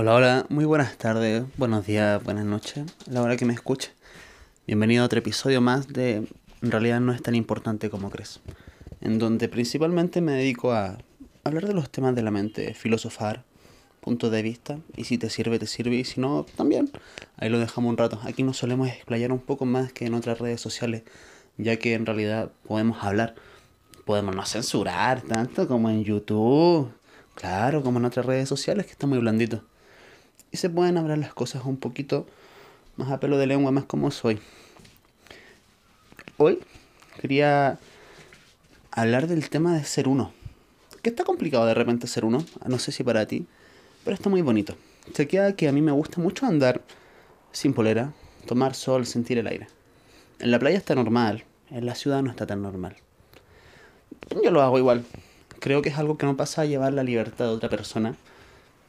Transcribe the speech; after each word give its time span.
Hola, 0.00 0.14
hola, 0.14 0.46
muy 0.48 0.64
buenas 0.64 0.96
tardes, 0.96 1.42
buenos 1.56 1.84
días, 1.84 2.22
buenas 2.22 2.44
noches, 2.44 2.84
la 3.10 3.20
hora 3.20 3.36
que 3.36 3.44
me 3.44 3.52
escuche. 3.52 3.90
Bienvenido 4.64 5.02
a 5.02 5.06
otro 5.06 5.18
episodio 5.18 5.60
más 5.60 5.88
de 5.88 6.24
En 6.62 6.70
realidad 6.70 7.00
no 7.00 7.12
es 7.12 7.20
tan 7.20 7.34
importante 7.34 7.90
como 7.90 8.08
crees, 8.08 8.38
en 9.00 9.18
donde 9.18 9.48
principalmente 9.48 10.20
me 10.20 10.34
dedico 10.34 10.70
a 10.70 10.98
hablar 11.42 11.66
de 11.66 11.74
los 11.74 11.90
temas 11.90 12.14
de 12.14 12.22
la 12.22 12.30
mente, 12.30 12.74
filosofar, 12.74 13.42
puntos 14.00 14.30
de 14.30 14.40
vista, 14.40 14.78
y 14.96 15.02
si 15.02 15.18
te 15.18 15.30
sirve, 15.30 15.58
te 15.58 15.66
sirve, 15.66 15.96
y 15.96 16.04
si 16.04 16.20
no, 16.20 16.46
también. 16.54 16.92
Ahí 17.36 17.48
lo 17.48 17.58
dejamos 17.58 17.90
un 17.90 17.96
rato. 17.96 18.20
Aquí 18.22 18.44
nos 18.44 18.56
solemos 18.56 18.86
explayar 18.86 19.32
un 19.32 19.40
poco 19.40 19.64
más 19.64 19.92
que 19.92 20.06
en 20.06 20.14
otras 20.14 20.38
redes 20.38 20.60
sociales, 20.60 21.02
ya 21.56 21.76
que 21.76 21.94
en 21.94 22.06
realidad 22.06 22.52
podemos 22.68 23.02
hablar, 23.02 23.34
podemos 24.04 24.36
no 24.36 24.46
censurar 24.46 25.22
tanto 25.22 25.66
como 25.66 25.90
en 25.90 26.04
YouTube, 26.04 26.88
claro, 27.34 27.82
como 27.82 27.98
en 27.98 28.04
otras 28.04 28.26
redes 28.26 28.48
sociales 28.48 28.86
que 28.86 28.92
está 28.92 29.08
muy 29.08 29.18
blandito 29.18 29.64
y 30.50 30.56
se 30.56 30.70
pueden 30.70 30.96
hablar 30.96 31.18
las 31.18 31.34
cosas 31.34 31.64
un 31.64 31.76
poquito 31.76 32.26
más 32.96 33.10
a 33.10 33.20
pelo 33.20 33.38
de 33.38 33.46
lengua, 33.46 33.70
más 33.70 33.84
como 33.84 34.10
soy. 34.10 34.40
Hoy 36.36 36.60
quería 37.20 37.78
hablar 38.90 39.26
del 39.26 39.48
tema 39.50 39.76
de 39.76 39.84
ser 39.84 40.08
uno. 40.08 40.32
Que 41.02 41.10
está 41.10 41.24
complicado 41.24 41.66
de 41.66 41.74
repente 41.74 42.06
ser 42.06 42.24
uno, 42.24 42.44
no 42.66 42.78
sé 42.78 42.92
si 42.92 43.04
para 43.04 43.26
ti, 43.26 43.46
pero 44.04 44.14
está 44.14 44.28
muy 44.28 44.42
bonito. 44.42 44.76
Se 45.14 45.28
queda 45.28 45.54
que 45.54 45.68
a 45.68 45.72
mí 45.72 45.80
me 45.80 45.92
gusta 45.92 46.20
mucho 46.20 46.46
andar 46.46 46.82
sin 47.52 47.72
polera, 47.72 48.12
tomar 48.46 48.74
sol, 48.74 49.06
sentir 49.06 49.38
el 49.38 49.46
aire. 49.46 49.68
En 50.40 50.50
la 50.50 50.58
playa 50.58 50.76
está 50.76 50.94
normal, 50.94 51.44
en 51.70 51.86
la 51.86 51.94
ciudad 51.94 52.22
no 52.22 52.30
está 52.30 52.46
tan 52.46 52.62
normal. 52.62 52.96
Yo 54.42 54.50
lo 54.50 54.62
hago 54.62 54.78
igual. 54.78 55.04
Creo 55.60 55.82
que 55.82 55.88
es 55.88 55.98
algo 55.98 56.18
que 56.18 56.26
no 56.26 56.36
pasa 56.36 56.62
a 56.62 56.66
llevar 56.66 56.92
la 56.92 57.02
libertad 57.02 57.46
de 57.46 57.52
otra 57.52 57.68
persona 57.68 58.16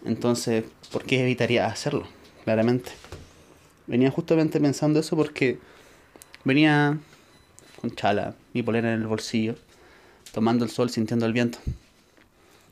entonces, 0.05 0.63
¿por 0.91 1.03
qué 1.03 1.21
evitaría 1.21 1.65
hacerlo? 1.65 2.07
Claramente. 2.43 2.91
Venía 3.87 4.11
justamente 4.11 4.59
pensando 4.59 4.99
eso 4.99 5.15
porque 5.15 5.59
venía 6.43 6.97
con 7.81 7.95
chala, 7.95 8.35
mi 8.53 8.63
polera 8.63 8.93
en 8.93 9.01
el 9.01 9.07
bolsillo, 9.07 9.55
tomando 10.33 10.63
el 10.63 10.71
sol, 10.71 10.89
sintiendo 10.89 11.25
el 11.25 11.33
viento. 11.33 11.59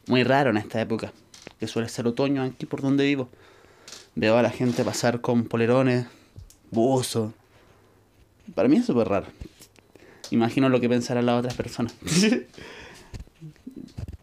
Muy 0.07 0.23
raro 0.23 0.51
en 0.51 0.57
esta 0.57 0.79
época, 0.79 1.11
que 1.59 1.67
suele 1.67 1.89
ser 1.89 2.07
otoño 2.07 2.43
aquí 2.43 2.65
por 2.65 2.81
donde 2.81 3.05
vivo. 3.05 3.29
Veo 4.15 4.37
a 4.37 4.41
la 4.41 4.49
gente 4.49 4.83
pasar 4.83 5.21
con 5.21 5.45
polerones, 5.45 6.07
buzos. 6.71 7.33
Para 8.55 8.69
mí 8.69 8.77
es 8.77 8.85
súper 8.85 9.09
raro. 9.09 9.27
Imagino 10.31 10.69
lo 10.69 10.79
que 10.79 10.89
pensarán 10.89 11.25
las 11.25 11.39
otras 11.39 11.55
personas. 11.55 11.93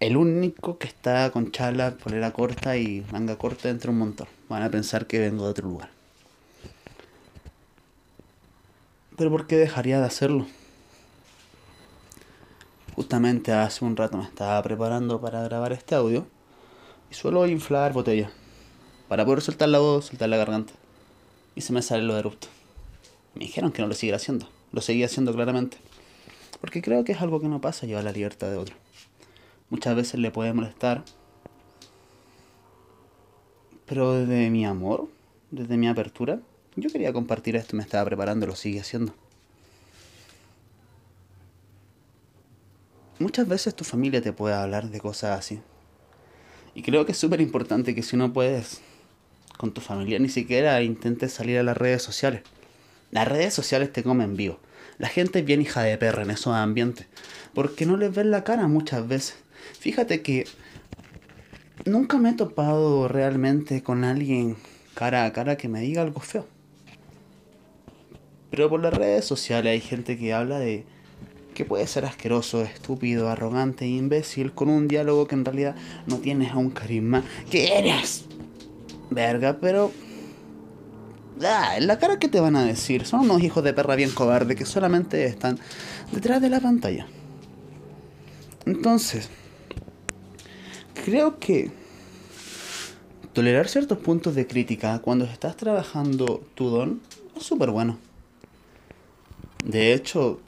el 0.00 0.17
único 0.17 0.78
que 0.78 0.87
está 0.87 1.31
con 1.31 1.53
chala, 1.53 1.97
polera 1.97 2.33
corta 2.33 2.77
y 2.77 3.06
manga 3.12 3.37
corta 3.37 3.69
dentro 3.69 3.91
de 3.91 3.95
un 3.95 3.98
montón. 4.01 4.28
Van 4.48 4.62
a 4.62 4.70
pensar 4.70 5.06
que 5.06 5.19
vengo 5.19 5.45
de 5.45 5.51
otro 5.51 5.69
lugar. 5.69 5.91
Pero 9.17 9.31
¿por 9.31 9.47
qué 9.47 9.56
dejaría 9.56 10.01
de 10.01 10.06
hacerlo? 10.06 10.47
Justamente 12.97 13.53
hace 13.53 13.84
un 13.84 13.97
rato 13.97 14.17
me 14.17 14.25
estaba 14.25 14.62
preparando 14.62 15.20
para 15.20 15.42
grabar 15.42 15.73
este 15.73 15.95
audio 15.95 16.27
y 17.11 17.14
suelo 17.14 17.47
inflar 17.47 17.92
botella 17.92 18.31
para 19.08 19.25
poder 19.25 19.42
soltar 19.42 19.69
la 19.69 19.79
voz, 19.79 20.06
soltar 20.06 20.29
la 20.29 20.36
garganta. 20.36 20.73
Y 21.55 21.61
se 21.61 21.73
me 21.73 21.83
sale 21.83 22.03
lo 22.03 22.14
de 22.14 22.20
erupto. 22.20 22.48
Me 23.34 23.45
dijeron 23.45 23.70
que 23.70 23.83
no 23.83 23.89
lo 23.89 23.95
siguiera 23.95 24.17
haciendo. 24.17 24.48
Lo 24.73 24.81
seguía 24.81 25.06
haciendo 25.06 25.33
claramente. 25.33 25.77
Porque 26.61 26.83
creo 26.83 27.05
que 27.05 27.12
es 27.12 27.20
algo 27.20 27.41
que 27.41 27.48
no 27.48 27.61
pasa 27.61 27.86
llevar 27.86 28.05
la 28.05 28.12
libertad 28.12 28.51
de 28.51 28.56
otro 28.56 28.84
muchas 29.70 29.97
veces 29.97 30.20
le 30.20 30.31
puede 30.31 30.53
molestar. 30.53 31.05
Pero 33.87 34.15
desde 34.15 34.51
mi 34.51 34.65
amor, 34.65 35.09
desde 35.51 35.77
mi 35.77 35.89
apertura, 35.89 36.41
yo 36.77 36.91
quería 36.91 37.12
compartir 37.12 37.57
esto, 37.57 37.77
me 37.77 37.83
estaba 37.83 38.05
preparando, 38.05 38.47
lo 38.47 38.57
sigue 38.57 38.80
haciendo. 38.80 39.14
Muchas 43.19 43.47
veces 43.47 43.75
tu 43.75 43.85
familia 43.85 44.20
te 44.20 44.33
puede 44.33 44.55
hablar 44.55 44.91
de 44.91 45.01
cosas 45.01 45.39
así. 45.39 45.61
Y 46.75 46.83
creo 46.83 47.07
que 47.07 47.13
es 47.13 47.19
súper 47.19 47.41
importante 47.41 47.95
que 47.95 48.02
si 48.02 48.17
no 48.17 48.33
puedes 48.33 48.81
con 49.57 49.73
tu 49.73 49.81
familia, 49.81 50.19
ni 50.19 50.29
siquiera 50.29 50.83
intentes 50.83 51.33
salir 51.33 51.58
a 51.58 51.63
las 51.63 51.77
redes 51.77 52.02
sociales. 52.02 52.42
Las 53.13 53.29
redes 53.29 53.55
sociales 53.55 53.92
te 53.92 54.02
comen 54.02 54.36
vivo. 54.36 54.58
La 54.98 55.08
gente 55.08 55.39
es 55.39 55.45
bien 55.45 55.63
hija 55.63 55.83
de 55.83 55.96
perra 55.96 56.23
en 56.23 56.33
esos 56.33 56.55
ambientes. 56.55 57.07
Porque 57.55 57.86
no 57.86 57.96
les 57.96 58.13
ven 58.13 58.33
la 58.33 58.42
cara 58.42 58.67
muchas 58.67 59.07
veces. 59.07 59.36
Fíjate 59.79 60.23
que 60.23 60.47
nunca 61.85 62.19
me 62.19 62.30
he 62.30 62.35
topado 62.35 63.08
realmente 63.08 63.83
con 63.83 64.05
alguien 64.05 64.57
cara 64.95 65.25
a 65.25 65.33
cara 65.33 65.57
que 65.57 65.69
me 65.69 65.80
diga 65.80 66.02
algo 66.02 66.20
feo. 66.20 66.47
Pero 68.51 68.69
por 68.70 68.80
las 68.80 68.95
redes 68.95 69.25
sociales 69.25 69.73
hay 69.73 69.80
gente 69.80 70.17
que 70.17 70.33
habla 70.33 70.58
de 70.58 70.85
que 71.55 71.64
puede 71.64 71.86
ser 71.86 72.05
asqueroso, 72.05 72.63
estúpido, 72.63 73.29
arrogante, 73.30 73.86
imbécil, 73.86 74.52
con 74.52 74.69
un 74.69 74.89
diálogo 74.89 75.27
que 75.27 75.35
en 75.35 75.45
realidad 75.45 75.77
no 76.07 76.19
tienes 76.19 76.55
un 76.55 76.70
carisma. 76.70 77.23
¿Qué 77.51 77.79
eres? 77.79 78.25
Verga, 79.11 79.58
pero... 79.61 79.92
Ah, 81.42 81.77
la 81.81 81.98
cara 81.98 82.19
que 82.19 82.29
te 82.29 82.41
van 82.41 82.57
a 82.57 82.64
decir, 82.64 83.07
son 83.07 83.20
unos 83.20 83.42
hijos 83.42 83.64
de 83.64 83.73
perra 83.73 83.96
bien 83.96 84.11
cobarde 84.11 84.55
que 84.55 84.64
solamente 84.64 85.25
están 85.25 85.58
detrás 86.13 86.41
de 86.41 86.51
la 86.51 86.61
pantalla. 86.61 87.07
Entonces, 88.67 89.31
creo 91.05 91.39
que 91.39 91.70
tolerar 93.35 93.69
ciertos 93.69 93.98
puntos 93.98 94.35
de 94.35 94.47
crítica 94.47 95.01
cuando 95.01 95.27
estás 95.27 95.55
trabajando 95.55 96.42
tu 96.55 96.70
don 96.70 97.03
es 97.37 97.42
súper 97.42 97.70
bueno. 97.70 97.98
De 99.67 99.93
hecho, 99.93 100.41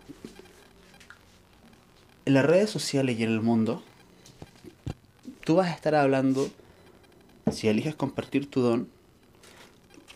en 2.24 2.34
las 2.34 2.46
redes 2.46 2.70
sociales 2.70 3.18
y 3.18 3.24
en 3.24 3.32
el 3.32 3.42
mundo, 3.42 3.82
tú 5.44 5.56
vas 5.56 5.68
a 5.68 5.74
estar 5.74 5.94
hablando, 5.94 6.48
si 7.52 7.68
eliges 7.68 7.94
compartir 7.94 8.48
tu 8.48 8.62
don, 8.62 8.88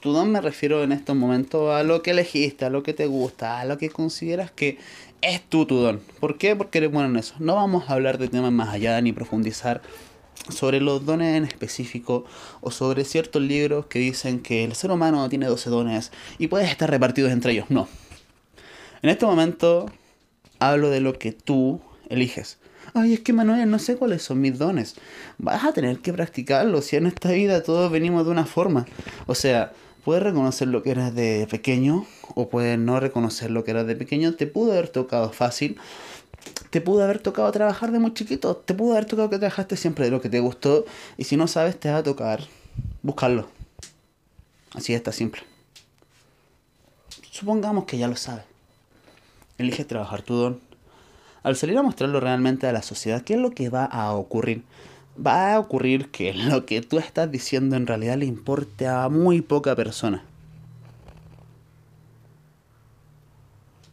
tu 0.01 0.13
don 0.13 0.33
me 0.33 0.41
refiero 0.41 0.83
en 0.83 0.93
estos 0.93 1.15
momentos 1.15 1.75
a 1.75 1.83
lo 1.83 2.01
que 2.01 2.13
elegiste, 2.13 2.65
a 2.65 2.71
lo 2.71 2.83
que 2.83 2.95
te 2.95 3.07
gusta, 3.07 3.61
a 3.61 3.67
lo 3.67 3.77
que 3.77 3.91
consideras 3.91 4.51
que 4.51 4.79
es 5.21 5.43
tu 5.43 5.67
tu 5.67 5.77
don. 5.77 6.01
¿Por 6.19 6.39
qué? 6.39 6.57
Porque 6.57 6.79
eres 6.79 6.91
bueno 6.91 7.11
en 7.11 7.17
eso. 7.17 7.35
No 7.41 7.57
vamos 7.57 7.91
a 7.91 7.93
hablar 7.93 8.17
de 8.17 8.29
temas 8.29 8.53
más 8.53 8.71
allá 8.71 8.99
ni 9.03 9.13
profundizar 9.13 9.83
sobre 10.49 10.81
los 10.81 11.05
dones 11.05 11.37
en 11.37 11.45
específico 11.45 12.25
o 12.61 12.71
sobre 12.71 13.05
ciertos 13.05 13.43
libros 13.43 13.87
que 13.87 13.99
dicen 13.99 14.41
que 14.41 14.65
el 14.65 14.75
ser 14.75 14.91
humano 14.91 15.29
tiene 15.29 15.47
12 15.47 15.71
dones 15.71 16.13
y 16.39 16.49
puedes 16.49 16.71
estar 16.71 16.91
repartidos 16.91 17.33
entre 17.33 17.53
ellos. 17.53 17.67
No. 17.69 17.89
En 19.03 19.11
este 19.11 19.27
momento 19.27 19.87
hablo 20.59 20.91
de 20.91 21.01
lo 21.01 21.19
que 21.19 21.33
tú 21.33 21.81
eliges. 22.09 22.59
Ay, 22.95 23.15
es 23.15 23.21
que 23.21 23.33
Manuel, 23.33 23.71
no 23.71 23.79
sé 23.79 23.97
cuáles 23.97 24.23
son 24.23 24.41
mis 24.41 24.59
dones. 24.59 24.97
Vas 25.39 25.65
a 25.65 25.73
tener 25.73 25.99
que 25.99 26.13
practicarlo. 26.13 26.83
Si 26.83 26.97
en 26.97 27.07
esta 27.07 27.31
vida 27.31 27.63
todos 27.63 27.91
venimos 27.91 28.25
de 28.25 28.33
una 28.33 28.47
forma. 28.47 28.87
O 29.27 29.35
sea, 29.35 29.73
puedes 30.05 30.23
reconocer 30.23 30.69
lo 30.69 30.83
que 30.83 30.91
eras 30.91 31.15
de 31.15 31.47
pequeño 31.49 32.07
o 32.35 32.49
puedes 32.49 32.79
no 32.79 32.99
reconocer 33.01 33.51
lo 33.51 33.65
que 33.65 33.71
eras 33.71 33.87
de 33.87 33.97
pequeño. 33.97 34.35
Te 34.35 34.47
pudo 34.47 34.73
haber 34.73 34.89
tocado 34.89 35.31
fácil 35.31 35.79
te 36.71 36.81
pudo 36.81 37.03
haber 37.03 37.19
tocado 37.19 37.51
trabajar 37.51 37.91
de 37.91 37.99
muy 37.99 38.15
chiquito, 38.15 38.57
te 38.57 38.75
pudo 38.75 38.93
haber 38.93 39.05
tocado 39.05 39.29
que 39.29 39.39
trabajaste 39.39 39.77
siempre 39.77 40.05
de 40.05 40.13
lo 40.13 40.21
que 40.21 40.29
te 40.29 40.41
gustó 40.41 40.85
y 41.17 41.25
si 41.25 41.37
no 41.37 41.49
sabes 41.49 41.79
te 41.79 41.91
va 41.91 41.99
a 41.99 42.03
tocar 42.03 42.41
buscarlo. 43.03 43.49
Así 44.75 44.95
está 44.95 45.13
simple. 45.13 45.43
Supongamos 47.31 47.85
que 47.85 47.99
ya 47.99 48.07
lo 48.07 48.17
sabes. 48.17 48.45
Elige 49.59 49.85
trabajar 49.85 50.23
tu 50.23 50.35
don. 50.35 50.61
Al 51.43 51.57
salir 51.57 51.77
a 51.79 51.83
mostrarlo 51.83 52.21
realmente 52.21 52.67
a 52.67 52.73
la 52.73 52.83
sociedad, 52.83 53.23
¿qué 53.23 53.35
es 53.35 53.41
lo 53.41 53.51
que 53.51 53.69
va 53.69 53.85
a 53.85 54.13
ocurrir? 54.13 54.63
Va 55.27 55.55
a 55.55 55.59
ocurrir 55.59 56.11
que 56.11 56.33
lo 56.35 56.67
que 56.67 56.83
tú 56.83 56.99
estás 56.99 57.31
diciendo 57.31 57.77
en 57.77 57.87
realidad 57.87 58.17
le 58.17 58.27
importe 58.27 58.87
a 58.87 59.09
muy 59.09 59.41
poca 59.41 59.75
persona. 59.75 60.25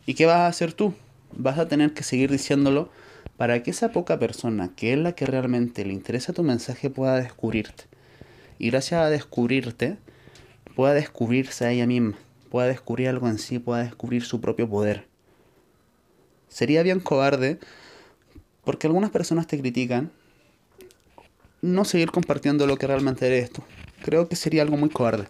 ¿Y 0.06 0.13
qué 0.13 0.25
vas 0.25 0.38
a 0.38 0.47
hacer 0.47 0.73
tú? 0.73 0.94
Vas 1.38 1.60
a 1.60 1.68
tener 1.68 1.94
que 1.94 2.04
seguir 2.04 2.31
diciéndolo 2.31 2.89
para 3.38 3.62
que 3.62 3.72
esa 3.72 3.92
poca 3.92 4.18
persona, 4.18 4.72
que 4.75 4.94
es 4.94 5.00
la 5.00 5.13
que 5.13 5.25
realmente 5.25 5.86
le 5.86 5.94
interesa 5.94 6.34
tu 6.34 6.44
mensaje, 6.44 6.89
pueda 6.89 7.18
descubrirte. 7.18 7.86
Y 8.57 8.72
gracias 8.72 9.01
a 9.01 9.10
descubrirte, 9.10 9.98
pueda 10.75 10.94
descubrirse 10.94 11.66
a 11.66 11.72
ella 11.72 11.86
misma, 11.86 12.18
pueda 12.50 12.68
descubrir 12.68 13.10
algo 13.10 13.28
en 13.28 13.38
sí, 13.38 13.60
pueda 13.60 13.84
descubrir 13.84 14.24
su 14.24 14.42
propio 14.42 14.68
poder. 14.68 15.06
Sería 16.50 16.81
bien 16.81 17.00
cobarde, 17.00 17.60
porque 18.63 18.88
algunas 18.88 19.12
personas 19.12 19.45
te 19.45 19.60
critican, 19.60 20.12
no 21.62 21.86
seguir 21.86 22.12
compartiendo 22.12 22.66
lo 22.66 22.78
que 22.78 22.88
realmente 22.88 23.28
eres 23.28 23.51
tú. 23.51 23.62
Creo 24.04 24.28
que 24.28 24.36
sería 24.36 24.63
algo 24.63 24.78
muy 24.78 24.90
cobarde. 24.90 25.28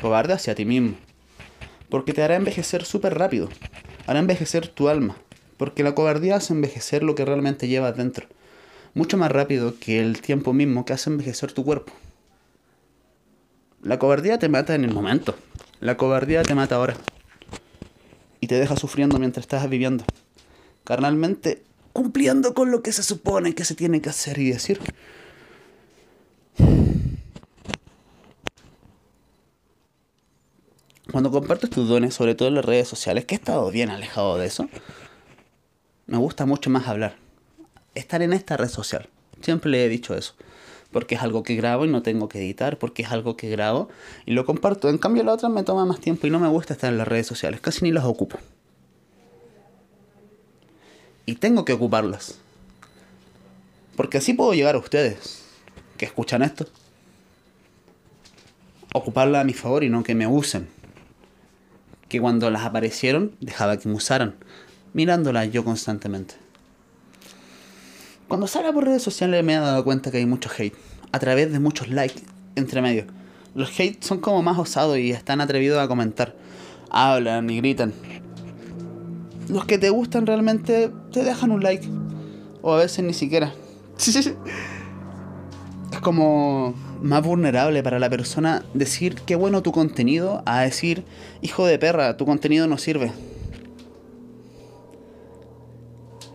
Cobarde 0.00 0.34
hacia 0.34 0.54
ti 0.54 0.64
mismo. 0.64 0.96
Porque 1.88 2.12
te 2.12 2.22
hará 2.22 2.36
envejecer 2.36 2.84
súper 2.84 3.18
rápido 3.18 3.48
hará 4.06 4.18
envejecer 4.18 4.68
tu 4.68 4.88
alma, 4.88 5.16
porque 5.56 5.82
la 5.82 5.94
cobardía 5.94 6.36
hace 6.36 6.52
envejecer 6.52 7.02
lo 7.02 7.14
que 7.14 7.24
realmente 7.24 7.68
llevas 7.68 7.96
dentro, 7.96 8.26
mucho 8.94 9.16
más 9.16 9.30
rápido 9.30 9.74
que 9.78 10.00
el 10.00 10.20
tiempo 10.20 10.52
mismo 10.52 10.84
que 10.84 10.92
hace 10.92 11.10
envejecer 11.10 11.52
tu 11.52 11.64
cuerpo. 11.64 11.92
La 13.82 13.98
cobardía 13.98 14.38
te 14.38 14.50
mata 14.50 14.74
en 14.74 14.84
el 14.84 14.92
momento. 14.92 15.34
La 15.80 15.96
cobardía 15.96 16.42
te 16.42 16.54
mata 16.54 16.76
ahora. 16.76 16.96
Y 18.38 18.46
te 18.46 18.56
deja 18.56 18.76
sufriendo 18.76 19.18
mientras 19.18 19.44
estás 19.44 19.68
viviendo. 19.70 20.04
Carnalmente, 20.84 21.62
cumpliendo 21.94 22.52
con 22.52 22.70
lo 22.70 22.82
que 22.82 22.92
se 22.92 23.02
supone 23.02 23.54
que 23.54 23.64
se 23.64 23.74
tiene 23.74 24.02
que 24.02 24.10
hacer 24.10 24.38
y 24.38 24.50
decir. 24.50 24.80
Cuando 31.10 31.30
compartes 31.32 31.70
tus 31.70 31.88
dones, 31.88 32.14
sobre 32.14 32.34
todo 32.34 32.48
en 32.48 32.54
las 32.54 32.64
redes 32.64 32.86
sociales, 32.86 33.24
que 33.24 33.34
he 33.34 33.38
estado 33.38 33.70
bien 33.70 33.90
alejado 33.90 34.38
de 34.38 34.46
eso, 34.46 34.68
me 36.06 36.18
gusta 36.18 36.46
mucho 36.46 36.70
más 36.70 36.86
hablar. 36.86 37.16
Estar 37.94 38.22
en 38.22 38.32
esta 38.32 38.56
red 38.56 38.68
social. 38.68 39.08
Siempre 39.40 39.70
le 39.70 39.84
he 39.84 39.88
dicho 39.88 40.14
eso. 40.14 40.34
Porque 40.92 41.16
es 41.16 41.22
algo 41.22 41.42
que 41.42 41.56
grabo 41.56 41.84
y 41.84 41.88
no 41.88 42.02
tengo 42.02 42.28
que 42.28 42.38
editar, 42.38 42.78
porque 42.78 43.02
es 43.02 43.10
algo 43.10 43.36
que 43.36 43.48
grabo 43.48 43.88
y 44.26 44.32
lo 44.32 44.44
comparto. 44.44 44.88
En 44.88 44.98
cambio 44.98 45.24
la 45.24 45.32
otra 45.32 45.48
me 45.48 45.62
toma 45.62 45.84
más 45.84 46.00
tiempo 46.00 46.26
y 46.26 46.30
no 46.30 46.38
me 46.38 46.48
gusta 46.48 46.74
estar 46.74 46.90
en 46.90 46.98
las 46.98 47.08
redes 47.08 47.26
sociales, 47.26 47.60
casi 47.60 47.84
ni 47.84 47.92
las 47.92 48.04
ocupo. 48.04 48.38
Y 51.26 51.36
tengo 51.36 51.64
que 51.64 51.72
ocuparlas. 51.72 52.38
Porque 53.96 54.18
así 54.18 54.32
puedo 54.32 54.52
llegar 54.52 54.74
a 54.74 54.78
ustedes, 54.78 55.44
que 55.96 56.06
escuchan 56.06 56.42
esto. 56.42 56.66
Ocuparla 58.94 59.40
a 59.40 59.44
mi 59.44 59.52
favor 59.52 59.84
y 59.84 59.90
no 59.90 60.02
que 60.02 60.14
me 60.14 60.26
usen. 60.26 60.79
Que 62.10 62.20
cuando 62.20 62.50
las 62.50 62.64
aparecieron, 62.64 63.32
dejaba 63.40 63.78
que 63.78 63.88
me 63.88 63.94
usaran, 63.94 64.34
mirándolas 64.92 65.50
yo 65.50 65.64
constantemente. 65.64 66.34
Cuando 68.28 68.46
salgo 68.46 68.74
por 68.74 68.84
redes 68.84 69.02
sociales 69.02 69.42
me 69.42 69.54
he 69.54 69.58
dado 69.58 69.82
cuenta 69.82 70.10
que 70.10 70.18
hay 70.18 70.26
mucho 70.26 70.50
hate, 70.56 70.74
a 71.12 71.18
través 71.18 71.50
de 71.50 71.58
muchos 71.58 71.88
likes 71.88 72.20
entre 72.56 72.82
medio. 72.82 73.06
Los 73.54 73.70
hate 73.78 74.02
son 74.02 74.18
como 74.20 74.42
más 74.42 74.58
osados 74.58 74.98
y 74.98 75.12
están 75.12 75.40
atrevidos 75.40 75.80
a 75.80 75.88
comentar. 75.88 76.36
Hablan 76.90 77.48
y 77.48 77.56
gritan. 77.56 77.92
Los 79.48 79.64
que 79.64 79.78
te 79.78 79.90
gustan 79.90 80.26
realmente 80.26 80.90
te 81.12 81.24
dejan 81.24 81.50
un 81.50 81.62
like. 81.62 81.88
O 82.62 82.74
a 82.74 82.78
veces 82.78 83.04
ni 83.04 83.14
siquiera. 83.14 83.54
Es 85.92 85.98
como 86.00 86.74
más 87.02 87.22
vulnerable 87.22 87.82
para 87.82 87.98
la 87.98 88.10
persona 88.10 88.64
decir 88.74 89.14
qué 89.26 89.34
bueno 89.34 89.62
tu 89.62 89.72
contenido 89.72 90.42
a 90.46 90.62
decir, 90.62 91.04
hijo 91.42 91.66
de 91.66 91.78
perra, 91.78 92.16
tu 92.16 92.26
contenido 92.26 92.66
no 92.66 92.78
sirve. 92.78 93.12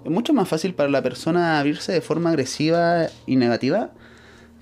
Es 0.04 0.12
mucho 0.12 0.34
más 0.34 0.48
fácil 0.48 0.76
para 0.76 0.90
la 0.90 1.02
persona 1.02 1.60
abrirse 1.60 1.92
de 1.92 2.02
forma 2.02 2.30
agresiva 2.30 3.08
y 3.26 3.38
negativa 3.38 3.92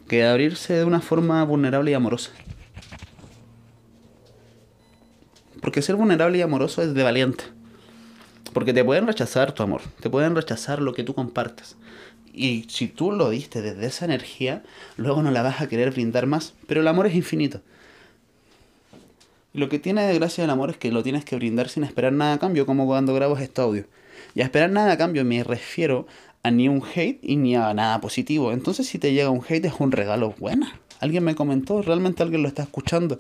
que 0.08 0.26
abrirse 0.26 0.74
de 0.74 0.86
una 0.86 1.02
forma 1.02 1.44
vulnerable 1.44 1.92
y 1.92 1.94
amorosa. 1.94 2.32
Porque 5.62 5.82
ser 5.82 5.96
vulnerable 5.96 6.38
y 6.38 6.42
amoroso 6.42 6.82
es 6.82 6.94
de 6.94 7.04
valiente. 7.04 7.46
Porque 8.54 8.74
te 8.74 8.84
pueden 8.84 9.08
rechazar 9.08 9.52
tu 9.54 9.64
amor, 9.64 9.82
te 10.00 10.10
pueden 10.10 10.36
rechazar 10.36 10.82
lo 10.82 10.94
que 10.94 11.04
tú 11.04 11.14
compartes. 11.14 11.76
Y 12.34 12.66
si 12.68 12.88
tú 12.88 13.12
lo 13.12 13.30
diste 13.30 13.62
desde 13.62 13.86
esa 13.86 14.06
energía, 14.06 14.64
luego 14.98 15.22
no 15.22 15.32
la 15.32 15.44
vas 15.44 15.62
a 15.62 15.68
querer 15.68 15.92
brindar 15.92 16.26
más. 16.26 16.54
Pero 16.68 16.82
el 16.82 16.88
amor 16.88 17.06
es 17.06 17.16
infinito. 17.16 17.62
Lo 19.54 19.70
que 19.70 19.78
tiene 19.78 20.02
de 20.08 20.16
gracia 20.16 20.44
el 20.44 20.50
amor 20.50 20.72
es 20.72 20.78
que 20.78 20.92
lo 20.92 21.04
tienes 21.04 21.26
que 21.26 21.36
brindar 21.36 21.70
sin 21.70 21.84
esperar 21.84 22.12
nada 22.12 22.34
a 22.34 22.40
cambio, 22.40 22.66
como 22.66 22.88
cuando 22.88 23.14
grabas 23.14 23.42
este 23.42 23.62
audio. 23.62 23.86
Y 24.34 24.42
a 24.42 24.46
esperar 24.46 24.72
nada 24.72 24.94
a 24.94 24.98
cambio 24.98 25.24
me 25.24 25.44
refiero 25.44 26.08
a 26.42 26.50
ni 26.50 26.68
un 26.68 26.84
hate 26.84 27.20
y 27.22 27.36
ni 27.36 27.56
a 27.56 27.72
nada 27.76 28.02
positivo. 28.02 28.52
Entonces 28.52 28.88
si 28.88 28.98
te 28.98 29.14
llega 29.14 29.30
un 29.30 29.44
hate 29.48 29.66
es 29.66 29.74
un 29.80 29.92
regalo 29.92 30.34
bueno. 30.40 30.68
Alguien 31.00 31.24
me 31.24 31.36
comentó, 31.36 31.82
realmente 31.82 32.24
alguien 32.24 32.42
lo 32.42 32.48
está 32.48 32.64
escuchando. 32.64 33.20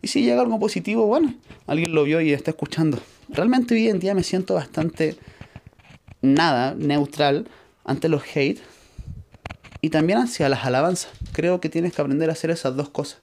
Y 0.00 0.08
si 0.08 0.22
llega 0.22 0.40
algo 0.40 0.58
positivo, 0.58 1.06
bueno, 1.06 1.34
alguien 1.66 1.94
lo 1.94 2.04
vio 2.04 2.20
y 2.20 2.32
está 2.32 2.52
escuchando. 2.52 2.98
Realmente 3.28 3.74
hoy 3.74 3.88
en 3.88 3.98
día 3.98 4.14
me 4.14 4.22
siento 4.22 4.54
bastante 4.54 5.16
nada, 6.22 6.74
neutral 6.78 7.46
ante 7.84 8.08
los 8.08 8.22
hate 8.34 8.60
y 9.80 9.90
también 9.90 10.18
hacia 10.18 10.48
las 10.48 10.64
alabanzas. 10.64 11.12
Creo 11.32 11.60
que 11.60 11.68
tienes 11.68 11.92
que 11.92 12.00
aprender 12.00 12.30
a 12.30 12.32
hacer 12.32 12.50
esas 12.50 12.76
dos 12.76 12.88
cosas. 12.88 13.18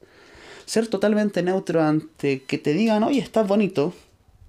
Ser 0.65 0.87
totalmente 0.87 1.43
neutro 1.43 1.81
ante 1.81 2.43
que 2.43 2.57
te 2.57 2.73
digan, 2.73 3.03
oye, 3.03 3.19
estás 3.19 3.47
bonito, 3.47 3.93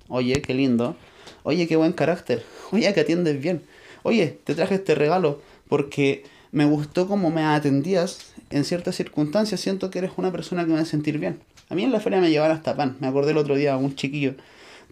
oye, 0.09 0.43
qué 0.43 0.55
lindo, 0.55 0.95
oye, 1.43 1.67
qué 1.67 1.77
buen 1.77 1.93
carácter, 1.93 2.45
oye, 2.71 2.93
que 2.93 3.01
atiendes 3.01 3.41
bien, 3.41 3.63
oye, 4.03 4.39
te 4.45 4.55
traje 4.55 4.77
este 4.77 4.95
regalo 4.95 5.41
porque 5.69 6.25
me 6.53 6.67
gustó 6.67 7.09
cómo 7.09 7.31
me 7.31 7.43
atendías 7.43 8.33
en 8.51 8.65
ciertas 8.65 8.95
circunstancias, 8.95 9.61
siento 9.61 9.91
que 9.91 10.01
eres 10.01 10.13
una 10.19 10.31
persona 10.31 10.67
que 10.67 10.73
me 10.73 10.81
a 10.81 10.85
sentir 10.85 11.19
bien. 11.19 11.41
A 11.71 11.75
mí 11.75 11.85
en 11.85 11.93
la 11.93 12.01
feria 12.01 12.21
me 12.21 12.31
llevaban 12.31 12.55
hasta 12.55 12.77
pan, 12.77 12.99
me 13.01 13.07
acordé 13.07 13.31
el 13.31 13.39
otro 13.39 13.55
día 13.55 13.73
a 13.73 13.79
un 13.79 13.97
chiquillo 13.97 14.35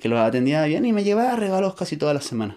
que 0.01 0.09
lo 0.09 0.19
atendía 0.19 0.65
bien 0.65 0.87
y 0.87 0.93
me 0.95 1.05
llevaba 1.05 1.37
regalos 1.37 1.75
casi 1.75 1.99
toda 1.99 2.15
la 2.15 2.23
semana. 2.23 2.57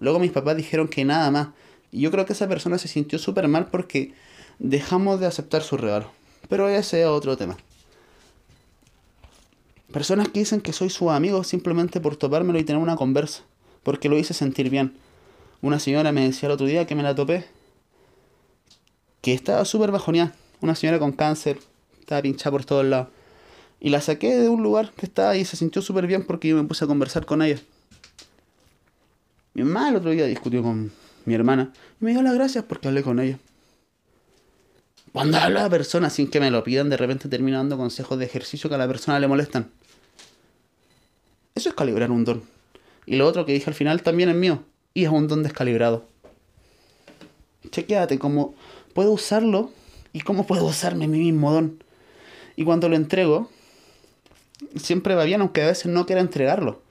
Luego 0.00 0.20
mis 0.20 0.30
papás 0.30 0.56
dijeron 0.56 0.88
que 0.88 1.04
nada 1.04 1.30
más. 1.30 1.48
Y 1.90 2.00
yo 2.00 2.10
creo 2.10 2.26
que 2.26 2.32
esa 2.32 2.48
persona 2.48 2.78
se 2.78 2.88
sintió 2.88 3.18
súper 3.18 3.48
mal 3.48 3.68
porque 3.70 4.12
dejamos 4.58 5.20
de 5.20 5.26
aceptar 5.26 5.62
su 5.62 5.76
regalo. 5.76 6.10
Pero 6.48 6.68
ese 6.68 7.02
es 7.02 7.06
otro 7.06 7.36
tema. 7.36 7.56
Personas 9.92 10.28
que 10.28 10.40
dicen 10.40 10.60
que 10.60 10.72
soy 10.72 10.90
su 10.90 11.10
amigo 11.10 11.44
simplemente 11.44 12.00
por 12.00 12.16
topármelo 12.16 12.58
y 12.58 12.64
tener 12.64 12.82
una 12.82 12.96
conversa. 12.96 13.42
Porque 13.82 14.08
lo 14.08 14.18
hice 14.18 14.34
sentir 14.34 14.68
bien. 14.68 14.94
Una 15.62 15.80
señora 15.80 16.12
me 16.12 16.26
decía 16.26 16.46
el 16.46 16.52
otro 16.52 16.66
día 16.66 16.86
que 16.86 16.94
me 16.94 17.02
la 17.02 17.14
topé. 17.14 17.46
Que 19.22 19.32
estaba 19.32 19.64
súper 19.64 19.90
bajoneada. 19.90 20.34
Una 20.60 20.74
señora 20.74 20.98
con 20.98 21.12
cáncer. 21.12 21.58
Estaba 22.00 22.20
pinchada 22.20 22.50
por 22.50 22.64
todos 22.64 22.84
lados. 22.84 23.08
Y 23.80 23.90
la 23.90 24.00
saqué 24.00 24.36
de 24.36 24.48
un 24.48 24.62
lugar 24.62 24.92
que 24.92 25.06
estaba 25.06 25.36
y 25.36 25.44
se 25.44 25.56
sintió 25.56 25.80
súper 25.82 26.06
bien 26.06 26.26
porque 26.26 26.48
yo 26.48 26.56
me 26.56 26.64
puse 26.64 26.84
a 26.84 26.88
conversar 26.88 27.24
con 27.24 27.42
ella. 27.42 27.60
Mi 29.54 29.62
mamá 29.62 29.88
el 29.88 29.96
otro 29.96 30.10
día 30.10 30.26
discutió 30.26 30.62
con 30.62 30.92
mi 31.28 31.34
hermana 31.34 31.72
y 32.00 32.04
me 32.04 32.10
dio 32.10 32.22
las 32.22 32.34
gracias 32.34 32.64
porque 32.64 32.88
hablé 32.88 33.02
con 33.02 33.20
ella. 33.20 33.38
Cuando 35.12 35.38
habla 35.38 35.64
a 35.64 35.70
personas 35.70 36.12
sin 36.12 36.28
que 36.28 36.40
me 36.40 36.50
lo 36.50 36.62
pidan, 36.64 36.90
de 36.90 36.96
repente 36.96 37.28
termino 37.28 37.56
dando 37.58 37.76
consejos 37.76 38.18
de 38.18 38.24
ejercicio 38.24 38.68
que 38.68 38.74
a 38.74 38.78
la 38.78 38.88
persona 38.88 39.18
le 39.20 39.28
molestan. 39.28 39.70
Eso 41.54 41.70
es 41.70 41.74
calibrar 41.74 42.10
un 42.10 42.24
don. 42.24 42.42
Y 43.06 43.16
lo 43.16 43.26
otro 43.26 43.46
que 43.46 43.52
dije 43.52 43.70
al 43.70 43.74
final 43.74 44.02
también 44.02 44.28
es 44.28 44.36
mío. 44.36 44.62
Y 44.94 45.04
es 45.04 45.10
un 45.10 45.28
don 45.28 45.42
descalibrado. 45.42 46.06
Chequéate 47.70 48.18
cómo 48.18 48.54
puedo 48.94 49.12
usarlo 49.12 49.70
y 50.12 50.20
cómo 50.20 50.46
puedo 50.46 50.66
usarme 50.66 51.08
mi 51.08 51.18
mismo 51.18 51.52
don. 51.52 51.82
Y 52.56 52.64
cuando 52.64 52.88
lo 52.88 52.96
entrego, 52.96 53.50
siempre 54.76 55.14
va 55.14 55.24
bien, 55.24 55.40
aunque 55.40 55.62
a 55.62 55.66
veces 55.66 55.86
no 55.86 56.06
quiera 56.06 56.20
entregarlo. 56.20 56.82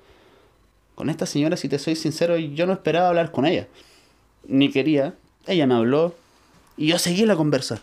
Con 0.95 1.09
esta 1.09 1.25
señora, 1.25 1.57
si 1.57 1.69
te 1.69 1.77
soy 1.77 1.95
sincero, 1.95 2.37
yo 2.37 2.65
no 2.65 2.73
esperaba 2.73 3.09
hablar 3.09 3.31
con 3.31 3.45
ella. 3.45 3.67
Ni 4.45 4.71
quería. 4.71 5.15
Ella 5.45 5.65
me 5.67 5.75
habló 5.75 6.15
y 6.75 6.87
yo 6.87 6.99
seguí 6.99 7.25
la 7.25 7.35
conversa. 7.35 7.81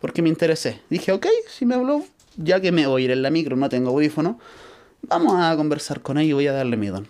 Porque 0.00 0.22
me 0.22 0.28
interesé. 0.28 0.80
Dije, 0.90 1.12
ok, 1.12 1.26
si 1.48 1.64
me 1.66 1.74
habló, 1.74 2.04
ya 2.36 2.60
que 2.60 2.72
me 2.72 2.86
voy 2.86 3.02
a 3.02 3.04
ir 3.06 3.10
en 3.12 3.22
la 3.22 3.30
micro, 3.30 3.56
no 3.56 3.68
tengo 3.68 3.90
audífono, 3.90 4.38
vamos 5.02 5.34
a 5.40 5.56
conversar 5.56 6.02
con 6.02 6.18
ella 6.18 6.30
y 6.30 6.32
voy 6.32 6.46
a 6.46 6.52
darle 6.52 6.76
mi 6.76 6.88
don. 6.88 7.08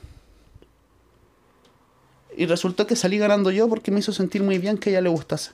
Y 2.36 2.46
resultó 2.46 2.86
que 2.86 2.96
salí 2.96 3.18
ganando 3.18 3.50
yo 3.50 3.68
porque 3.68 3.90
me 3.90 4.00
hizo 4.00 4.12
sentir 4.12 4.42
muy 4.42 4.58
bien 4.58 4.78
que 4.78 4.90
ella 4.90 5.00
le 5.00 5.08
gustase. 5.08 5.52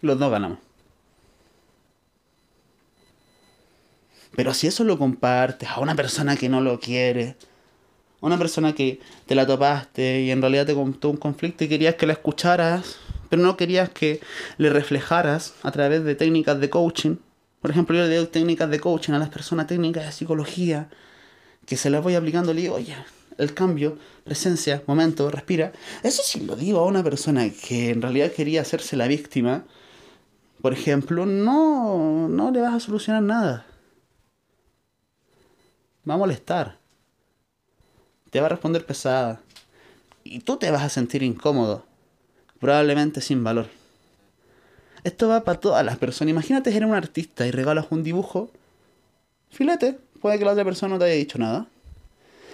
Los 0.00 0.18
dos 0.18 0.30
ganamos. 0.30 0.58
Pero 4.36 4.52
si 4.54 4.66
eso 4.66 4.84
lo 4.84 4.98
compartes 4.98 5.68
a 5.68 5.80
una 5.80 5.94
persona 5.94 6.36
que 6.36 6.48
no 6.48 6.60
lo 6.60 6.78
quiere, 6.78 7.36
una 8.20 8.38
persona 8.38 8.74
que 8.74 9.00
te 9.26 9.34
la 9.34 9.46
topaste 9.46 10.22
y 10.22 10.30
en 10.30 10.40
realidad 10.40 10.66
te 10.66 10.74
contó 10.74 11.10
un 11.10 11.16
conflicto 11.16 11.64
y 11.64 11.68
querías 11.68 11.94
que 11.96 12.06
la 12.06 12.14
escucharas, 12.14 12.96
pero 13.28 13.42
no 13.42 13.56
querías 13.56 13.90
que 13.90 14.20
le 14.58 14.70
reflejaras 14.70 15.54
a 15.62 15.70
través 15.70 16.04
de 16.04 16.14
técnicas 16.14 16.60
de 16.60 16.70
coaching. 16.70 17.16
Por 17.60 17.70
ejemplo, 17.70 17.96
yo 17.96 18.06
le 18.06 18.16
doy 18.16 18.26
técnicas 18.26 18.70
de 18.70 18.80
coaching 18.80 19.12
a 19.12 19.18
las 19.18 19.28
personas 19.28 19.66
técnicas 19.66 20.06
de 20.06 20.12
psicología, 20.12 20.88
que 21.66 21.76
se 21.76 21.90
las 21.90 22.02
voy 22.02 22.14
aplicando, 22.14 22.54
le 22.54 22.62
digo, 22.62 22.76
oye, 22.76 22.96
el 23.38 23.52
cambio, 23.54 23.98
presencia, 24.24 24.82
momento, 24.86 25.30
respira. 25.30 25.72
Eso 26.02 26.22
sí 26.24 26.40
lo 26.40 26.56
digo 26.56 26.80
a 26.80 26.86
una 26.86 27.02
persona 27.02 27.50
que 27.50 27.90
en 27.90 28.02
realidad 28.02 28.32
quería 28.32 28.62
hacerse 28.62 28.96
la 28.96 29.08
víctima, 29.08 29.64
por 30.62 30.72
ejemplo, 30.72 31.26
no, 31.26 32.28
no 32.28 32.50
le 32.50 32.60
vas 32.60 32.74
a 32.74 32.80
solucionar 32.80 33.22
nada 33.22 33.66
va 36.08 36.14
a 36.14 36.18
molestar. 36.18 36.78
Te 38.36 38.40
va 38.42 38.48
a 38.48 38.50
responder 38.50 38.84
pesada. 38.84 39.40
Y 40.22 40.40
tú 40.40 40.58
te 40.58 40.70
vas 40.70 40.82
a 40.82 40.90
sentir 40.90 41.22
incómodo. 41.22 41.86
Probablemente 42.60 43.22
sin 43.22 43.42
valor. 43.42 43.68
Esto 45.04 45.28
va 45.28 45.42
para 45.42 45.58
todas 45.58 45.82
las 45.86 45.96
personas. 45.96 46.32
Imagínate 46.32 46.68
que 46.68 46.76
eres 46.76 46.86
un 46.86 46.94
artista 46.94 47.46
y 47.46 47.50
regalas 47.50 47.86
un 47.88 48.02
dibujo. 48.02 48.50
Filete. 49.48 49.98
Puede 50.20 50.38
que 50.38 50.44
la 50.44 50.52
otra 50.52 50.66
persona 50.66 50.92
no 50.92 50.98
te 50.98 51.06
haya 51.06 51.14
dicho 51.14 51.38
nada. 51.38 51.66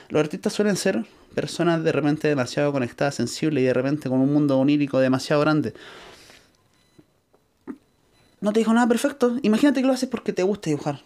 Los 0.09 0.21
artistas 0.21 0.53
suelen 0.53 0.77
ser 0.77 1.05
personas 1.35 1.83
de 1.83 1.91
repente 1.91 2.29
demasiado 2.29 2.71
conectadas, 2.71 3.17
sensibles 3.17 3.63
y 3.63 3.67
de 3.67 3.75
repente 3.75 4.09
con 4.09 4.21
un 4.21 4.33
mundo 4.33 4.61
onírico 4.61 5.01
demasiado 5.01 5.43
grande. 5.43 5.75
No 8.41 8.53
te 8.53 8.61
dijo 8.61 8.73
nada 8.73 8.87
perfecto. 8.87 9.37
Imagínate 9.43 9.81
que 9.81 9.87
lo 9.89 9.95
haces 9.95 10.09
porque 10.09 10.33
te 10.33 10.45
gusta 10.45 10.71
dibujar. 10.71 11.01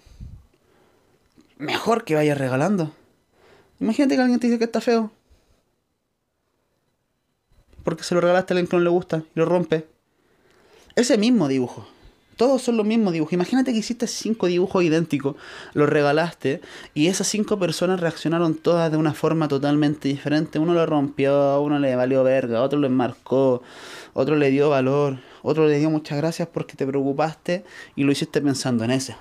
Mejor 1.56 2.04
que 2.04 2.14
vayas 2.14 2.36
regalando. 2.36 2.92
Imagínate 3.80 4.14
que 4.14 4.20
alguien 4.22 4.40
te 4.40 4.46
dice 4.46 4.58
que 4.58 4.64
está 4.64 4.80
feo. 4.80 5.10
Porque 7.84 8.02
se 8.02 8.14
lo 8.14 8.20
regalaste 8.20 8.52
a 8.52 8.54
alguien 8.54 8.68
que 8.68 8.76
no 8.76 8.82
le 8.82 8.90
gusta 8.90 9.22
y 9.34 9.38
lo 9.38 9.44
rompe. 9.44 9.86
Ese 10.96 11.18
mismo 11.18 11.46
dibujo. 11.46 11.86
Todos 12.36 12.60
son 12.60 12.76
los 12.76 12.84
mismos 12.84 13.14
dibujos. 13.14 13.32
Imagínate 13.32 13.72
que 13.72 13.78
hiciste 13.78 14.06
cinco 14.06 14.46
dibujos 14.46 14.84
idénticos, 14.84 15.36
los 15.72 15.88
regalaste 15.88 16.60
y 16.92 17.06
esas 17.06 17.28
cinco 17.28 17.58
personas 17.58 18.00
reaccionaron 18.00 18.54
todas 18.54 18.90
de 18.90 18.98
una 18.98 19.14
forma 19.14 19.48
totalmente 19.48 20.08
diferente. 20.08 20.58
Uno 20.58 20.74
lo 20.74 20.84
rompió, 20.84 21.62
uno 21.62 21.78
le 21.78 21.96
valió 21.96 22.22
verga, 22.24 22.60
otro 22.60 22.78
lo 22.78 22.86
enmarcó, 22.86 23.62
otro 24.12 24.36
le 24.36 24.50
dio 24.50 24.68
valor, 24.68 25.18
otro 25.42 25.66
le 25.66 25.78
dio 25.78 25.88
muchas 25.88 26.18
gracias 26.18 26.48
porque 26.48 26.76
te 26.76 26.86
preocupaste 26.86 27.64
y 27.94 28.04
lo 28.04 28.12
hiciste 28.12 28.42
pensando 28.42 28.84
en 28.84 28.90
ese. 28.90 29.16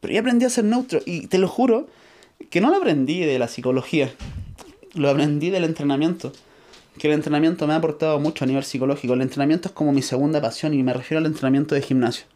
Pero 0.00 0.14
yo 0.14 0.20
aprendí 0.20 0.44
a 0.44 0.50
ser 0.50 0.64
neutro 0.64 1.00
y 1.04 1.26
te 1.26 1.38
lo 1.38 1.48
juro 1.48 1.88
que 2.50 2.60
no 2.60 2.70
lo 2.70 2.76
aprendí 2.76 3.20
de 3.20 3.38
la 3.38 3.48
psicología, 3.48 4.12
lo 4.94 5.08
aprendí 5.08 5.50
del 5.50 5.64
entrenamiento 5.64 6.32
que 6.98 7.08
el 7.08 7.14
entrenamiento 7.14 7.66
me 7.66 7.74
ha 7.74 7.76
aportado 7.76 8.18
mucho 8.18 8.44
a 8.44 8.46
nivel 8.46 8.64
psicológico. 8.64 9.14
El 9.14 9.22
entrenamiento 9.22 9.68
es 9.68 9.74
como 9.74 9.92
mi 9.92 10.02
segunda 10.02 10.40
pasión 10.40 10.74
y 10.74 10.82
me 10.82 10.92
refiero 10.92 11.18
al 11.18 11.26
entrenamiento 11.26 11.74
de 11.74 11.82
gimnasio. 11.82 12.26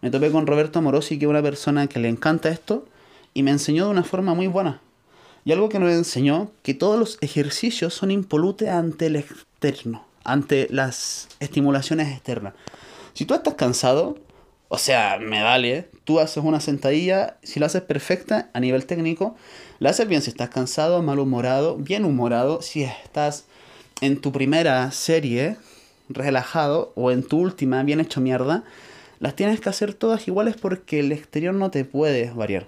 Me 0.00 0.10
topé 0.10 0.30
con 0.32 0.46
Roberto 0.46 0.80
Amorosi, 0.80 1.18
que 1.18 1.26
es 1.26 1.30
una 1.30 1.42
persona 1.42 1.86
que 1.86 2.00
le 2.00 2.08
encanta 2.08 2.48
esto, 2.48 2.86
y 3.34 3.42
me 3.44 3.52
enseñó 3.52 3.84
de 3.84 3.90
una 3.92 4.02
forma 4.02 4.34
muy 4.34 4.48
buena. 4.48 4.80
Y 5.44 5.52
algo 5.52 5.68
que 5.68 5.78
nos 5.78 5.92
enseñó, 5.92 6.50
que 6.62 6.74
todos 6.74 6.98
los 6.98 7.18
ejercicios 7.20 7.94
son 7.94 8.10
impolutes 8.10 8.68
ante 8.68 9.06
el 9.06 9.16
externo, 9.16 10.04
ante 10.24 10.66
las 10.70 11.28
estimulaciones 11.38 12.08
externas. 12.08 12.54
Si 13.14 13.24
tú 13.24 13.34
estás 13.34 13.54
cansado, 13.54 14.18
o 14.68 14.78
sea, 14.78 15.18
me 15.20 15.42
vale, 15.42 15.88
tú 16.04 16.20
haces 16.20 16.42
una 16.42 16.60
sentadilla, 16.60 17.36
si 17.42 17.60
la 17.60 17.66
haces 17.66 17.82
perfecta 17.82 18.50
a 18.52 18.60
nivel 18.60 18.86
técnico, 18.86 19.36
la 19.78 19.90
haces 19.90 20.08
bien 20.08 20.22
si 20.22 20.30
estás 20.30 20.50
cansado, 20.50 21.02
malhumorado, 21.02 21.76
bien 21.76 22.04
humorado, 22.04 22.62
si 22.62 22.82
estás 22.82 23.46
en 24.00 24.20
tu 24.20 24.32
primera 24.32 24.90
serie 24.90 25.56
relajado 26.08 26.92
o 26.96 27.10
en 27.10 27.22
tu 27.22 27.38
última 27.38 27.82
bien 27.82 28.00
hecho 28.00 28.20
mierda, 28.20 28.64
las 29.20 29.36
tienes 29.36 29.60
que 29.60 29.68
hacer 29.68 29.94
todas 29.94 30.26
iguales 30.26 30.56
porque 30.60 31.00
el 31.00 31.12
exterior 31.12 31.54
no 31.54 31.70
te 31.70 31.84
puede 31.84 32.30
variar. 32.32 32.66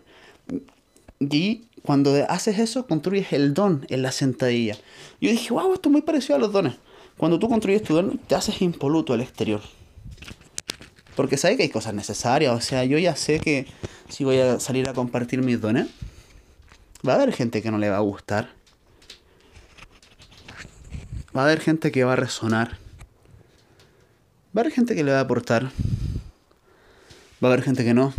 Y 1.19 1.65
cuando 1.83 2.15
haces 2.29 2.59
eso, 2.59 2.87
construyes 2.87 3.33
el 3.33 3.55
don 3.55 3.85
en 3.89 4.03
la 4.03 4.13
sentadilla. 4.13 4.77
Yo 5.21 5.31
dije, 5.31 5.53
wow, 5.53 5.75
esto 5.75 5.89
es 5.89 5.93
muy 5.93 6.03
parecido 6.03 6.37
a 6.37 6.39
los 6.39 6.53
dones. 6.53 6.75
Cuando 7.17 7.39
tú 7.39 7.49
construyes 7.49 7.83
tu 7.83 7.95
don, 7.95 8.19
te 8.19 8.35
haces 8.35 8.63
impoluto 8.63 9.13
al 9.13 9.21
exterior. 9.21 9.61
Porque 11.17 11.37
sabes 11.37 11.57
que 11.57 11.65
hay 11.65 11.69
cosas 11.69 11.95
necesarias. 11.95 12.53
O 12.53 12.61
sea, 12.61 12.85
yo 12.85 12.99
ya 12.99 13.17
sé 13.17 13.41
que 13.41 13.67
si 14.09 14.25
voy 14.25 14.39
a 14.39 14.61
salir 14.61 14.89
a 14.89 14.95
compartir 14.95 15.43
mis 15.43 15.61
dones, 15.61 15.89
va 17.07 17.13
a 17.13 17.17
haber 17.17 17.33
gente 17.33 17.63
que 17.63 17.71
no 17.71 17.79
le 17.79 17.91
va 17.91 17.97
a 17.97 18.01
gustar 18.01 18.51
Va 21.37 21.43
a 21.43 21.45
haber 21.47 21.61
gente 21.61 21.91
que 21.91 22.05
va 22.05 22.13
a 22.13 22.17
resonar. 22.17 22.79
Va 24.57 24.61
a 24.61 24.61
haber 24.61 24.73
gente 24.73 24.95
que 24.95 25.03
le 25.03 25.11
va 25.11 25.19
a 25.19 25.23
aportar. 25.23 25.65
Va 27.43 27.49
a 27.49 27.53
haber 27.53 27.63
gente 27.63 27.85
que 27.85 27.93
no. 27.93 28.15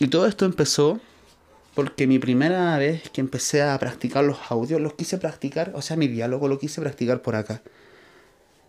Y 0.00 0.08
todo 0.08 0.26
esto 0.26 0.44
empezó 0.44 0.98
porque 1.76 2.08
mi 2.08 2.18
primera 2.18 2.76
vez 2.78 3.08
que 3.10 3.20
empecé 3.20 3.62
a 3.62 3.78
practicar 3.78 4.24
los 4.24 4.38
audios, 4.50 4.80
los 4.80 4.94
quise 4.94 5.18
practicar, 5.18 5.70
o 5.76 5.82
sea, 5.82 5.96
mi 5.96 6.08
diálogo 6.08 6.48
lo 6.48 6.58
quise 6.58 6.80
practicar 6.80 7.22
por 7.22 7.36
acá. 7.36 7.62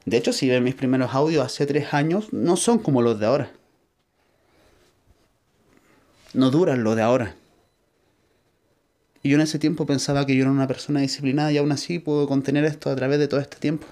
De 0.05 0.17
hecho, 0.17 0.33
si 0.33 0.49
ven 0.49 0.63
mis 0.63 0.75
primeros 0.75 1.13
audios 1.13 1.45
hace 1.45 1.65
tres 1.65 1.93
años, 1.93 2.33
no 2.33 2.57
son 2.57 2.79
como 2.79 3.01
los 3.01 3.19
de 3.19 3.25
ahora. 3.27 3.51
No 6.33 6.49
duran 6.49 6.83
lo 6.83 6.95
de 6.95 7.03
ahora. 7.03 7.35
Y 9.21 9.29
yo 9.29 9.35
en 9.35 9.41
ese 9.41 9.59
tiempo 9.59 9.85
pensaba 9.85 10.25
que 10.25 10.35
yo 10.35 10.41
era 10.41 10.51
una 10.51 10.67
persona 10.67 11.01
disciplinada 11.01 11.51
y 11.51 11.57
aún 11.57 11.71
así 11.71 11.99
puedo 11.99 12.27
contener 12.27 12.65
esto 12.65 12.89
a 12.89 12.95
través 12.95 13.19
de 13.19 13.27
todo 13.27 13.39
este 13.39 13.57
tiempo. 13.57 13.85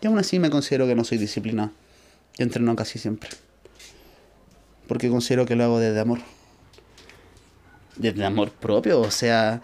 Y 0.00 0.06
aún 0.06 0.18
así 0.18 0.38
me 0.38 0.50
considero 0.50 0.86
que 0.86 0.94
no 0.94 1.04
soy 1.04 1.18
disciplinado. 1.18 1.70
Y 2.38 2.42
entreno 2.42 2.74
casi 2.74 2.98
siempre. 2.98 3.28
Porque 4.88 5.10
considero 5.10 5.44
que 5.44 5.54
lo 5.56 5.64
hago 5.64 5.78
desde 5.78 6.00
amor. 6.00 6.20
Desde 7.96 8.24
amor 8.24 8.50
propio. 8.50 9.00
O 9.00 9.10
sea, 9.10 9.60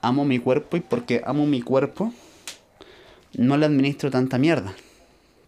amo 0.00 0.24
mi 0.24 0.38
cuerpo 0.38 0.78
y 0.78 0.80
porque 0.80 1.22
amo 1.26 1.46
mi 1.46 1.60
cuerpo 1.60 2.14
no 3.36 3.56
le 3.56 3.66
administro 3.66 4.10
tanta 4.10 4.38
mierda. 4.38 4.74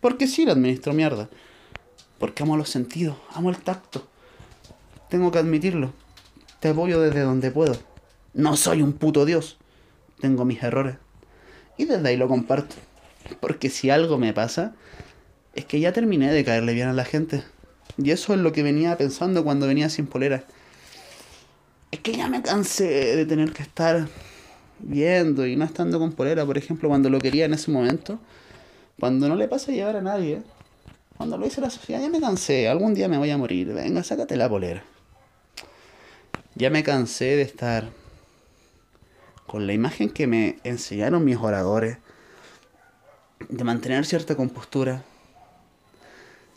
Porque 0.00 0.26
sí 0.26 0.44
le 0.44 0.52
administro 0.52 0.92
mierda. 0.92 1.28
Porque 2.18 2.42
amo 2.42 2.56
los 2.56 2.70
sentidos, 2.70 3.16
amo 3.34 3.50
el 3.50 3.58
tacto. 3.58 4.06
Tengo 5.08 5.30
que 5.30 5.38
admitirlo. 5.38 5.92
Te 6.60 6.68
apoyo 6.68 7.00
desde 7.00 7.20
donde 7.20 7.50
puedo. 7.50 7.76
No 8.34 8.56
soy 8.56 8.82
un 8.82 8.92
puto 8.92 9.24
dios. 9.24 9.56
Tengo 10.20 10.44
mis 10.44 10.62
errores. 10.62 10.96
Y 11.76 11.86
desde 11.86 12.08
ahí 12.08 12.16
lo 12.16 12.28
comparto. 12.28 12.76
Porque 13.40 13.70
si 13.70 13.90
algo 13.90 14.18
me 14.18 14.32
pasa, 14.32 14.74
es 15.54 15.64
que 15.64 15.80
ya 15.80 15.92
terminé 15.92 16.32
de 16.32 16.44
caerle 16.44 16.74
bien 16.74 16.88
a 16.88 16.92
la 16.92 17.04
gente. 17.04 17.42
Y 17.96 18.10
eso 18.10 18.34
es 18.34 18.40
lo 18.40 18.52
que 18.52 18.62
venía 18.62 18.96
pensando 18.96 19.44
cuando 19.44 19.66
venía 19.66 19.88
sin 19.88 20.06
polera. 20.06 20.44
Es 21.90 22.00
que 22.00 22.12
ya 22.12 22.28
me 22.28 22.42
cansé 22.42 23.16
de 23.16 23.24
tener 23.24 23.52
que 23.52 23.62
estar 23.62 24.08
viendo 24.80 25.46
y 25.46 25.56
no 25.56 25.64
estando 25.64 25.98
con 25.98 26.12
polera, 26.12 26.44
por 26.44 26.58
ejemplo, 26.58 26.88
cuando 26.88 27.10
lo 27.10 27.18
quería 27.18 27.44
en 27.44 27.54
ese 27.54 27.70
momento. 27.70 28.18
Cuando 28.98 29.28
no 29.28 29.36
le 29.36 29.48
pasa 29.48 29.72
a 29.72 29.74
llevar 29.74 29.96
a 29.96 30.02
nadie. 30.02 30.42
Cuando 31.16 31.36
lo 31.36 31.46
hice 31.46 31.60
la 31.60 31.70
sociedad, 31.70 32.00
ya 32.00 32.08
me 32.08 32.20
cansé. 32.20 32.68
Algún 32.68 32.94
día 32.94 33.08
me 33.08 33.18
voy 33.18 33.30
a 33.30 33.38
morir. 33.38 33.72
Venga, 33.72 34.02
sácate 34.02 34.36
la 34.36 34.48
polera. 34.48 34.82
Ya 36.54 36.70
me 36.70 36.82
cansé 36.82 37.36
de 37.36 37.42
estar 37.42 37.90
con 39.46 39.66
la 39.66 39.72
imagen 39.72 40.10
que 40.10 40.26
me 40.26 40.58
enseñaron 40.62 41.24
mis 41.24 41.38
oradores, 41.38 41.98
de 43.48 43.64
mantener 43.64 44.04
cierta 44.04 44.36
compostura. 44.36 45.02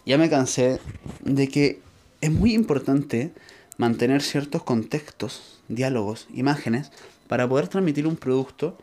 Ya 0.06 0.18
me 0.18 0.30
cansé 0.30 0.80
de 1.22 1.48
que 1.48 1.80
es 2.20 2.32
muy 2.32 2.54
importante 2.54 3.32
mantener 3.78 4.22
ciertos 4.22 4.64
contextos, 4.64 5.62
diálogos, 5.68 6.28
imágenes, 6.34 6.92
para 7.32 7.48
poder 7.48 7.70
transmitir 7.70 8.08
un 8.08 8.18
producto. 8.18 8.78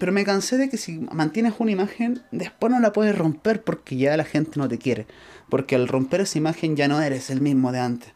Pero 0.00 0.10
me 0.10 0.24
cansé 0.24 0.58
de 0.58 0.68
que 0.68 0.76
si 0.76 0.98
mantienes 1.12 1.54
una 1.60 1.70
imagen, 1.70 2.20
después 2.32 2.72
no 2.72 2.80
la 2.80 2.92
puedes 2.92 3.16
romper 3.16 3.62
porque 3.62 3.96
ya 3.96 4.16
la 4.16 4.24
gente 4.24 4.58
no 4.58 4.66
te 4.66 4.78
quiere. 4.78 5.06
Porque 5.48 5.76
al 5.76 5.86
romper 5.86 6.22
esa 6.22 6.38
imagen 6.38 6.74
ya 6.74 6.88
no 6.88 7.00
eres 7.00 7.30
el 7.30 7.40
mismo 7.40 7.70
de 7.70 7.78
antes. 7.78 8.12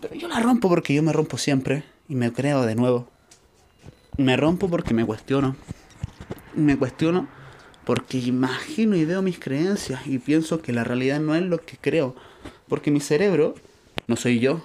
Pero 0.00 0.14
yo 0.14 0.28
la 0.28 0.38
rompo 0.38 0.68
porque 0.68 0.94
yo 0.94 1.02
me 1.02 1.12
rompo 1.12 1.36
siempre 1.36 1.82
y 2.08 2.14
me 2.14 2.32
creo 2.32 2.64
de 2.64 2.76
nuevo. 2.76 3.08
Me 4.18 4.36
rompo 4.36 4.68
porque 4.70 4.94
me 4.94 5.04
cuestiono. 5.04 5.56
Me 6.54 6.78
cuestiono 6.78 7.26
porque 7.84 8.18
imagino 8.18 8.94
y 8.94 9.04
veo 9.04 9.20
mis 9.20 9.40
creencias 9.40 10.06
y 10.06 10.20
pienso 10.20 10.62
que 10.62 10.72
la 10.72 10.84
realidad 10.84 11.18
no 11.18 11.34
es 11.34 11.42
lo 11.42 11.58
que 11.58 11.76
creo. 11.76 12.14
Porque 12.68 12.92
mi 12.92 13.00
cerebro 13.00 13.56
no 14.06 14.14
soy 14.14 14.38
yo. 14.38 14.64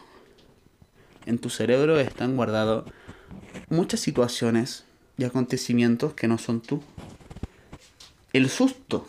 En 1.25 1.39
tu 1.39 1.49
cerebro 1.49 1.99
están 1.99 2.35
guardados 2.35 2.85
muchas 3.69 3.99
situaciones 3.99 4.85
y 5.17 5.23
acontecimientos 5.23 6.13
que 6.13 6.27
no 6.27 6.37
son 6.37 6.61
tú. 6.61 6.81
El 8.33 8.49
susto. 8.49 9.07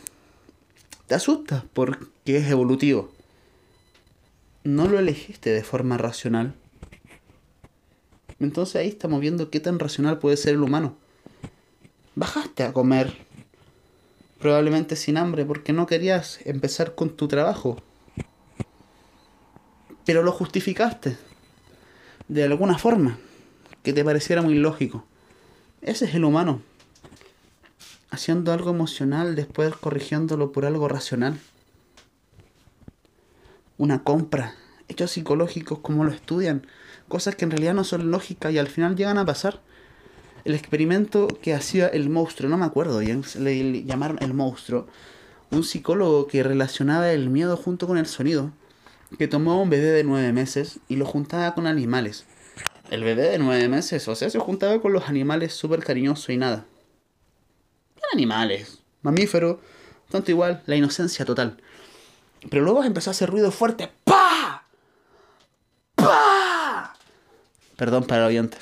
Te 1.06 1.14
asusta 1.14 1.64
porque 1.72 2.36
es 2.38 2.48
evolutivo 2.48 3.10
no 4.64 4.86
lo 4.86 4.98
elegiste 4.98 5.50
de 5.50 5.62
forma 5.62 5.96
racional. 5.96 6.54
Entonces 8.38 8.76
ahí 8.76 8.88
estamos 8.88 9.20
viendo 9.20 9.50
qué 9.50 9.60
tan 9.60 9.78
racional 9.78 10.18
puede 10.18 10.36
ser 10.36 10.54
el 10.54 10.62
humano. 10.62 10.96
Bajaste 12.14 12.64
a 12.64 12.72
comer, 12.72 13.16
probablemente 14.38 14.96
sin 14.96 15.16
hambre, 15.16 15.44
porque 15.44 15.72
no 15.72 15.86
querías 15.86 16.40
empezar 16.44 16.94
con 16.94 17.16
tu 17.16 17.28
trabajo. 17.28 17.82
Pero 20.04 20.22
lo 20.22 20.32
justificaste, 20.32 21.16
de 22.28 22.44
alguna 22.44 22.78
forma, 22.78 23.18
que 23.82 23.92
te 23.92 24.04
pareciera 24.04 24.42
muy 24.42 24.54
lógico. 24.54 25.04
Ese 25.82 26.04
es 26.04 26.14
el 26.14 26.24
humano, 26.24 26.60
haciendo 28.10 28.52
algo 28.52 28.70
emocional, 28.70 29.36
después 29.36 29.74
corrigiéndolo 29.74 30.52
por 30.52 30.66
algo 30.66 30.88
racional 30.88 31.38
una 33.80 34.04
compra, 34.04 34.56
hechos 34.88 35.12
psicológicos 35.12 35.78
como 35.78 36.04
lo 36.04 36.12
estudian, 36.12 36.66
cosas 37.08 37.34
que 37.34 37.46
en 37.46 37.50
realidad 37.50 37.72
no 37.72 37.82
son 37.82 38.10
lógicas 38.10 38.52
y 38.52 38.58
al 38.58 38.66
final 38.66 38.94
llegan 38.94 39.16
a 39.16 39.24
pasar. 39.24 39.62
El 40.44 40.54
experimento 40.54 41.28
que 41.40 41.54
hacía 41.54 41.88
el 41.88 42.10
monstruo, 42.10 42.50
no 42.50 42.58
me 42.58 42.66
acuerdo 42.66 42.98
bien, 42.98 43.24
le 43.38 43.84
llamaron 43.84 44.18
el 44.20 44.34
monstruo, 44.34 44.86
un 45.50 45.64
psicólogo 45.64 46.26
que 46.26 46.42
relacionaba 46.42 47.10
el 47.10 47.30
miedo 47.30 47.56
junto 47.56 47.86
con 47.86 47.96
el 47.96 48.04
sonido, 48.04 48.52
que 49.18 49.28
tomó 49.28 49.52
a 49.52 49.62
un 49.62 49.70
bebé 49.70 49.92
de 49.92 50.04
nueve 50.04 50.30
meses 50.30 50.78
y 50.86 50.96
lo 50.96 51.06
juntaba 51.06 51.54
con 51.54 51.66
animales. 51.66 52.26
El 52.90 53.04
bebé 53.04 53.28
de 53.28 53.38
nueve 53.38 53.68
meses, 53.68 54.08
o 54.08 54.16
sea, 54.16 54.28
se 54.30 54.40
juntaba 54.40 54.80
con 54.80 54.92
los 54.92 55.08
animales 55.08 55.54
súper 55.54 55.78
cariñosos 55.78 56.28
y 56.30 56.36
nada. 56.36 56.66
Eran 57.96 58.10
animales, 58.14 58.80
mamíferos, 59.02 59.58
tanto 60.10 60.32
igual, 60.32 60.64
la 60.66 60.74
inocencia 60.74 61.24
total. 61.24 61.62
Pero 62.50 62.64
luego 62.64 62.82
empezó 62.82 63.10
a 63.10 63.12
hacer 63.12 63.30
ruido 63.30 63.52
fuerte. 63.52 63.92
¡Pa! 64.02 64.66
¡Pa! 65.94 66.96
Perdón 67.76 68.08
para 68.08 68.22
el 68.22 68.26
oyente. 68.26 68.58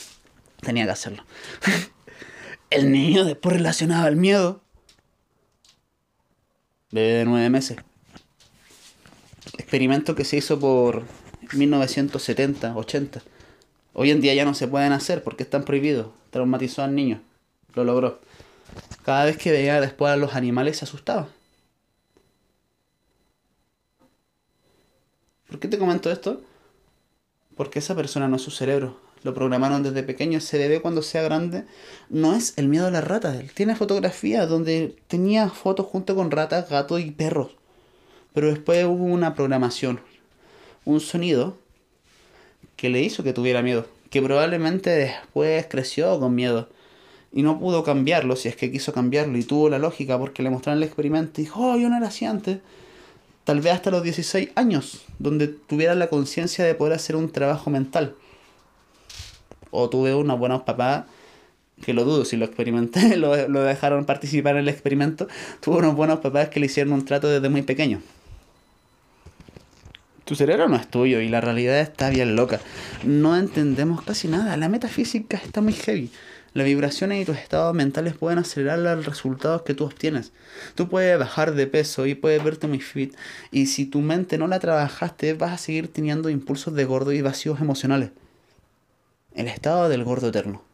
Tenía 0.61 0.85
que 0.85 0.91
hacerlo. 0.91 1.25
el 2.71 2.93
niño 2.93 3.25
después 3.25 3.57
relacionaba 3.57 4.09
el 4.09 4.17
miedo. 4.17 4.61
Bebé 6.91 7.15
de 7.15 7.25
nueve 7.25 7.49
meses. 7.49 7.79
Experimento 9.55 10.15
que 10.15 10.27
se 10.27 10.37
hizo 10.37 10.61
por 10.61 11.05
1970, 11.55 12.77
80. 12.77 13.23
Hoy 14.01 14.13
en 14.13 14.21
día 14.21 14.33
ya 14.33 14.45
no 14.45 14.55
se 14.55 14.69
pueden 14.69 14.93
hacer 14.93 15.25
porque 15.25 15.43
están 15.43 15.65
prohibidos. 15.65 16.07
Traumatizó 16.31 16.85
al 16.85 16.95
niño. 16.95 17.21
Lo 17.75 17.83
logró. 17.83 18.21
Cada 19.05 19.25
vez 19.25 19.37
que 19.37 19.51
veía 19.51 19.81
después 19.81 20.13
a 20.13 20.17
los 20.17 20.37
animales 20.37 20.77
se 20.77 20.85
asustaba. 20.85 21.27
¿Por 25.49 25.59
qué 25.59 25.67
te 25.67 25.79
comento 25.79 26.13
esto? 26.13 26.41
Porque 27.57 27.81
esa 27.81 27.97
persona 27.97 28.29
no 28.29 28.37
es 28.37 28.43
su 28.43 28.53
cerebro. 28.53 29.01
Lo 29.25 29.35
programaron 29.35 29.83
desde 29.83 30.05
pequeño. 30.05 30.39
Ese 30.39 30.59
bebé 30.59 30.81
cuando 30.81 31.03
sea 31.03 31.23
grande 31.23 31.65
no 32.09 32.37
es 32.37 32.57
el 32.57 32.69
miedo 32.69 32.87
a 32.87 32.93
las 32.93 33.03
ratas. 33.03 33.35
Él 33.35 33.51
tiene 33.53 33.75
fotografías 33.75 34.49
donde 34.49 34.97
tenía 35.09 35.49
fotos 35.49 35.87
junto 35.87 36.15
con 36.15 36.31
ratas, 36.31 36.71
gatos 36.71 37.01
y 37.01 37.11
perros. 37.11 37.57
Pero 38.33 38.47
después 38.47 38.85
hubo 38.85 39.07
una 39.07 39.35
programación, 39.35 39.99
un 40.85 41.01
sonido 41.01 41.59
que 42.79 42.89
le 42.89 43.03
hizo 43.03 43.23
que 43.23 43.35
tuviera 43.35 43.61
miedo. 43.61 43.85
Que 44.09 44.23
probablemente 44.23 44.89
después 44.89 45.67
creció 45.69 46.19
con 46.19 46.35
miedo. 46.35 46.71
Y 47.31 47.43
no 47.43 47.61
pudo 47.61 47.85
cambiarlo, 47.85 48.37
si 48.37 48.49
es 48.49 48.57
que 48.57 48.73
quiso 48.73 48.95
cambiarlo. 48.95 49.37
Y 49.37 49.45
tuvo 49.45 49.69
la 49.69 49.79
lógica 49.79 50.19
porque 50.19 50.43
le 50.43 50.49
mostraron 50.49 50.83
el 50.83 50.89
experimento 50.89 51.43
y 51.43 51.45
dijo, 51.45 51.73
oh, 51.73 51.77
yo 51.77 51.91
no 51.91 51.99
era 51.99 52.09
así 52.09 52.25
antes 52.25 52.61
tal 53.49 53.63
vez 53.63 53.73
hasta 53.73 53.91
los 53.91 54.03
16 54.03 54.51
años, 54.57 55.07
donde 55.19 55.49
tuviera 55.49 55.95
la 55.95 56.09
conciencia 56.09 56.67
de 56.67 56.75
poder 56.75 56.93
hacer 56.93 57.17
un 57.17 57.33
trabajo 57.33 57.71
mental. 57.71 58.15
O 59.71 59.89
tuve 59.89 60.15
unos 60.15 60.39
buenos 60.39 60.65
papás, 60.65 61.07
que 61.81 61.95
lo 61.95 62.05
dudo, 62.05 62.27
si 62.27 62.37
lo 62.37 62.45
experimenté, 62.45 63.17
lo, 63.17 63.33
dejaron 63.33 64.05
participar 64.05 64.57
en 64.57 64.65
el 64.65 64.69
experimento, 64.69 65.29
tuve 65.61 65.79
unos 65.79 65.97
buenos 65.97 66.19
papás 66.19 66.51
que 66.51 66.61
le 66.61 66.67
hicieron 66.67 66.93
un 66.93 67.07
trato 67.07 67.27
desde 67.27 67.49
muy 67.49 67.63
pequeño. 67.63 68.03
Tu 70.29 70.35
cerebro 70.35 70.69
no 70.69 70.77
es 70.77 70.87
tuyo 70.87 71.23
y 71.23 71.29
la 71.31 71.41
realidad 71.41 71.81
está 71.81 72.11
bien 72.11 72.37
loca. 72.37 72.61
No 73.03 73.35
entendemos 73.35 74.03
casi 74.03 74.29
nada. 74.29 74.59
La 74.59 74.69
metafísica 74.69 75.39
está 75.39 75.63
muy 75.63 75.73
heavy. 75.73 76.11
Las 76.53 76.67
vibraciones 76.67 77.23
y 77.23 77.25
tus 77.25 77.39
estados 77.39 77.75
mentales 77.75 78.13
pueden 78.13 78.39
acelerar 78.39 78.79
los 78.79 79.07
resultados 79.07 79.63
que 79.63 79.73
tú 79.73 79.87
obtienes. 79.87 80.33
Tú 80.75 80.91
puedes 80.91 81.19
bajar 81.19 81.55
de 81.55 81.67
peso 81.67 82.05
y 82.05 82.15
puedes 82.15 82.45
verte 82.45 82.67
muy 82.67 82.81
fit. 82.81 83.17
Y 83.53 83.69
si 83.69 83.87
tu 83.87 84.01
mente 84.01 84.37
no 84.37 84.49
la 84.49 84.61
trabajaste, 84.61 85.33
vas 85.33 85.53
a 85.53 85.57
seguir 85.57 85.91
teniendo 85.91 86.29
impulsos 86.29 86.75
de 86.75 86.85
gordo 86.85 87.13
y 87.13 87.23
vacíos 87.23 87.63
emocionales. 87.63 88.11
El 89.35 89.49
estado 89.49 89.89
del 89.89 90.05
gordo 90.05 90.29
eterno. 90.29 90.68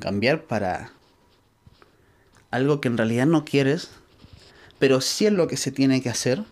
Cambiar 0.00 0.44
para 0.44 0.92
algo 2.50 2.80
que 2.80 2.88
en 2.88 2.96
realidad 2.96 3.26
no 3.26 3.44
quieres, 3.44 3.90
pero 4.78 5.00
sí 5.00 5.26
es 5.26 5.32
lo 5.32 5.46
que 5.46 5.56
se 5.56 5.70
tiene 5.70 6.02
que 6.02 6.08
hacer 6.08 6.44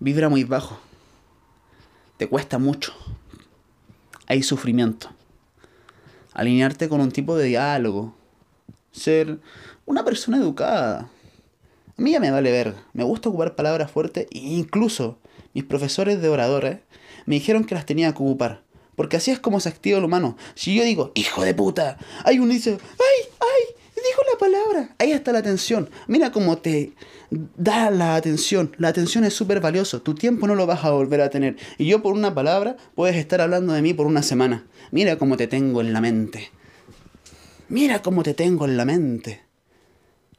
vibra 0.00 0.28
muy 0.28 0.44
bajo. 0.44 0.80
Te 2.16 2.28
cuesta 2.28 2.58
mucho. 2.58 2.92
Hay 4.26 4.42
sufrimiento. 4.42 5.10
Alinearte 6.32 6.88
con 6.88 7.00
un 7.00 7.12
tipo 7.12 7.36
de 7.36 7.46
diálogo. 7.46 8.14
Ser 8.92 9.38
una 9.86 10.04
persona 10.04 10.38
educada. 10.38 11.10
A 11.96 12.02
mí 12.02 12.12
ya 12.12 12.20
me 12.20 12.30
vale 12.30 12.50
ver. 12.50 12.74
Me 12.92 13.04
gusta 13.04 13.28
ocupar 13.28 13.54
palabras 13.54 13.90
fuertes 13.90 14.26
e 14.30 14.38
incluso 14.38 15.18
mis 15.52 15.64
profesores 15.64 16.20
de 16.20 16.28
oradores 16.28 16.80
me 17.26 17.34
dijeron 17.34 17.64
que 17.64 17.74
las 17.74 17.86
tenía 17.86 18.12
que 18.12 18.22
ocupar. 18.22 18.62
Porque 18.96 19.16
así 19.16 19.30
es 19.30 19.38
como 19.38 19.60
se 19.60 19.68
activa 19.68 19.98
el 19.98 20.04
humano. 20.04 20.36
Si 20.54 20.74
yo 20.74 20.84
digo, 20.84 21.12
hijo 21.14 21.42
de 21.44 21.54
puta, 21.54 21.98
hay 22.24 22.38
uno 22.38 22.52
dice, 22.52 22.72
ay, 22.72 23.32
ay, 23.40 23.74
dijo 24.08 24.22
la 24.32 24.38
palabra. 24.38 24.94
Ahí 24.98 25.12
está 25.12 25.32
la 25.32 25.38
atención. 25.38 25.90
Mira 26.06 26.32
cómo 26.32 26.58
te 26.58 26.92
da 27.30 27.90
la 27.90 28.16
atención. 28.16 28.74
La 28.78 28.88
atención 28.88 29.24
es 29.24 29.34
súper 29.34 29.60
valioso. 29.60 30.02
Tu 30.02 30.14
tiempo 30.14 30.46
no 30.46 30.54
lo 30.54 30.66
vas 30.66 30.84
a 30.84 30.90
volver 30.90 31.20
a 31.20 31.30
tener. 31.30 31.56
Y 31.78 31.86
yo 31.86 32.02
por 32.02 32.14
una 32.14 32.34
palabra 32.34 32.76
puedes 32.94 33.16
estar 33.16 33.40
hablando 33.40 33.72
de 33.72 33.82
mí 33.82 33.94
por 33.94 34.06
una 34.06 34.22
semana. 34.22 34.66
Mira 34.90 35.16
cómo 35.16 35.36
te 35.36 35.46
tengo 35.46 35.80
en 35.80 35.92
la 35.92 36.00
mente. 36.00 36.50
Mira 37.68 38.02
cómo 38.02 38.22
te 38.22 38.34
tengo 38.34 38.64
en 38.64 38.76
la 38.76 38.84
mente. 38.84 39.42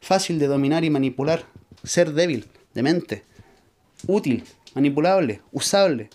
Fácil 0.01 0.39
de 0.39 0.47
dominar 0.47 0.83
y 0.83 0.89
manipular. 0.89 1.45
Ser 1.83 2.13
débil, 2.13 2.47
de 2.73 2.83
mente. 2.83 3.23
Útil, 4.07 4.43
manipulable, 4.75 5.41
usable. 5.51 6.09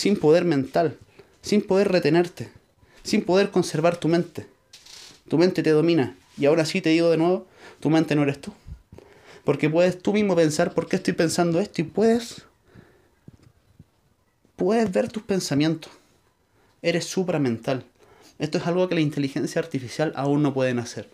Sin 0.00 0.16
poder 0.16 0.46
mental. 0.46 0.96
Sin 1.42 1.60
poder 1.60 1.92
retenerte. 1.92 2.48
Sin 3.02 3.22
poder 3.22 3.50
conservar 3.50 3.98
tu 3.98 4.08
mente. 4.08 4.46
Tu 5.28 5.36
mente 5.36 5.62
te 5.62 5.72
domina. 5.72 6.16
Y 6.38 6.46
ahora 6.46 6.64
sí 6.64 6.80
te 6.80 6.88
digo 6.88 7.10
de 7.10 7.18
nuevo, 7.18 7.46
tu 7.80 7.90
mente 7.90 8.14
no 8.14 8.22
eres 8.22 8.40
tú. 8.40 8.54
Porque 9.44 9.68
puedes 9.68 10.00
tú 10.00 10.14
mismo 10.14 10.34
pensar 10.34 10.72
por 10.72 10.88
qué 10.88 10.96
estoy 10.96 11.12
pensando 11.12 11.60
esto 11.60 11.82
y 11.82 11.84
puedes 11.84 12.46
puedes 14.56 14.90
ver 14.90 15.12
tus 15.12 15.22
pensamientos. 15.22 15.92
Eres 16.80 17.04
supramental. 17.04 17.84
Esto 18.38 18.56
es 18.56 18.66
algo 18.66 18.88
que 18.88 18.94
la 18.94 19.02
inteligencia 19.02 19.60
artificial 19.60 20.14
aún 20.16 20.42
no 20.42 20.54
puede 20.54 20.70
hacer. 20.80 21.10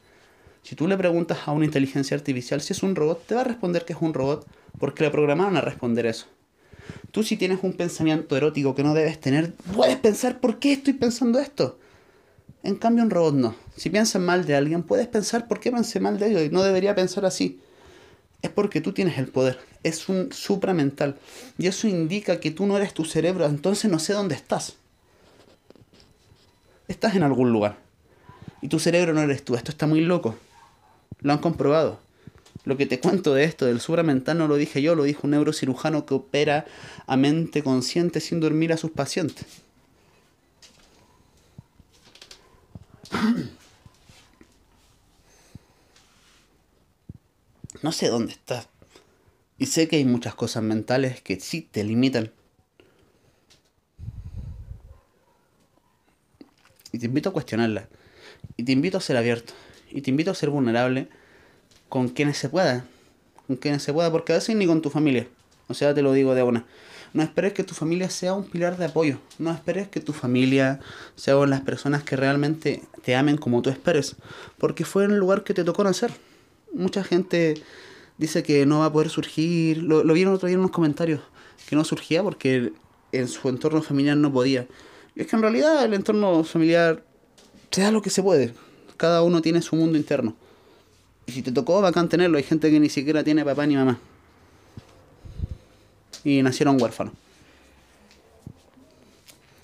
Si 0.63 0.77
tú 0.77 0.87
le 0.87 0.97
preguntas 0.97 1.39
a 1.47 1.51
una 1.51 1.65
inteligencia 1.65 2.17
artificial 2.17 2.61
si 2.61 2.73
es 2.73 2.85
un 2.85 2.95
robot, 2.95 3.27
te 3.27 3.35
va 3.35 3.41
a 3.41 3.45
responder 3.51 3.85
que 3.85 3.95
es 3.95 3.99
un 4.01 4.15
robot 4.15 4.47
porque 4.79 5.03
le 5.03 5.11
programaron 5.11 5.57
a 5.57 5.61
responder 5.61 6.07
eso. 6.07 6.27
Tú 7.11 7.23
si 7.23 7.37
tienes 7.37 7.61
un 7.63 7.73
pensamiento 7.73 8.37
erótico 8.37 8.75
que 8.75 8.83
no 8.83 8.95
debes 8.95 9.21
tener, 9.21 9.55
puedes 9.75 9.97
pensar 9.97 10.41
por 10.41 10.59
qué 10.59 10.73
estoy 10.73 10.93
pensando 10.93 11.39
esto. 11.39 11.79
En 12.63 12.75
cambio, 12.77 13.05
un 13.05 13.11
robot 13.11 13.35
no. 13.35 13.55
Si 13.77 13.91
piensas 13.91 14.21
mal 14.21 14.45
de 14.45 14.57
alguien, 14.57 14.83
puedes 14.83 15.07
pensar 15.07 15.47
por 15.47 15.61
qué 15.61 15.71
pensé 15.71 16.01
mal 16.01 16.19
de 16.19 16.29
ellos 16.29 16.43
y 16.43 16.49
no 16.51 16.63
debería 16.63 16.95
pensar 16.95 17.25
así. 17.25 17.61
Es 18.43 18.51
porque 18.51 18.81
tú 18.81 18.93
tienes 18.93 19.19
el 19.19 19.29
poder. 19.29 19.59
Es 19.83 20.09
un 20.09 20.33
supramental. 20.33 21.17
Y 21.59 21.69
eso 21.69 21.89
indica 21.89 22.41
que 22.41 22.51
tú 22.51 22.67
no 22.67 22.77
eres 22.77 22.93
tu 22.93 23.05
cerebro, 23.05 23.47
entonces 23.47 23.91
no 23.91 23.99
sé 23.99 24.13
dónde 24.13 24.35
estás. 24.35 24.77
Estás 26.89 27.15
en 27.15 27.23
algún 27.23 27.53
lugar. 27.53 27.79
Y 28.63 28.69
tu 28.69 28.79
cerebro 28.79 29.13
no 29.13 29.23
eres 29.23 29.45
tú. 29.45 29.55
Esto 29.55 29.71
está 29.71 29.87
muy 29.87 30.01
loco. 30.01 30.37
Lo 31.21 31.33
han 31.33 31.39
comprobado. 31.39 32.01
Lo 32.67 32.77
que 32.77 32.85
te 32.85 32.99
cuento 32.99 33.33
de 33.33 33.45
esto, 33.45 33.65
del 33.65 33.81
supramental, 33.81 34.37
no 34.37 34.49
lo 34.49 34.57
dije 34.57 34.83
yo, 34.83 34.97
lo 34.97 35.05
dijo 35.05 35.21
un 35.25 35.31
neurocirujano 35.31 36.05
que 36.05 36.15
opera 36.15 36.67
a 37.07 37.17
mente 37.17 37.63
consciente 37.63 38.19
sin 38.19 38.41
dormir 38.41 38.73
a 38.73 38.77
sus 38.77 38.91
pacientes. 38.91 39.47
No 47.83 47.93
sé 47.93 48.09
dónde 48.09 48.33
estás. 48.33 48.69
Y 49.59 49.67
sé 49.67 49.87
que 49.87 49.97
hay 49.97 50.05
muchas 50.05 50.35
cosas 50.35 50.63
mentales 50.63 51.21
que 51.21 51.39
sí 51.39 51.61
te 51.61 51.85
limitan. 51.85 52.33
Y 56.91 56.99
te 56.99 57.07
invito 57.07 57.29
a 57.29 57.33
cuestionarlas. 57.33 57.87
Y 58.57 58.65
te 58.65 58.73
invito 58.73 58.99
a 58.99 59.01
ser 59.01 59.17
abierto. 59.19 59.53
Y 59.91 60.01
te 60.01 60.11
invito 60.11 60.33
a 60.33 60.35
ser 60.35 60.49
vulnerable 60.49 61.09
con 61.89 62.09
quienes 62.09 62.39
se 62.39 62.49
pueda. 62.49 62.85
Con 63.47 63.57
quienes 63.57 63.83
se 63.83 63.93
pueda, 63.93 64.11
porque 64.11 64.33
a 64.33 64.37
veces 64.37 64.57
ni 64.57 64.67
con 64.67 64.83
tu 64.83 64.91
familia. 64.91 65.29
O 65.69 65.75
sea, 65.75 65.95
te 65.95 66.03
lo 66.03 66.13
digo 66.13 66.35
de 66.35 66.43
una. 66.43 66.65
No 67.13 67.23
esperes 67.23 67.53
que 67.53 67.65
tu 67.65 67.75
familia 67.75 68.11
sea 68.11 68.35
un 68.35 68.45
pilar 68.45 68.77
de 68.77 68.87
apoyo. 68.87 69.19
No 69.39 69.51
esperes 69.51 69.89
que 69.89 70.01
tu 70.01 70.13
familia 70.13 70.81
sea 71.15 71.35
las 71.47 71.61
personas 71.63 72.03
que 72.03 72.17
realmente 72.17 72.83
te 73.03 73.15
amen 73.15 73.37
como 73.37 73.63
tú 73.63 73.71
esperes. 73.71 74.17
Porque 74.59 74.85
fue 74.85 75.05
en 75.05 75.13
el 75.13 75.19
lugar 75.19 75.45
que 75.45 75.55
te 75.55 75.65
tocó 75.65 75.83
nacer. 75.85 76.13
Mucha 76.73 77.05
gente 77.05 77.63
dice 78.19 78.43
que 78.43 78.67
no 78.67 78.81
va 78.81 78.87
a 78.87 78.93
poder 78.93 79.09
surgir. 79.09 79.79
Lo, 79.79 80.05
lo 80.05 80.15
vieron 80.15 80.35
otro 80.35 80.47
día 80.47 80.55
en 80.55 80.61
unos 80.61 80.73
comentarios. 80.73 81.21
Que 81.69 81.77
no 81.77 81.85
surgía 81.85 82.23
porque 82.23 82.73
en 83.13 83.29
su 83.29 83.49
entorno 83.49 83.83
familiar 83.83 84.17
no 84.17 84.33
podía. 84.33 84.67
Y 85.15 85.23
es 85.23 85.27
que 85.27 85.37
en 85.37 85.43
realidad 85.43 85.85
el 85.85 85.95
entorno 85.95 86.45
familiar 86.45 87.03
se 87.71 87.81
da 87.81 87.91
lo 87.91 88.03
que 88.03 88.11
se 88.11 88.23
puede. 88.23 88.53
Cada 88.97 89.23
uno 89.23 89.41
tiene 89.43 89.63
su 89.63 89.77
mundo 89.77 89.97
interno. 89.97 90.37
Y 91.27 91.33
si 91.33 91.43
te 91.43 91.53
tocó, 91.53 91.81
bacán 91.81 92.09
tenerlo. 92.09 92.39
Hay 92.39 92.45
gente 92.45 92.71
que 92.71 92.81
ni 92.81 92.89
siquiera 92.89 93.25
tiene 93.25 93.45
papá 93.45 93.67
ni 93.67 93.77
mamá 93.77 93.99
y 96.27 96.43
nacieron 96.43 96.81
huérfanos. 96.83 97.15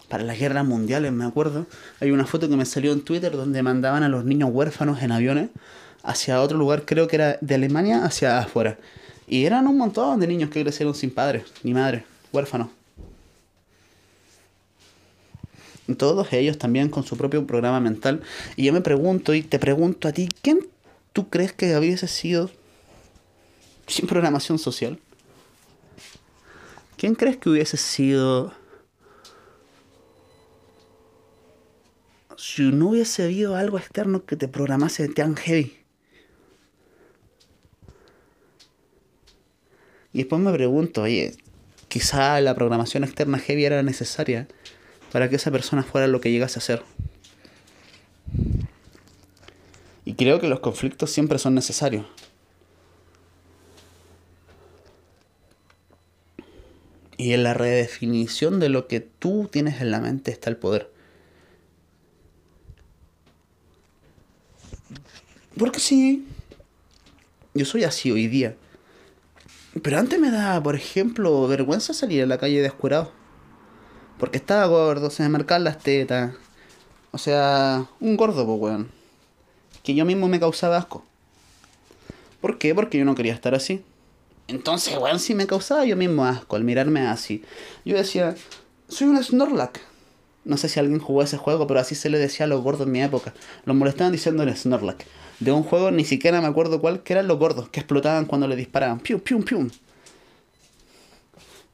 Para 0.08 0.22
las 0.22 0.38
guerras 0.38 0.64
mundiales, 0.64 1.10
me 1.10 1.24
acuerdo, 1.24 1.66
hay 2.00 2.12
una 2.12 2.24
foto 2.24 2.48
que 2.48 2.56
me 2.56 2.64
salió 2.64 2.92
en 2.92 3.00
Twitter 3.00 3.32
donde 3.32 3.62
mandaban 3.62 4.02
a 4.04 4.08
los 4.08 4.24
niños 4.24 4.50
huérfanos 4.52 5.02
en 5.02 5.10
aviones 5.10 5.50
hacia 6.04 6.40
otro 6.40 6.58
lugar, 6.58 6.84
creo 6.84 7.08
que 7.08 7.16
era 7.16 7.38
de 7.40 7.54
Alemania 7.54 8.04
hacia 8.04 8.38
afuera. 8.38 8.78
Y 9.26 9.44
eran 9.44 9.66
un 9.66 9.76
montón 9.76 10.20
de 10.20 10.26
niños 10.26 10.50
que 10.50 10.62
crecieron 10.62 10.94
sin 10.94 11.10
padres 11.10 11.44
ni 11.64 11.74
madre, 11.74 12.04
huérfanos. 12.32 12.68
Todos 15.96 16.32
ellos 16.32 16.58
también 16.58 16.88
con 16.88 17.02
su 17.02 17.16
propio 17.16 17.44
programa 17.46 17.80
mental. 17.80 18.22
Y 18.56 18.64
yo 18.64 18.72
me 18.72 18.80
pregunto 18.82 19.34
y 19.34 19.42
te 19.42 19.58
pregunto 19.58 20.06
a 20.06 20.12
ti, 20.12 20.28
¿quién 20.42 20.60
tú 21.12 21.28
crees 21.28 21.52
que 21.52 21.76
hubiese 21.76 22.08
sido 22.08 22.50
sin 23.86 24.06
programación 24.06 24.58
social? 24.58 24.98
¿Quién 26.96 27.14
crees 27.14 27.36
que 27.36 27.50
hubiese 27.50 27.76
sido 27.76 28.52
si 32.36 32.62
no 32.72 32.90
hubiese 32.90 33.24
habido 33.24 33.56
algo 33.56 33.78
externo 33.78 34.24
que 34.24 34.36
te 34.36 34.48
programase 34.48 35.08
tan 35.08 35.36
heavy? 35.36 35.78
Y 40.12 40.18
después 40.18 40.40
me 40.42 40.52
pregunto, 40.52 41.02
oye, 41.02 41.34
quizá 41.88 42.40
la 42.40 42.54
programación 42.54 43.02
externa 43.04 43.38
heavy 43.38 43.64
era 43.64 43.82
necesaria 43.82 44.46
para 45.10 45.28
que 45.28 45.36
esa 45.36 45.50
persona 45.50 45.82
fuera 45.82 46.06
lo 46.06 46.20
que 46.20 46.30
llegase 46.30 46.58
a 46.58 46.62
ser. 46.62 46.82
Y 50.04 50.14
creo 50.14 50.40
que 50.40 50.48
los 50.48 50.60
conflictos 50.60 51.10
siempre 51.10 51.38
son 51.38 51.54
necesarios. 51.54 52.06
Y 57.16 57.34
en 57.34 57.44
la 57.44 57.54
redefinición 57.54 58.58
de 58.58 58.68
lo 58.68 58.88
que 58.88 59.00
tú 59.00 59.48
tienes 59.50 59.80
en 59.80 59.92
la 59.92 60.00
mente 60.00 60.32
está 60.32 60.50
el 60.50 60.56
poder. 60.56 60.90
Porque 65.56 65.78
sí, 65.78 66.26
yo 67.54 67.64
soy 67.64 67.84
así 67.84 68.10
hoy 68.10 68.26
día. 68.26 68.56
Pero 69.82 69.98
antes 69.98 70.18
me 70.18 70.30
daba, 70.30 70.60
por 70.62 70.74
ejemplo, 70.74 71.46
vergüenza 71.46 71.94
salir 71.94 72.24
a 72.24 72.26
la 72.26 72.38
calle 72.38 72.60
descurado. 72.60 73.12
Porque 74.18 74.38
estaba 74.38 74.66
gordo, 74.66 75.10
se 75.10 75.22
me 75.22 75.28
marcaban 75.28 75.64
las 75.64 75.78
tetas. 75.78 76.34
O 77.12 77.18
sea, 77.18 77.86
un 78.00 78.16
gordo, 78.16 78.44
pues, 78.44 78.60
weón. 78.60 79.01
Que 79.82 79.94
yo 79.94 80.04
mismo 80.04 80.28
me 80.28 80.40
causaba 80.40 80.76
asco. 80.76 81.04
¿Por 82.40 82.58
qué? 82.58 82.74
Porque 82.74 82.98
yo 82.98 83.04
no 83.04 83.14
quería 83.14 83.32
estar 83.32 83.54
así. 83.54 83.82
Entonces, 84.48 84.96
weón, 84.98 85.20
sí 85.20 85.34
me 85.34 85.46
causaba 85.46 85.84
yo 85.84 85.96
mismo 85.96 86.24
asco 86.24 86.56
al 86.56 86.64
mirarme 86.64 87.06
así. 87.06 87.42
Yo 87.84 87.96
decía, 87.96 88.34
soy 88.88 89.08
un 89.08 89.22
Snorlack. 89.22 89.80
No 90.44 90.56
sé 90.56 90.68
si 90.68 90.80
alguien 90.80 90.98
jugó 90.98 91.22
ese 91.22 91.36
juego, 91.36 91.66
pero 91.66 91.80
así 91.80 91.94
se 91.94 92.10
le 92.10 92.18
decía 92.18 92.46
a 92.46 92.48
los 92.48 92.62
gordos 92.62 92.86
en 92.86 92.92
mi 92.92 93.02
época. 93.02 93.32
Los 93.64 93.76
molestaban 93.76 94.12
diciendo 94.12 94.42
el 94.42 94.56
Snorlack. 94.56 95.06
De 95.38 95.52
un 95.52 95.62
juego, 95.62 95.90
ni 95.90 96.04
siquiera 96.04 96.40
me 96.40 96.48
acuerdo 96.48 96.80
cuál, 96.80 97.02
que 97.02 97.12
eran 97.12 97.28
los 97.28 97.38
gordos, 97.38 97.68
que 97.68 97.80
explotaban 97.80 98.26
cuando 98.26 98.48
le 98.48 98.56
disparaban. 98.56 98.98
Pium, 99.00 99.20
pium, 99.20 99.42
pium. 99.42 99.70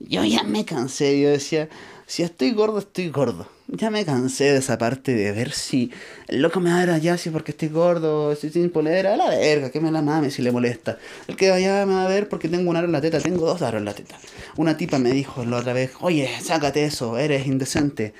Yo 0.00 0.24
ya 0.24 0.42
me 0.42 0.64
cansé, 0.64 1.20
yo 1.20 1.30
decía, 1.30 1.68
si 2.06 2.22
estoy 2.22 2.52
gordo, 2.52 2.78
estoy 2.78 3.08
gordo. 3.08 3.48
Ya 3.70 3.90
me 3.90 4.02
cansé 4.06 4.44
de 4.44 4.58
esa 4.60 4.78
parte 4.78 5.14
de 5.14 5.30
ver 5.30 5.52
si 5.52 5.92
el 6.26 6.40
loco 6.40 6.58
me 6.58 6.70
va 6.70 6.76
a 6.76 6.86
dar 6.86 6.90
allá 6.90 7.18
si 7.18 7.28
porque 7.28 7.50
estoy 7.50 7.68
gordo, 7.68 8.32
estoy 8.32 8.48
sin 8.48 8.70
polera, 8.70 9.14
la 9.14 9.28
verga, 9.28 9.68
que 9.70 9.78
me 9.78 9.92
la 9.92 10.00
mame 10.00 10.30
si 10.30 10.40
le 10.40 10.50
molesta. 10.50 10.96
El 11.26 11.36
que 11.36 11.50
allá 11.50 11.84
me 11.84 11.92
va 11.92 12.06
a 12.06 12.08
ver 12.08 12.30
porque 12.30 12.48
tengo 12.48 12.70
un 12.70 12.76
aro 12.76 12.86
en 12.86 12.92
la 12.92 13.02
teta, 13.02 13.20
tengo 13.20 13.44
dos 13.44 13.60
aros 13.60 13.80
en 13.80 13.84
la 13.84 13.92
teta. 13.92 14.16
Una 14.56 14.78
tipa 14.78 14.98
me 14.98 15.10
dijo 15.10 15.44
la 15.44 15.58
otra 15.58 15.74
vez, 15.74 15.92
oye, 16.00 16.30
sácate 16.40 16.82
eso, 16.86 17.18
eres 17.18 17.46
indecente, 17.46 18.14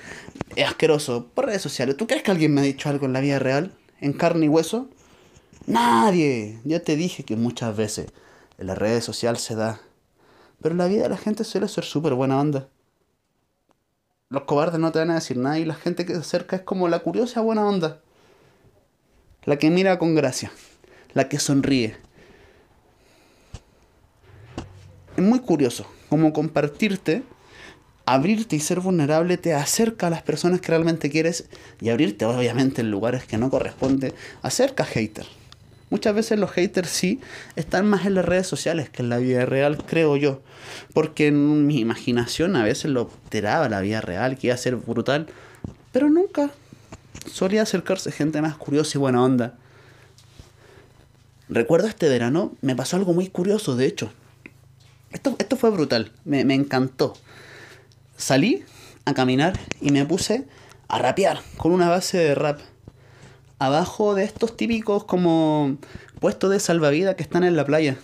es 0.55 0.67
asqueroso, 0.67 1.31
por 1.33 1.47
redes 1.47 1.63
sociales. 1.63 1.97
¿Tú 1.97 2.05
crees 2.05 2.21
que 2.21 2.29
alguien 2.29 2.53
me 2.53 2.61
ha 2.61 2.63
dicho 2.63 2.87
algo 2.87 3.07
en 3.07 3.13
la 3.13 3.19
vida 3.19 3.39
real? 3.39 3.73
¿En 4.01 4.13
carne 4.13 4.45
y 4.45 4.49
hueso? 4.49 4.87
Nadie. 5.65 6.59
Ya 6.63 6.81
te 6.81 6.95
dije 6.95 7.23
que 7.23 7.35
muchas 7.35 7.75
veces 7.75 8.11
en 8.59 8.67
las 8.67 8.77
redes 8.77 9.03
sociales 9.03 9.41
se 9.41 9.55
da. 9.55 9.81
Pero 10.61 10.73
en 10.73 10.77
la 10.77 10.87
vida 10.87 11.09
la 11.09 11.17
gente 11.17 11.43
suele 11.43 11.67
ser 11.67 11.85
súper 11.85 12.13
buena 12.13 12.39
onda 12.39 12.69
los 14.29 14.43
cobardes 14.43 14.79
no 14.79 14.91
te 14.91 14.99
van 14.99 15.11
a 15.11 15.15
decir 15.15 15.37
nada 15.37 15.57
y 15.57 15.65
la 15.65 15.73
gente 15.73 16.05
que 16.05 16.13
se 16.13 16.19
acerca 16.19 16.55
es 16.55 16.61
como 16.61 16.87
la 16.87 16.99
curiosa 16.99 17.41
buena 17.41 17.65
onda. 17.65 17.99
La 19.43 19.57
que 19.57 19.71
mira 19.71 19.97
con 19.97 20.13
gracia, 20.13 20.51
la 21.13 21.27
que 21.27 21.39
sonríe. 21.39 21.97
Es 25.17 25.23
muy 25.23 25.39
curioso, 25.39 25.87
como 26.09 26.31
compartirte, 26.31 27.23
abrirte 28.05 28.55
y 28.55 28.59
ser 28.59 28.79
vulnerable 28.79 29.37
te 29.37 29.55
acerca 29.55 30.07
a 30.07 30.09
las 30.11 30.21
personas 30.21 30.61
que 30.61 30.67
realmente 30.67 31.09
quieres 31.09 31.49
y 31.81 31.89
abrirte 31.89 32.25
obviamente 32.25 32.81
en 32.81 32.91
lugares 32.91 33.25
que 33.25 33.37
no 33.37 33.49
corresponde, 33.49 34.13
acerca 34.43 34.83
a 34.83 34.87
hater. 34.87 35.38
Muchas 35.89 36.13
veces 36.13 36.37
los 36.37 36.51
haters 36.51 36.89
sí 36.89 37.19
están 37.55 37.87
más 37.87 38.05
en 38.05 38.13
las 38.15 38.25
redes 38.25 38.45
sociales 38.45 38.89
que 38.89 39.01
en 39.01 39.09
la 39.09 39.17
vida 39.17 39.45
real, 39.45 39.77
creo 39.85 40.17
yo. 40.17 40.41
Porque 40.93 41.27
en 41.27 41.65
mi 41.65 41.79
imaginación 41.79 42.55
a 42.55 42.63
veces 42.63 42.91
lo 42.91 43.09
alteraba 43.23 43.69
la 43.69 43.81
vida 43.81 44.01
real, 44.01 44.37
que 44.37 44.47
iba 44.47 44.53
a 44.53 44.57
ser 44.57 44.75
brutal. 44.75 45.27
Pero 45.91 46.09
nunca 46.09 46.51
solía 47.31 47.63
acercarse 47.63 48.11
gente 48.11 48.41
más 48.41 48.55
curiosa 48.55 48.97
y 48.97 49.01
buena 49.01 49.23
onda. 49.23 49.57
Recuerdo 51.47 51.87
este 51.87 52.07
verano, 52.07 52.55
me 52.61 52.75
pasó 52.75 52.95
algo 52.95 53.13
muy 53.13 53.27
curioso, 53.27 53.75
de 53.75 53.87
hecho. 53.87 54.11
Esto, 55.11 55.35
esto 55.39 55.55
fue 55.57 55.71
brutal, 55.71 56.11
me, 56.23 56.45
me 56.45 56.53
encantó. 56.53 57.15
Salí 58.15 58.63
a 59.05 59.15
caminar 59.15 59.59
y 59.81 59.89
me 59.89 60.05
puse 60.05 60.45
a 60.87 60.99
rapear 60.99 61.41
con 61.57 61.71
una 61.71 61.89
base 61.89 62.19
de 62.19 62.35
rap 62.35 62.59
abajo 63.59 64.15
de 64.15 64.23
estos 64.23 64.57
típicos 64.57 65.03
como 65.03 65.77
puestos 66.19 66.49
de 66.49 66.59
salvavidas 66.59 67.15
que 67.15 67.23
están 67.23 67.43
en 67.43 67.55
la 67.55 67.65
playa. 67.65 67.97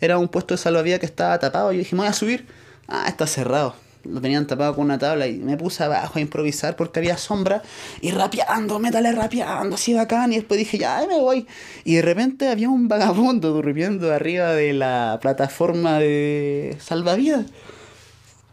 Era 0.00 0.18
un 0.18 0.28
puesto 0.28 0.54
de 0.54 0.58
salvavidas 0.58 1.00
que 1.00 1.06
estaba 1.06 1.38
tapado 1.38 1.72
y 1.72 1.78
dije, 1.78 1.94
voy 1.94 2.06
a 2.06 2.12
subir. 2.12 2.46
Ah, 2.88 3.04
está 3.08 3.26
cerrado. 3.26 3.74
Lo 4.04 4.20
tenían 4.20 4.46
tapado 4.46 4.74
con 4.74 4.84
una 4.84 4.98
tabla 4.98 5.26
y 5.26 5.38
me 5.38 5.56
puse 5.56 5.82
abajo 5.82 6.18
a 6.18 6.20
improvisar 6.20 6.76
porque 6.76 7.00
había 7.00 7.16
sombra 7.16 7.62
y 8.00 8.12
rapeando, 8.12 8.78
métale 8.78 9.10
rapeando, 9.12 9.74
así 9.74 9.94
bacán. 9.94 10.32
Y 10.32 10.36
después 10.36 10.58
dije, 10.58 10.78
ya, 10.78 11.04
me 11.08 11.18
voy. 11.18 11.46
Y 11.84 11.96
de 11.96 12.02
repente 12.02 12.48
había 12.48 12.68
un 12.68 12.88
vagabundo 12.88 13.52
durmiendo 13.52 14.12
arriba 14.12 14.52
de 14.52 14.72
la 14.72 15.18
plataforma 15.20 15.98
de 15.98 16.76
salvavidas. 16.80 17.46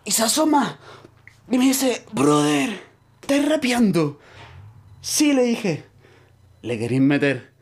Y 0.06 0.12
se 0.12 0.23
asoma 0.23 0.80
y 1.49 1.58
me 1.58 1.65
dice, 1.65 2.04
brother, 2.12 2.82
estás 3.21 3.47
rapeando. 3.47 4.19
Sí, 5.04 5.34
le 5.34 5.44
dije. 5.44 5.84
¿Le 6.62 6.80
queréis 6.80 7.02
meter? 7.02 7.53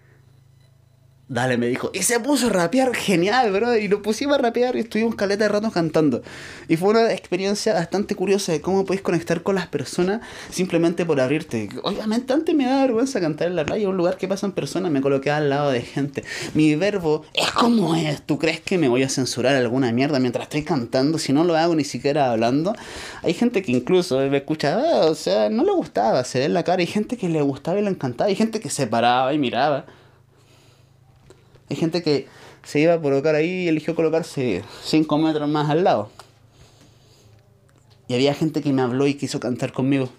Dale, 1.32 1.56
me 1.56 1.68
dijo. 1.68 1.92
Y 1.94 2.04
se 2.04 2.20
puso 2.20 2.48
a 2.48 2.50
rapear 2.50 2.94
genial, 2.94 3.54
bro. 3.54 3.78
Y 3.78 3.88
lo 3.88 4.02
pusimos 4.02 4.36
a 4.36 4.42
rapear 4.42 4.76
y 4.76 4.80
estuvimos 4.80 5.16
caleta 5.16 5.46
de 5.46 5.48
rato 5.48 5.72
cantando. 5.72 6.22
Y 6.68 6.76
fue 6.76 6.90
una 6.90 7.10
experiencia 7.14 7.74
bastante 7.74 8.16
curiosa 8.16 8.52
de 8.52 8.60
cómo 8.60 8.84
podéis 8.84 9.02
conectar 9.02 9.42
con 9.42 9.56
las 9.56 9.68
personas 9.68 10.20
simplemente 10.50 11.06
por 11.06 11.22
abrirte. 11.22 11.70
Obviamente 11.84 12.34
antes 12.34 12.54
me 12.54 12.66
da 12.66 12.82
vergüenza 12.82 13.22
cantar 13.22 13.48
en 13.48 13.56
la 13.56 13.64
playa, 13.64 13.88
un 13.88 13.96
lugar 13.96 14.18
que 14.18 14.28
pasan 14.28 14.52
personas, 14.52 14.92
me 14.92 15.00
coloqué 15.00 15.32
al 15.32 15.50
lado 15.50 15.72
de 15.72 15.80
gente. 15.80 16.26
Mi 16.54 16.76
verbo 16.76 17.24
es 17.34 17.50
como 17.52 17.96
es. 17.96 18.22
¿Tú 18.24 18.38
crees 18.38 18.60
que 18.60 18.78
me 18.78 18.90
voy 18.90 19.04
a 19.04 19.08
censurar 19.08 19.56
alguna 19.56 19.94
mierda 19.94 20.20
mientras 20.20 20.44
estoy 20.44 20.64
cantando? 20.64 21.18
Si 21.18 21.32
no 21.32 21.46
lo 21.46 21.56
hago 21.56 21.76
ni 21.76 21.86
siquiera 21.86 22.30
hablando. 22.30 22.76
Hay 23.24 23.36
gente 23.36 23.62
que 23.62 23.72
incluso 23.72 24.18
me 24.18 24.36
escuchaba, 24.36 24.84
ah, 24.84 25.06
o 25.06 25.16
sea, 25.16 25.50
no 25.50 25.64
le 25.64 25.72
gustaba, 25.72 26.26
se 26.26 26.40
ve 26.40 26.46
en 26.46 26.54
la 26.54 26.64
cara. 26.66 26.82
Hay 26.82 26.88
gente 26.88 27.16
que 27.16 27.30
le 27.30 27.42
gustaba 27.42 27.80
y 27.80 27.84
le 27.84 27.90
encantaba. 27.90 28.28
Hay 28.28 28.36
gente 28.36 28.60
que 28.60 28.70
se 28.70 28.86
paraba 28.86 29.34
y 29.34 29.38
miraba. 29.38 29.86
Hay 31.72 31.78
gente 31.78 32.04
que 32.04 32.28
se 32.64 32.82
iba 32.82 32.96
a 32.96 33.02
colocar 33.02 33.34
ahí 33.34 33.64
y 33.64 33.68
eligió 33.70 33.96
colocarse 33.96 34.62
5 34.84 35.18
metros 35.20 35.48
más 35.48 35.70
al 35.70 35.86
lado. 35.86 36.12
Y 38.10 38.14
había 38.14 38.34
gente 38.34 38.62
que 38.62 38.74
me 38.74 38.82
habló 38.82 39.08
y 39.08 39.14
quiso 39.14 39.40
cantar 39.40 39.72
conmigo. 39.72 40.10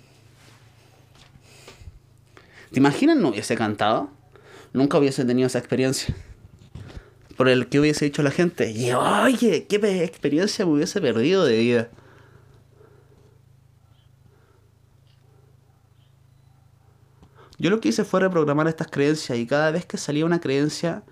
¿Te 2.71 2.81
imaginas 2.81 3.19
no 3.19 3.29
hubiese 3.29 3.55
cantado? 3.55 4.09
Nunca 4.73 4.97
hubiese 4.97 5.27
tenido 5.27 5.47
esa 5.47 5.59
experiencia. 5.59 6.17
Por 7.37 7.51
el 7.51 7.69
que 7.69 7.81
hubiese 7.81 8.07
dicho 8.07 8.23
la 8.23 8.31
gente, 8.31 8.71
y 8.71 8.91
oye, 8.93 9.67
qué 9.67 9.77
experiencia 10.03 10.65
me 10.65 10.73
hubiese 10.73 11.03
perdido 11.03 11.45
de 11.45 11.59
vida. 11.59 11.91
Yo 17.59 17.69
lo 17.69 17.79
que 17.83 17.91
hice 17.91 18.05
fue 18.05 18.21
reprogramar 18.21 18.69
estas 18.69 18.89
creencias 18.89 19.37
y 19.37 19.47
cada 19.47 19.71
vez 19.71 19.85
que 19.85 19.99
salía 19.99 20.25
una 20.25 20.41
creencia 20.41 21.03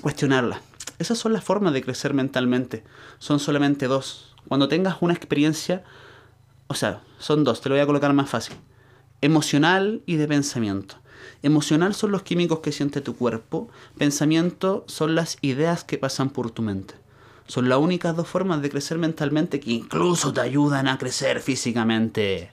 cuestionarla. 0.00 0.60
Esas 0.98 1.18
son 1.18 1.32
las 1.32 1.44
formas 1.44 1.72
de 1.72 1.82
crecer 1.82 2.14
mentalmente. 2.14 2.84
Son 3.18 3.38
solamente 3.38 3.86
dos. 3.86 4.34
Cuando 4.48 4.68
tengas 4.68 4.96
una 5.00 5.14
experiencia, 5.14 5.84
o 6.66 6.74
sea, 6.74 7.02
son 7.18 7.44
dos, 7.44 7.60
te 7.60 7.68
lo 7.68 7.74
voy 7.74 7.82
a 7.82 7.86
colocar 7.86 8.12
más 8.12 8.30
fácil. 8.30 8.56
Emocional 9.20 10.02
y 10.06 10.16
de 10.16 10.28
pensamiento. 10.28 10.96
Emocional 11.42 11.94
son 11.94 12.12
los 12.12 12.22
químicos 12.22 12.60
que 12.60 12.72
siente 12.72 13.00
tu 13.00 13.16
cuerpo. 13.16 13.68
Pensamiento 13.96 14.84
son 14.86 15.14
las 15.14 15.38
ideas 15.40 15.84
que 15.84 15.98
pasan 15.98 16.30
por 16.30 16.50
tu 16.50 16.62
mente. 16.62 16.94
Son 17.46 17.68
las 17.68 17.78
únicas 17.78 18.14
dos 18.14 18.28
formas 18.28 18.60
de 18.60 18.70
crecer 18.70 18.98
mentalmente 18.98 19.60
que 19.60 19.72
incluso 19.72 20.32
te 20.32 20.40
ayudan 20.40 20.88
a 20.88 20.98
crecer 20.98 21.40
físicamente. 21.40 22.50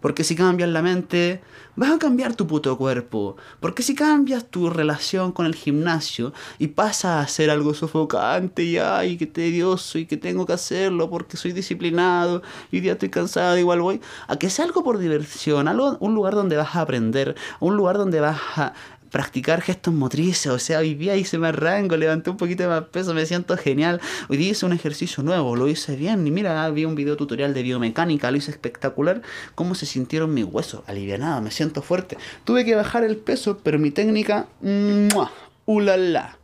Porque 0.00 0.24
si 0.24 0.34
cambias 0.34 0.70
la 0.70 0.82
mente, 0.82 1.42
vas 1.76 1.92
a 1.92 1.98
cambiar 1.98 2.34
tu 2.34 2.46
puto 2.46 2.76
cuerpo. 2.76 3.36
Porque 3.60 3.82
si 3.82 3.94
cambias 3.94 4.46
tu 4.46 4.70
relación 4.70 5.32
con 5.32 5.46
el 5.46 5.54
gimnasio 5.54 6.32
y 6.58 6.68
pasas 6.68 7.24
a 7.24 7.28
ser 7.28 7.50
algo 7.50 7.74
sofocante 7.74 8.62
y 8.64 8.78
ay, 8.78 9.16
que 9.16 9.26
tedioso 9.26 9.98
y 9.98 10.06
que 10.06 10.16
tengo 10.16 10.46
que 10.46 10.52
hacerlo 10.52 11.10
porque 11.10 11.36
soy 11.36 11.52
disciplinado 11.52 12.42
y 12.70 12.80
ya 12.80 12.92
estoy 12.92 13.10
cansado, 13.10 13.58
igual 13.58 13.80
voy, 13.80 14.00
a 14.28 14.36
que 14.36 14.50
sea 14.50 14.64
algo 14.64 14.82
por 14.84 14.98
diversión, 14.98 15.68
algo, 15.68 15.96
un 16.00 16.14
lugar 16.14 16.34
donde 16.34 16.56
vas 16.56 16.76
a 16.76 16.82
aprender, 16.82 17.36
un 17.60 17.76
lugar 17.76 17.96
donde 17.98 18.20
vas 18.20 18.40
a 18.56 18.72
practicar 19.10 19.60
gestos 19.60 19.92
motrices, 19.92 20.46
o 20.46 20.58
sea, 20.58 20.78
hoy 20.78 20.94
día 20.94 21.16
hice 21.16 21.36
más 21.38 21.54
rango, 21.54 21.96
levanté 21.96 22.30
un 22.30 22.36
poquito 22.36 22.66
más 22.68 22.84
peso, 22.84 23.12
me 23.12 23.26
siento 23.26 23.56
genial. 23.56 24.00
Hoy 24.28 24.36
día 24.36 24.52
hice 24.52 24.66
un 24.66 24.72
ejercicio 24.72 25.22
nuevo, 25.22 25.56
lo 25.56 25.68
hice 25.68 25.96
bien. 25.96 26.26
Y 26.26 26.30
mira, 26.30 26.68
vi 26.70 26.84
un 26.84 26.94
video 26.94 27.16
tutorial 27.16 27.52
de 27.52 27.62
biomecánica, 27.62 28.30
lo 28.30 28.36
hice 28.36 28.50
espectacular. 28.50 29.22
¿Cómo 29.54 29.74
se 29.74 29.86
sintieron 29.86 30.32
mis 30.32 30.44
huesos? 30.44 30.82
Alivianado, 30.86 31.42
me 31.42 31.50
siento 31.50 31.82
fuerte. 31.82 32.16
Tuve 32.44 32.64
que 32.64 32.74
bajar 32.74 33.04
el 33.04 33.16
peso, 33.16 33.58
pero 33.62 33.78
mi 33.78 33.90
técnica, 33.90 34.46
¡mua! 34.60 35.32
¡ulala! 35.66 36.38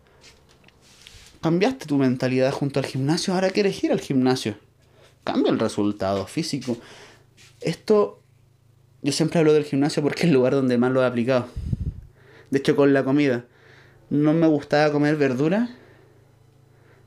Cambiaste 1.41 1.87
tu 1.87 1.97
mentalidad 1.97 2.51
junto 2.51 2.81
al 2.81 2.87
gimnasio, 2.87 3.35
ahora 3.35 3.51
quieres 3.51 3.83
ir 3.85 3.93
al 3.93 4.01
gimnasio. 4.01 4.57
Cambia 5.23 5.53
el 5.53 5.59
resultado 5.59 6.27
físico. 6.27 6.77
Esto, 7.61 8.21
yo 9.03 9.13
siempre 9.13 9.39
hablo 9.39 9.53
del 9.53 9.65
gimnasio 9.65 10.03
porque 10.03 10.21
es 10.21 10.25
el 10.27 10.33
lugar 10.33 10.55
donde 10.55 10.79
más 10.79 10.91
lo 10.91 11.03
he 11.03 11.07
aplicado 11.07 11.49
de 12.51 12.59
hecho, 12.59 12.77
con 12.77 12.93
la 12.93 13.05
comida. 13.05 13.45
No 14.11 14.33
me 14.33 14.47
gustaba 14.47 14.93
comer 14.93 15.17
verdura. 15.17 15.69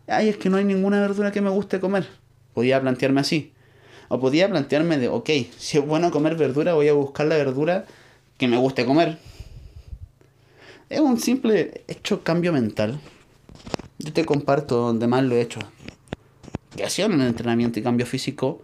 Ay, 0.07 0.29
es 0.29 0.37
que 0.37 0.49
no 0.49 0.57
hay 0.57 0.65
ninguna 0.65 0.99
verdura 0.99 1.31
que 1.31 1.41
me 1.41 1.49
guste 1.49 1.79
comer. 1.79 2.07
Podía 2.53 2.81
plantearme 2.81 3.21
así. 3.21 3.53
O 4.09 4.19
podía 4.19 4.49
plantearme 4.49 4.97
de, 4.97 5.07
ok, 5.07 5.29
si 5.57 5.77
es 5.77 5.85
bueno 5.85 6.11
comer 6.11 6.35
verdura, 6.35 6.73
voy 6.73 6.87
a 6.87 6.93
buscar 6.93 7.27
la 7.27 7.37
verdura 7.37 7.85
que 8.37 8.47
me 8.47 8.57
guste 8.57 8.85
comer. 8.85 9.19
Es 10.89 10.99
un 10.99 11.19
simple 11.19 11.83
hecho 11.87 12.23
cambio 12.23 12.51
mental. 12.51 12.99
Yo 13.99 14.11
te 14.11 14.25
comparto 14.25 14.77
donde 14.77 15.05
más 15.05 15.23
lo 15.23 15.35
he 15.35 15.41
hecho. 15.41 15.59
Que 16.75 16.83
ha 16.83 16.89
sido 16.89 17.09
en 17.09 17.21
el 17.21 17.27
entrenamiento 17.27 17.79
y 17.79 17.83
cambio 17.83 18.07
físico. 18.07 18.63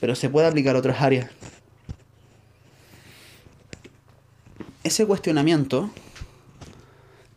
Pero 0.00 0.16
se 0.16 0.28
puede 0.28 0.48
aplicar 0.48 0.74
a 0.74 0.80
otras 0.80 1.00
áreas. 1.00 1.30
Ese 4.82 5.06
cuestionamiento 5.06 5.90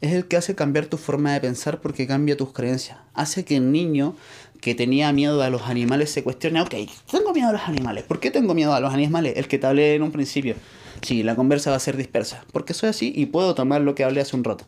es 0.01 0.13
el 0.13 0.27
que 0.27 0.35
hace 0.35 0.53
cambiar 0.53 0.87
tu 0.87 0.97
forma 0.97 1.33
de 1.33 1.39
pensar 1.39 1.79
porque 1.79 2.07
cambia 2.07 2.35
tus 2.35 2.51
creencias. 2.51 2.97
Hace 3.13 3.45
que 3.45 3.55
el 3.55 3.71
niño 3.71 4.15
que 4.59 4.75
tenía 4.75 5.11
miedo 5.13 5.41
a 5.41 5.49
los 5.49 5.63
animales 5.63 6.11
se 6.11 6.23
cuestione, 6.23 6.61
ok, 6.61 6.75
tengo 7.09 7.33
miedo 7.33 7.49
a 7.49 7.53
los 7.53 7.61
animales. 7.67 8.03
¿Por 8.03 8.19
qué 8.19 8.31
tengo 8.31 8.53
miedo 8.53 8.73
a 8.73 8.79
los 8.79 8.93
animales? 8.93 9.33
El 9.37 9.47
que 9.47 9.59
te 9.59 9.67
hablé 9.67 9.95
en 9.95 10.03
un 10.03 10.11
principio. 10.11 10.55
Sí, 11.01 11.23
la 11.23 11.35
conversa 11.35 11.69
va 11.69 11.77
a 11.77 11.79
ser 11.79 11.97
dispersa. 11.97 12.45
Porque 12.51 12.73
soy 12.73 12.89
así 12.89 13.13
y 13.15 13.27
puedo 13.27 13.55
tomar 13.55 13.81
lo 13.81 13.95
que 13.95 14.03
hablé 14.03 14.21
hace 14.21 14.35
un 14.35 14.43
rato. 14.43 14.65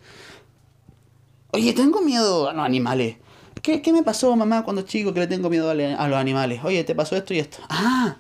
Oye, 1.52 1.74
tengo 1.74 2.02
miedo 2.02 2.50
a 2.50 2.54
los 2.54 2.66
animales. 2.66 3.18
¿Qué, 3.62 3.82
me 3.92 4.04
pasó, 4.04 4.36
mamá, 4.36 4.64
cuando 4.64 4.84
chico 4.84 5.14
que 5.14 5.22
le 5.22 5.28
tengo 5.28 5.50
miedo 5.50 5.70
a, 5.70 5.74
a 5.74 6.08
los 6.08 6.18
animales? 6.18 6.62
Oye, 6.64 6.84
te 6.84 6.94
pasó 6.94 7.16
esto 7.16 7.34
y 7.34 7.40
esto. 7.40 7.58
Ah, 7.70 8.18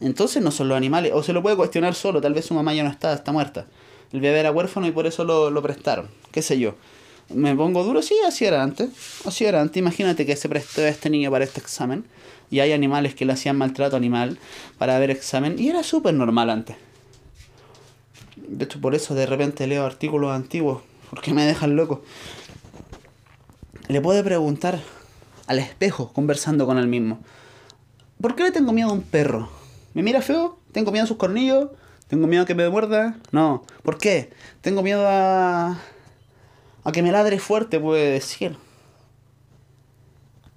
entonces 0.00 0.42
no 0.42 0.50
son 0.50 0.68
los 0.68 0.76
animales. 0.76 1.12
O 1.14 1.22
se 1.22 1.32
lo 1.32 1.42
puede 1.42 1.56
cuestionar 1.56 1.94
solo, 1.94 2.20
tal 2.20 2.34
vez 2.34 2.46
su 2.46 2.54
mamá 2.54 2.74
ya 2.74 2.84
no 2.84 2.90
está, 2.90 3.12
está 3.12 3.32
muerta. 3.32 3.66
El 4.12 4.20
bebé 4.20 4.40
era 4.40 4.50
huérfano 4.50 4.86
y 4.86 4.90
por 4.90 5.06
eso 5.06 5.24
lo, 5.24 5.62
prestaron. 5.62 6.08
¿Qué 6.30 6.42
sé 6.42 6.58
yo? 6.58 6.74
¿Me 7.28 7.54
pongo 7.54 7.84
duro? 7.84 8.00
Sí, 8.00 8.14
así 8.26 8.44
era 8.44 8.62
antes. 8.62 8.90
Así 9.26 9.44
era 9.44 9.60
antes. 9.60 9.76
Imagínate 9.76 10.24
que 10.24 10.36
se 10.36 10.48
prestó 10.48 10.80
a 10.82 10.88
este 10.88 11.10
niño 11.10 11.30
para 11.30 11.44
este 11.44 11.60
examen. 11.60 12.04
Y 12.50 12.60
hay 12.60 12.72
animales 12.72 13.14
que 13.14 13.26
le 13.26 13.34
hacían 13.34 13.58
maltrato 13.58 13.96
animal 13.96 14.38
para 14.78 14.98
ver 14.98 15.10
examen. 15.10 15.58
Y 15.58 15.68
era 15.68 15.82
súper 15.82 16.14
normal 16.14 16.48
antes. 16.48 16.76
De 18.36 18.64
hecho, 18.64 18.80
por 18.80 18.94
eso 18.94 19.14
de 19.14 19.26
repente 19.26 19.66
leo 19.66 19.84
artículos 19.84 20.30
antiguos. 20.30 20.82
Porque 21.10 21.34
me 21.34 21.44
dejan 21.44 21.76
loco. 21.76 22.02
Le 23.88 24.00
puede 24.00 24.22
preguntar 24.22 24.80
al 25.46 25.58
espejo 25.58 26.12
conversando 26.12 26.64
con 26.64 26.78
él 26.78 26.86
mismo. 26.86 27.18
¿Por 28.20 28.34
qué 28.34 28.44
le 28.44 28.52
tengo 28.52 28.72
miedo 28.72 28.88
a 28.88 28.92
un 28.92 29.02
perro? 29.02 29.57
¿Me 29.94 30.02
mira 30.02 30.22
feo? 30.22 30.58
¿Tengo 30.72 30.92
miedo 30.92 31.04
a 31.04 31.08
sus 31.08 31.16
cornillos? 31.16 31.70
¿Tengo 32.08 32.26
miedo 32.26 32.42
a 32.42 32.46
que 32.46 32.54
me 32.54 32.68
muerda? 32.68 33.18
No. 33.32 33.64
¿Por 33.82 33.98
qué? 33.98 34.30
Tengo 34.60 34.82
miedo 34.82 35.06
a... 35.06 35.78
a 36.84 36.92
que 36.92 37.02
me 37.02 37.12
ladre 37.12 37.38
fuerte, 37.38 37.80
puede 37.80 38.10
decir. 38.10 38.56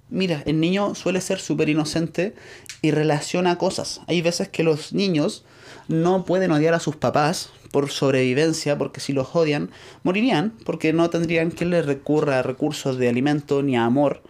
Mira, 0.08 0.42
el 0.44 0.60
niño 0.60 0.94
suele 0.94 1.20
ser 1.20 1.40
súper 1.40 1.70
inocente 1.70 2.34
y 2.82 2.90
relaciona 2.90 3.56
cosas. 3.56 4.02
Hay 4.06 4.20
veces 4.20 4.48
que 4.48 4.62
los 4.62 4.92
niños 4.92 5.44
no 5.88 6.24
pueden 6.24 6.52
odiar 6.52 6.74
a 6.74 6.80
sus 6.80 6.96
papás 6.96 7.50
por 7.70 7.90
sobrevivencia, 7.90 8.76
porque 8.76 9.00
si 9.00 9.14
los 9.14 9.34
odian, 9.34 9.70
morirían, 10.02 10.52
porque 10.66 10.92
no 10.92 11.08
tendrían 11.08 11.50
que 11.50 11.64
les 11.64 11.86
recurra 11.86 12.38
a 12.38 12.42
recursos 12.42 12.98
de 12.98 13.08
alimento 13.08 13.62
ni 13.62 13.76
a 13.76 13.86
amor 13.86 14.22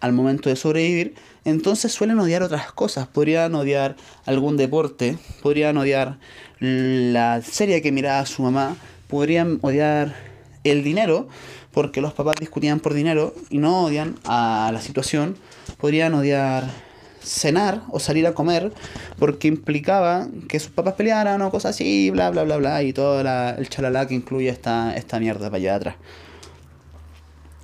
al 0.00 0.12
momento 0.12 0.48
de 0.48 0.56
sobrevivir, 0.56 1.14
entonces 1.44 1.92
suelen 1.92 2.18
odiar 2.18 2.42
otras 2.42 2.72
cosas. 2.72 3.06
Podrían 3.06 3.54
odiar 3.54 3.96
algún 4.26 4.56
deporte, 4.56 5.18
podrían 5.42 5.76
odiar 5.76 6.18
la 6.60 7.42
serie 7.42 7.82
que 7.82 7.92
miraba 7.92 8.24
su 8.26 8.42
mamá, 8.42 8.76
podrían 9.08 9.58
odiar 9.62 10.14
el 10.64 10.82
dinero, 10.82 11.28
porque 11.72 12.00
los 12.00 12.12
papás 12.12 12.34
discutían 12.40 12.80
por 12.80 12.94
dinero 12.94 13.34
y 13.50 13.58
no 13.58 13.84
odian 13.84 14.16
a 14.24 14.70
la 14.72 14.80
situación, 14.80 15.36
podrían 15.78 16.14
odiar 16.14 16.64
cenar 17.22 17.82
o 17.90 18.00
salir 18.00 18.26
a 18.26 18.34
comer 18.34 18.72
porque 19.18 19.48
implicaba 19.48 20.28
que 20.48 20.58
sus 20.58 20.70
papás 20.70 20.94
pelearan 20.94 21.42
o 21.42 21.50
cosas 21.50 21.74
así, 21.74 22.10
bla, 22.10 22.30
bla, 22.30 22.44
bla, 22.44 22.56
bla, 22.56 22.82
y 22.82 22.92
todo 22.92 23.20
el 23.20 23.68
chalala 23.68 24.06
que 24.06 24.14
incluye 24.14 24.48
esta, 24.48 24.96
esta 24.96 25.20
mierda 25.20 25.46
para 25.46 25.56
allá 25.56 25.74
atrás. 25.74 25.96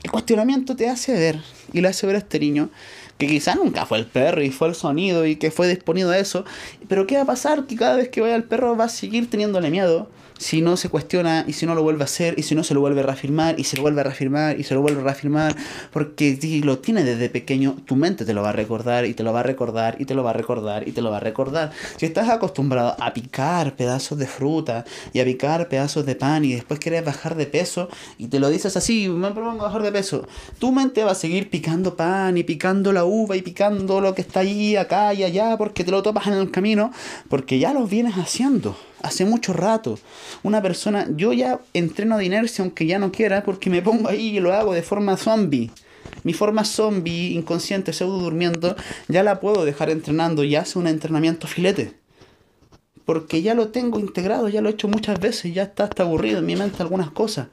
El 0.03 0.11
cuestionamiento 0.11 0.77
te 0.77 0.89
hace 0.89 1.15
ver, 1.15 1.41
y 1.73 1.81
le 1.81 1.89
hace 1.89 2.07
ver 2.07 2.17
a 2.17 2.19
este 2.19 2.39
niño, 2.39 2.69
que 3.19 3.27
quizá 3.27 3.55
nunca 3.55 3.87
fue 3.87 3.99
el 3.99 4.07
perro 4.07 4.43
y 4.43 4.51
fue 4.51 4.69
el 4.69 4.75
sonido 4.75 5.27
y 5.27 5.37
que 5.37 5.51
fue 5.51 5.69
disponido 5.69 6.11
a 6.11 6.19
eso, 6.19 6.45
pero 6.89 7.07
¿qué 7.07 7.17
va 7.17 7.23
a 7.23 7.27
pasar? 7.27 7.67
Que 7.67 7.77
cada 7.77 7.97
vez 7.97 8.09
que 8.09 8.21
vaya 8.21 8.37
el 8.37 8.45
perro 8.45 8.77
va 8.77 8.85
a 8.85 8.89
seguir 8.89 9.31
teniéndole 9.31 9.71
miedo 9.71 10.09
si 10.45 10.61
no 10.61 10.77
se 10.77 10.91
cuestiona 10.91 11.47
y 11.49 11.55
si 11.55 11.65
no 11.65 11.75
lo 11.75 11.83
vuelve 11.83 12.03
a 12.03 12.05
hacer 12.05 12.35
y 12.37 12.43
si 12.43 12.55
no 12.55 12.63
se 12.65 12.75
lo 12.75 12.81
vuelve 12.81 13.01
a 13.01 13.05
reafirmar 13.05 13.59
y 13.59 13.65
se 13.65 13.77
lo 13.77 13.83
vuelve 13.83 14.03
a 14.03 14.05
reafirmar 14.05 14.61
y 14.61 14.65
se 14.65 14.75
lo 14.75 14.83
vuelve 14.83 15.01
a 15.01 15.05
reafirmar 15.05 15.57
porque 15.91 16.37
si 16.39 16.61
lo 16.61 16.81
tiene 16.81 17.03
desde 17.03 17.31
pequeño 17.31 17.77
tu 17.87 17.97
mente 17.97 18.27
te 18.27 18.35
lo 18.35 18.43
va 18.43 18.51
a 18.51 18.53
recordar 18.53 19.07
y 19.07 19.15
te 19.15 19.23
lo 19.23 19.33
va 19.33 19.41
a 19.41 19.43
recordar 19.43 19.97
y 19.99 20.05
te 20.05 20.15
lo 20.15 20.23
va 20.23 20.31
a 20.31 20.33
recordar 20.35 20.87
y 20.87 20.93
te 20.93 21.01
lo 21.01 21.11
va 21.11 21.17
a 21.17 21.21
recordar. 21.21 21.73
Si 21.97 22.05
estás 22.05 22.29
acostumbrado 22.29 22.95
a 23.01 23.15
picar 23.15 23.75
pedazos 23.75 24.19
de 24.19 24.27
fruta 24.27 24.85
y 25.15 25.21
a 25.21 25.25
picar 25.25 25.67
pedazos 25.71 26.05
de 26.05 26.15
pan 26.15 26.45
y 26.45 26.53
después 26.53 26.79
quieres 26.79 27.03
bajar 27.07 27.37
de 27.37 27.47
peso 27.47 27.89
y 28.19 28.27
te 28.27 28.39
lo 28.39 28.51
dices 28.51 28.77
así 28.77 29.09
me 29.09 29.31
propongo 29.31 29.65
bajar 29.65 29.83
de 29.83 29.93
peso 29.93 30.29
tu 30.59 30.73
mente 30.73 31.05
va 31.05 31.13
a 31.13 31.15
seguir 31.15 31.49
picando 31.49 31.97
pan 31.97 32.37
y 32.37 32.43
picando 32.43 32.93
la 32.93 33.07
uva 33.07 33.35
y 33.35 33.41
picando 33.41 34.03
lo 34.03 34.15
que 34.15 34.21
está 34.21 34.41
ahí 34.41 34.77
acá 34.77 35.15
y 35.15 35.23
allá 35.23 35.57
porque 35.57 35.85
te 35.85 35.91
lo 35.91 36.03
topas 36.03 36.27
en 36.27 36.35
el 36.35 36.51
camino 36.51 36.93
porque 37.31 37.59
ya 37.59 37.73
lo 37.73 37.87
vienes 37.87 38.17
haciendo 38.17 38.77
hace 39.05 39.25
mucho 39.25 39.53
rato. 39.53 39.99
Una 40.43 40.63
persona, 40.63 41.07
yo 41.15 41.33
ya 41.33 41.61
entreno 41.75 42.19
de 42.19 42.25
inercia 42.25 42.63
aunque 42.63 42.87
ya 42.87 42.99
no 42.99 43.13
quiera 43.13 43.45
porque 43.45 43.71
me 43.71 43.83
pongo 43.83 44.09
ahí 44.09 44.37
y 44.37 44.41
lo 44.41 44.53
hago 44.53 44.73
de 44.73 44.83
forma 44.83 45.17
zombie. 45.17 45.71
Mi 46.23 46.33
forma 46.33 46.65
zombie, 46.65 47.35
inconsciente, 47.35 47.93
pseudo 47.93 48.19
durmiendo, 48.19 48.77
ya 49.09 49.23
la 49.23 49.41
puedo 49.41 49.65
dejar 49.65 49.91
entrenando 49.91 50.43
y 50.43 50.57
hace 50.57 50.79
un 50.79 50.87
entrenamiento 50.87 51.47
filete. 51.47 51.95
Porque 53.05 53.43
ya 53.43 53.55
lo 53.55 53.69
tengo 53.69 54.01
integrado, 54.01 54.49
ya 54.49 54.63
lo 54.63 54.71
he 54.71 54.73
hecho 54.73 54.89
muchas 54.89 55.21
veces, 55.21 55.53
ya 55.53 55.65
está 55.65 55.85
hasta 55.85 56.03
aburrido 56.03 56.39
en 56.39 56.47
mi 56.47 56.57
mente 56.57 56.83
algunas 56.83 57.11
cosas. 57.11 57.49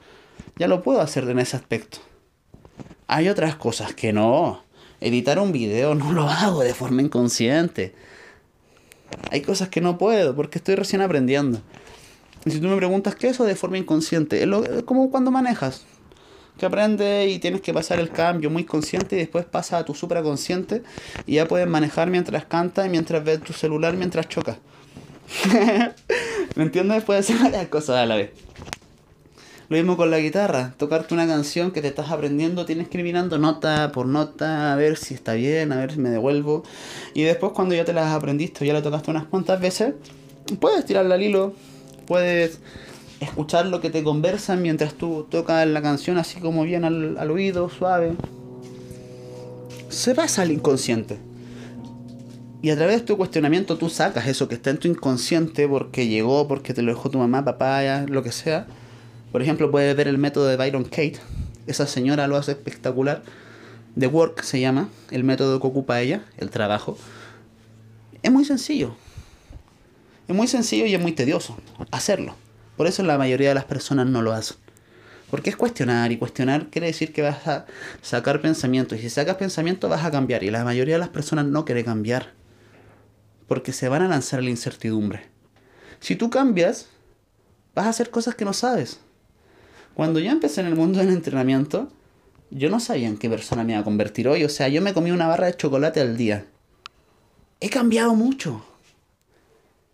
Ya 0.57 0.67
lo 0.67 0.81
puedo 0.81 1.01
hacer 1.01 1.29
en 1.29 1.39
ese 1.39 1.57
aspecto. 1.57 1.99
Hay 3.07 3.27
otras 3.27 3.55
cosas 3.55 3.93
que 3.93 4.13
no. 4.13 4.63
Editar 5.01 5.39
un 5.39 5.51
video 5.51 5.95
no 5.95 6.13
lo 6.13 6.29
hago 6.29 6.61
de 6.61 6.73
forma 6.73 7.01
inconsciente 7.01 7.93
hay 9.29 9.41
cosas 9.41 9.69
que 9.69 9.81
no 9.81 9.97
puedo 9.97 10.35
porque 10.35 10.57
estoy 10.57 10.75
recién 10.75 11.01
aprendiendo. 11.01 11.61
Y 12.45 12.51
si 12.51 12.59
tú 12.59 12.67
me 12.67 12.75
preguntas 12.75 13.15
qué 13.15 13.27
es 13.27 13.33
eso 13.33 13.45
de 13.45 13.55
forma 13.55 13.77
inconsciente, 13.77 14.43
es, 14.43 14.83
como 14.83 15.09
cuando 15.11 15.31
manejas. 15.31 15.85
Que 16.57 16.65
aprendes 16.65 17.31
y 17.31 17.39
tienes 17.39 17.61
que 17.61 17.73
pasar 17.73 17.99
el 17.99 18.09
cambio 18.09 18.49
muy 18.49 18.65
consciente 18.65 19.15
y 19.15 19.19
después 19.19 19.45
pasa 19.45 19.77
a 19.77 19.85
tu 19.85 19.95
supraconsciente 19.95 20.83
y 21.25 21.35
ya 21.35 21.47
puedes 21.47 21.67
manejar 21.67 22.09
mientras 22.09 22.45
cantas 22.45 22.85
y 22.85 22.89
mientras 22.89 23.23
ves 23.23 23.41
tu 23.41 23.53
celular 23.53 23.95
mientras 23.95 24.27
chocas. 24.27 24.57
¿Me 26.55 26.63
entiendes? 26.63 27.03
Puedes 27.03 27.29
hacer 27.29 27.41
varias 27.41 27.67
cosas 27.67 27.97
a 27.97 28.05
la 28.05 28.15
vez. 28.15 28.31
Lo 29.71 29.77
mismo 29.77 29.95
con 29.95 30.11
la 30.11 30.19
guitarra, 30.19 30.73
tocarte 30.75 31.13
una 31.13 31.25
canción 31.25 31.71
que 31.71 31.81
te 31.81 31.87
estás 31.87 32.11
aprendiendo, 32.11 32.65
tienes 32.65 32.89
que 32.89 32.97
ir 32.97 33.05
mirando 33.05 33.37
nota 33.37 33.93
por 33.93 34.05
nota, 34.05 34.73
a 34.73 34.75
ver 34.75 34.97
si 34.97 35.13
está 35.13 35.31
bien, 35.31 35.71
a 35.71 35.77
ver 35.77 35.93
si 35.93 35.99
me 35.99 36.09
devuelvo. 36.09 36.63
Y 37.13 37.21
después 37.21 37.53
cuando 37.53 37.73
ya 37.73 37.85
te 37.85 37.93
las 37.93 38.13
aprendiste 38.13 38.65
ya 38.65 38.73
la 38.73 38.81
tocaste 38.81 39.11
unas 39.11 39.27
cuantas 39.27 39.61
veces, 39.61 39.93
puedes 40.59 40.83
tirarla 40.83 41.15
al 41.15 41.23
hilo, 41.23 41.53
puedes 42.05 42.59
escuchar 43.21 43.65
lo 43.67 43.79
que 43.79 43.89
te 43.89 44.03
conversan 44.03 44.61
mientras 44.61 44.93
tú 44.95 45.25
tocas 45.31 45.65
la 45.65 45.81
canción 45.81 46.17
así 46.17 46.41
como 46.41 46.63
bien 46.63 46.83
al, 46.83 47.17
al 47.17 47.31
oído, 47.31 47.69
suave. 47.69 48.11
Se 49.87 50.13
pasa 50.13 50.41
al 50.41 50.51
inconsciente. 50.51 51.17
Y 52.61 52.71
a 52.71 52.75
través 52.75 52.97
de 52.97 53.05
tu 53.05 53.15
cuestionamiento 53.15 53.77
tú 53.77 53.87
sacas 53.87 54.27
eso 54.27 54.49
que 54.49 54.55
está 54.55 54.69
en 54.69 54.79
tu 54.79 54.89
inconsciente 54.89 55.65
porque 55.65 56.09
llegó, 56.09 56.49
porque 56.49 56.73
te 56.73 56.81
lo 56.81 56.91
dejó 56.91 57.09
tu 57.09 57.19
mamá, 57.19 57.45
papá, 57.45 58.01
lo 58.09 58.21
que 58.21 58.33
sea. 58.33 58.67
Por 59.31 59.41
ejemplo, 59.41 59.71
puedes 59.71 59.95
ver 59.95 60.07
el 60.07 60.17
método 60.17 60.47
de 60.47 60.57
Byron 60.57 60.83
Kate. 60.83 61.19
Esa 61.67 61.87
señora 61.87 62.27
lo 62.27 62.35
hace 62.35 62.51
espectacular. 62.51 63.23
The 63.97 64.07
Work 64.07 64.43
se 64.43 64.59
llama, 64.59 64.89
el 65.09 65.23
método 65.23 65.59
que 65.59 65.67
ocupa 65.67 66.01
ella, 66.01 66.23
el 66.37 66.49
trabajo. 66.49 66.97
Es 68.21 68.31
muy 68.31 68.45
sencillo. 68.45 68.95
Es 70.27 70.35
muy 70.35 70.47
sencillo 70.47 70.85
y 70.85 70.95
es 70.95 71.01
muy 71.01 71.11
tedioso 71.11 71.57
hacerlo. 71.91 72.35
Por 72.77 72.87
eso 72.87 73.03
la 73.03 73.17
mayoría 73.17 73.49
de 73.49 73.55
las 73.55 73.65
personas 73.65 74.07
no 74.07 74.21
lo 74.21 74.33
hacen. 74.33 74.57
Porque 75.29 75.49
es 75.49 75.55
cuestionar 75.55 76.11
y 76.11 76.17
cuestionar 76.17 76.67
quiere 76.67 76.87
decir 76.87 77.13
que 77.13 77.21
vas 77.21 77.47
a 77.47 77.65
sacar 78.01 78.41
pensamientos. 78.41 78.99
Y 78.99 79.01
si 79.01 79.09
sacas 79.09 79.35
pensamientos 79.35 79.89
vas 79.89 80.03
a 80.03 80.11
cambiar. 80.11 80.43
Y 80.43 80.51
la 80.51 80.63
mayoría 80.63 80.95
de 80.95 80.99
las 80.99 81.09
personas 81.09 81.45
no 81.45 81.63
quiere 81.63 81.85
cambiar. 81.85 82.33
Porque 83.47 83.71
se 83.71 83.87
van 83.87 84.01
a 84.01 84.07
lanzar 84.07 84.39
a 84.39 84.43
la 84.43 84.49
incertidumbre. 84.49 85.25
Si 85.99 86.15
tú 86.15 86.29
cambias, 86.29 86.87
vas 87.75 87.85
a 87.85 87.89
hacer 87.89 88.09
cosas 88.09 88.35
que 88.35 88.45
no 88.45 88.53
sabes. 88.53 88.99
Cuando 89.93 90.19
yo 90.19 90.31
empecé 90.31 90.61
en 90.61 90.67
el 90.67 90.75
mundo 90.75 90.99
del 90.99 91.09
entrenamiento, 91.09 91.89
yo 92.49 92.69
no 92.69 92.79
sabía 92.79 93.07
en 93.07 93.17
qué 93.17 93.29
persona 93.29 93.63
me 93.63 93.73
iba 93.73 93.81
a 93.81 93.83
convertir 93.83 94.27
hoy. 94.27 94.43
O 94.43 94.49
sea, 94.49 94.67
yo 94.67 94.81
me 94.81 94.93
comí 94.93 95.11
una 95.11 95.27
barra 95.27 95.47
de 95.47 95.57
chocolate 95.57 96.01
al 96.01 96.17
día. 96.17 96.45
He 97.59 97.69
cambiado 97.69 98.13
mucho. 98.15 98.63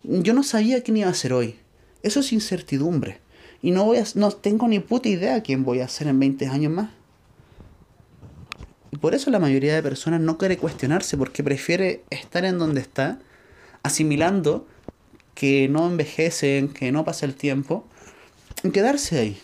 Yo 0.02 0.32
no 0.32 0.42
sabía 0.42 0.82
quién 0.82 0.96
iba 0.96 1.08
a 1.08 1.14
ser 1.14 1.32
hoy. 1.32 1.56
Eso 2.02 2.20
es 2.20 2.32
incertidumbre. 2.32 3.20
Y 3.62 3.70
no, 3.72 3.84
voy 3.84 3.98
a, 3.98 4.04
no 4.14 4.30
tengo 4.30 4.68
ni 4.68 4.78
puta 4.78 5.08
idea 5.08 5.42
quién 5.42 5.64
voy 5.64 5.80
a 5.80 5.88
ser 5.88 6.06
en 6.06 6.18
20 6.20 6.46
años 6.46 6.72
más. 6.72 6.90
Y 8.90 8.96
por 8.96 9.14
eso 9.14 9.30
la 9.30 9.38
mayoría 9.38 9.74
de 9.74 9.82
personas 9.82 10.20
no 10.20 10.38
quiere 10.38 10.56
cuestionarse, 10.56 11.16
porque 11.16 11.42
prefiere 11.42 12.04
estar 12.10 12.44
en 12.44 12.58
donde 12.58 12.80
está, 12.80 13.18
asimilando 13.82 14.66
que 15.34 15.68
no 15.68 15.86
envejecen, 15.86 16.68
que 16.68 16.90
no 16.90 17.04
pasa 17.04 17.26
el 17.26 17.34
tiempo, 17.34 17.84
y 18.62 18.70
quedarse 18.70 19.18
ahí. 19.18 19.40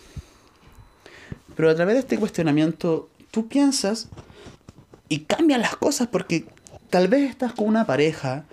Pero 1.56 1.70
a 1.70 1.74
través 1.74 1.94
de 1.94 2.00
este 2.00 2.18
cuestionamiento, 2.18 3.08
tú 3.30 3.48
piensas 3.48 4.08
y 5.08 5.20
cambian 5.20 5.60
las 5.60 5.76
cosas 5.76 6.08
porque 6.08 6.46
tal 6.90 7.08
vez 7.08 7.28
estás 7.30 7.52
con 7.52 7.66
una 7.66 7.86
pareja 7.86 8.44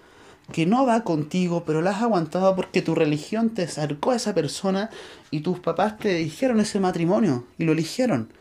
que 0.52 0.66
no 0.66 0.86
va 0.86 1.04
contigo, 1.04 1.64
pero 1.66 1.82
la 1.82 1.92
has 1.92 2.02
aguantado 2.02 2.56
porque 2.56 2.82
tu 2.82 2.94
religión 2.94 3.52
te 3.52 3.64
acercó 3.64 4.12
a 4.12 4.16
esa 4.18 4.34
persona 4.34 4.90
y 5.30 5.42
tus 5.42 5.60
papás 5.60 5.98
te 5.98 6.16
dijeron 6.16 6.60
ese 6.60 6.80
matrimonio 6.80 7.46
y 7.58 7.64
lo 7.64 7.72
eligieron. 7.72 8.34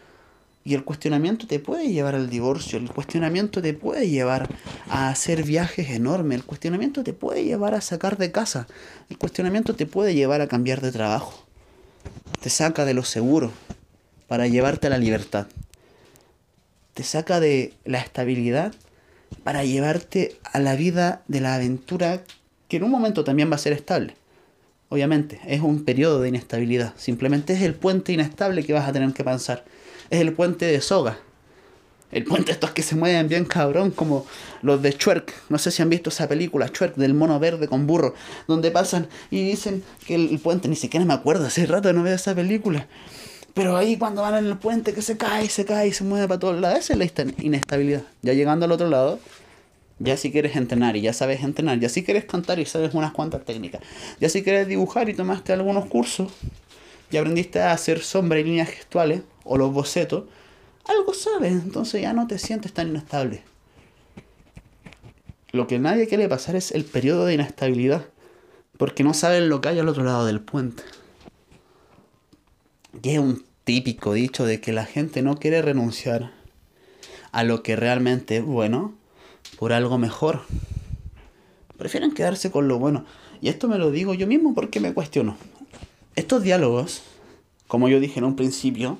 Y 0.62 0.74
el 0.74 0.84
cuestionamiento 0.84 1.46
te 1.46 1.58
puede 1.58 1.88
llevar 1.90 2.14
al 2.14 2.28
divorcio, 2.28 2.78
el 2.78 2.90
cuestionamiento 2.90 3.62
te 3.62 3.72
puede 3.72 4.10
llevar 4.10 4.48
a 4.90 5.08
hacer 5.08 5.44
viajes 5.44 5.88
enormes, 5.90 6.36
el 6.36 6.44
cuestionamiento 6.44 7.02
te 7.02 7.14
puede 7.14 7.44
llevar 7.44 7.74
a 7.74 7.80
sacar 7.80 8.18
de 8.18 8.30
casa, 8.30 8.66
el 9.08 9.16
cuestionamiento 9.16 9.74
te 9.74 9.86
puede 9.86 10.14
llevar 10.14 10.42
a 10.42 10.48
cambiar 10.48 10.82
de 10.82 10.92
trabajo. 10.92 11.46
Te 12.42 12.50
saca 12.50 12.84
de 12.84 12.94
lo 12.94 13.04
seguro 13.04 13.52
para 14.30 14.46
llevarte 14.46 14.86
a 14.86 14.90
la 14.90 14.98
libertad. 14.98 15.48
Te 16.94 17.02
saca 17.02 17.40
de 17.40 17.74
la 17.84 17.98
estabilidad 17.98 18.72
para 19.42 19.64
llevarte 19.64 20.38
a 20.44 20.60
la 20.60 20.76
vida 20.76 21.22
de 21.26 21.40
la 21.40 21.56
aventura 21.56 22.22
que 22.68 22.76
en 22.76 22.84
un 22.84 22.92
momento 22.92 23.24
también 23.24 23.50
va 23.50 23.56
a 23.56 23.58
ser 23.58 23.72
estable. 23.72 24.14
Obviamente, 24.88 25.40
es 25.48 25.62
un 25.62 25.84
periodo 25.84 26.20
de 26.20 26.28
inestabilidad. 26.28 26.94
Simplemente 26.96 27.54
es 27.54 27.62
el 27.62 27.74
puente 27.74 28.12
inestable 28.12 28.64
que 28.64 28.72
vas 28.72 28.88
a 28.88 28.92
tener 28.92 29.12
que 29.14 29.24
pasar. 29.24 29.64
Es 30.10 30.20
el 30.20 30.32
puente 30.32 30.64
de 30.64 30.80
soga. 30.80 31.18
El 32.12 32.22
puente 32.22 32.52
estos 32.52 32.70
que 32.70 32.82
se 32.84 32.94
mueven 32.94 33.26
bien 33.26 33.44
cabrón, 33.44 33.90
como 33.90 34.26
los 34.62 34.80
de 34.80 34.92
Chuerk. 34.92 35.34
No 35.48 35.58
sé 35.58 35.72
si 35.72 35.82
han 35.82 35.90
visto 35.90 36.10
esa 36.10 36.28
película, 36.28 36.68
Chuerk, 36.68 36.94
del 36.94 37.14
mono 37.14 37.40
verde 37.40 37.66
con 37.66 37.88
burro, 37.88 38.14
donde 38.46 38.70
pasan 38.70 39.08
y 39.32 39.44
dicen 39.44 39.82
que 40.06 40.14
el, 40.14 40.38
puente, 40.38 40.68
ni 40.68 40.76
siquiera 40.76 41.04
me 41.04 41.14
acuerdo, 41.14 41.46
hace 41.46 41.66
rato 41.66 41.92
no 41.92 42.04
veo 42.04 42.14
esa 42.14 42.32
película. 42.32 42.86
Pero 43.54 43.76
ahí 43.76 43.96
cuando 43.96 44.22
van 44.22 44.36
en 44.36 44.46
el 44.46 44.56
puente 44.56 44.94
que 44.94 45.02
se 45.02 45.16
cae, 45.16 45.48
se 45.48 45.64
cae 45.64 45.88
y 45.88 45.92
se 45.92 46.04
mueve 46.04 46.28
para 46.28 46.38
todos 46.38 46.60
lados, 46.60 46.78
esa 46.78 46.92
es 46.92 46.98
la 46.98 47.32
inestabilidad. 47.38 48.02
Ya 48.22 48.32
llegando 48.32 48.64
al 48.66 48.72
otro 48.72 48.88
lado, 48.88 49.18
ya 49.98 50.16
si 50.16 50.32
quieres 50.32 50.56
entrenar 50.56 50.96
y 50.96 51.02
ya 51.02 51.12
sabes 51.12 51.42
entrenar, 51.42 51.78
ya 51.78 51.88
si 51.88 52.02
quieres 52.02 52.24
cantar 52.24 52.58
y 52.58 52.66
sabes 52.66 52.94
unas 52.94 53.12
cuantas 53.12 53.44
técnicas, 53.44 53.82
ya 54.20 54.28
si 54.28 54.42
quieres 54.42 54.66
dibujar 54.66 55.08
y 55.08 55.14
tomaste 55.14 55.52
algunos 55.52 55.86
cursos, 55.86 56.32
ya 57.10 57.20
aprendiste 57.20 57.60
a 57.60 57.72
hacer 57.72 58.00
sombra 58.00 58.38
y 58.38 58.44
líneas 58.44 58.68
gestuales 58.68 59.22
o 59.44 59.58
los 59.58 59.72
bocetos, 59.72 60.24
algo 60.86 61.12
sabes, 61.12 61.52
entonces 61.52 62.02
ya 62.02 62.12
no 62.12 62.26
te 62.26 62.38
sientes 62.38 62.72
tan 62.72 62.88
inestable. 62.88 63.42
Lo 65.52 65.66
que 65.66 65.78
nadie 65.78 66.06
quiere 66.06 66.28
pasar 66.28 66.56
es 66.56 66.70
el 66.70 66.84
periodo 66.84 67.26
de 67.26 67.34
inestabilidad, 67.34 68.06
porque 68.78 69.02
no 69.02 69.12
saben 69.12 69.48
lo 69.48 69.60
que 69.60 69.68
hay 69.68 69.78
al 69.80 69.88
otro 69.88 70.04
lado 70.04 70.24
del 70.24 70.40
puente. 70.40 70.82
Y 73.02 73.10
es 73.10 73.18
un 73.18 73.44
típico 73.64 74.14
dicho 74.14 74.44
de 74.44 74.60
que 74.60 74.72
la 74.72 74.84
gente 74.84 75.22
no 75.22 75.36
quiere 75.36 75.62
renunciar 75.62 76.32
a 77.32 77.44
lo 77.44 77.62
que 77.62 77.76
realmente 77.76 78.38
es 78.38 78.44
bueno 78.44 78.94
por 79.58 79.72
algo 79.72 79.98
mejor. 79.98 80.42
Prefieren 81.76 82.12
quedarse 82.12 82.50
con 82.50 82.68
lo 82.68 82.78
bueno. 82.78 83.04
Y 83.40 83.48
esto 83.48 83.68
me 83.68 83.78
lo 83.78 83.90
digo 83.90 84.14
yo 84.14 84.26
mismo 84.26 84.54
porque 84.54 84.80
me 84.80 84.92
cuestiono. 84.92 85.36
Estos 86.16 86.42
diálogos, 86.42 87.02
como 87.68 87.88
yo 87.88 88.00
dije 88.00 88.18
en 88.18 88.24
un 88.24 88.36
principio, 88.36 88.98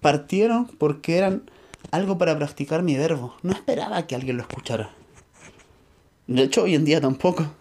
partieron 0.00 0.66
porque 0.66 1.18
eran 1.18 1.50
algo 1.90 2.16
para 2.16 2.36
practicar 2.38 2.82
mi 2.82 2.96
verbo. 2.96 3.34
No 3.42 3.52
esperaba 3.52 4.06
que 4.06 4.14
alguien 4.14 4.36
lo 4.36 4.42
escuchara. 4.42 4.90
De 6.26 6.42
hecho, 6.42 6.62
hoy 6.62 6.74
en 6.74 6.84
día 6.84 7.00
tampoco. 7.00 7.52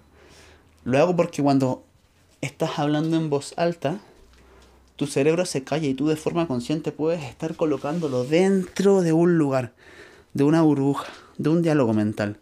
Lo 0.84 0.98
hago 1.00 1.16
porque 1.16 1.44
cuando 1.44 1.84
estás 2.40 2.80
hablando 2.80 3.18
en 3.18 3.30
voz 3.30 3.54
alta, 3.58 4.00
tu 5.02 5.08
cerebro 5.08 5.48
se 5.48 5.64
calla 5.64 5.88
y 5.88 5.96
tú 5.96 6.10
de 6.10 6.16
forma 6.16 6.48
consciente 6.48 6.92
puedes 6.92 7.24
estar 7.24 7.56
colocándolo 7.56 8.24
dentro 8.24 9.02
de 9.02 9.14
un 9.14 9.40
lugar, 9.40 9.74
de 10.36 10.44
una 10.44 10.62
burbuja, 10.62 11.08
de 11.40 11.50
un 11.50 11.64
diálogo 11.64 11.92
mental, 11.92 12.38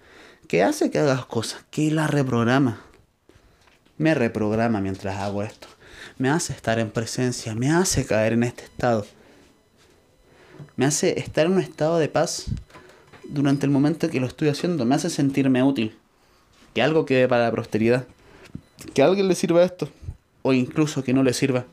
que 0.50 0.62
hace 0.62 0.92
que 0.92 1.00
hagas 1.00 1.26
cosas, 1.26 1.64
que 1.72 1.90
la 1.90 2.08
reprograma. 2.08 2.82
Me 3.98 4.14
reprograma 4.14 4.82
mientras 4.82 5.20
hago 5.20 5.42
esto. 5.42 5.70
Me 6.18 6.30
hace 6.30 6.52
estar 6.52 6.80
en 6.80 6.92
presencia, 6.92 7.56
me 7.56 7.72
hace 7.72 8.06
caer 8.06 8.34
en 8.34 8.44
este 8.44 8.66
estado. 8.66 9.06
Me 10.76 10.86
hace 10.86 11.18
estar 11.18 11.46
en 11.46 11.54
un 11.54 11.60
estado 11.60 11.98
de 11.98 12.10
paz 12.10 12.48
durante 13.24 13.68
el 13.68 13.72
momento 13.72 14.10
que 14.10 14.20
lo 14.20 14.28
estoy 14.28 14.50
haciendo. 14.50 14.84
Me 14.84 14.96
hace 14.96 15.10
sentirme 15.10 15.64
útil. 15.64 15.96
Que 16.74 16.82
algo 16.82 17.06
quede 17.06 17.30
para 17.30 17.46
la 17.46 17.56
posteridad. 17.56 18.06
Que 18.94 19.02
a 19.02 19.06
alguien 19.06 19.30
le 19.30 19.36
sirva 19.36 19.64
esto. 19.64 19.88
O 20.42 20.52
incluso 20.52 21.06
que 21.06 21.14
no 21.14 21.24
le 21.24 21.32
sirva. 21.32 21.66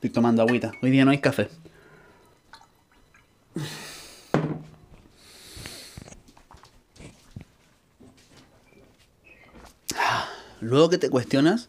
Estoy 0.00 0.08
tomando 0.08 0.40
agüita. 0.40 0.72
Hoy 0.80 0.90
día 0.90 1.04
no 1.04 1.10
hay 1.10 1.18
café. 1.18 1.50
Luego 10.62 10.88
que 10.88 10.96
te 10.96 11.10
cuestionas, 11.10 11.68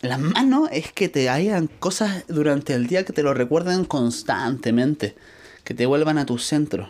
la 0.00 0.16
mano 0.16 0.68
es 0.70 0.92
que 0.92 1.08
te 1.08 1.28
hayan 1.28 1.66
cosas 1.66 2.24
durante 2.28 2.72
el 2.72 2.86
día 2.86 3.04
que 3.04 3.12
te 3.12 3.24
lo 3.24 3.34
recuerden 3.34 3.84
constantemente, 3.84 5.16
que 5.64 5.74
te 5.74 5.86
vuelvan 5.86 6.18
a 6.18 6.26
tu 6.26 6.38
centro. 6.38 6.88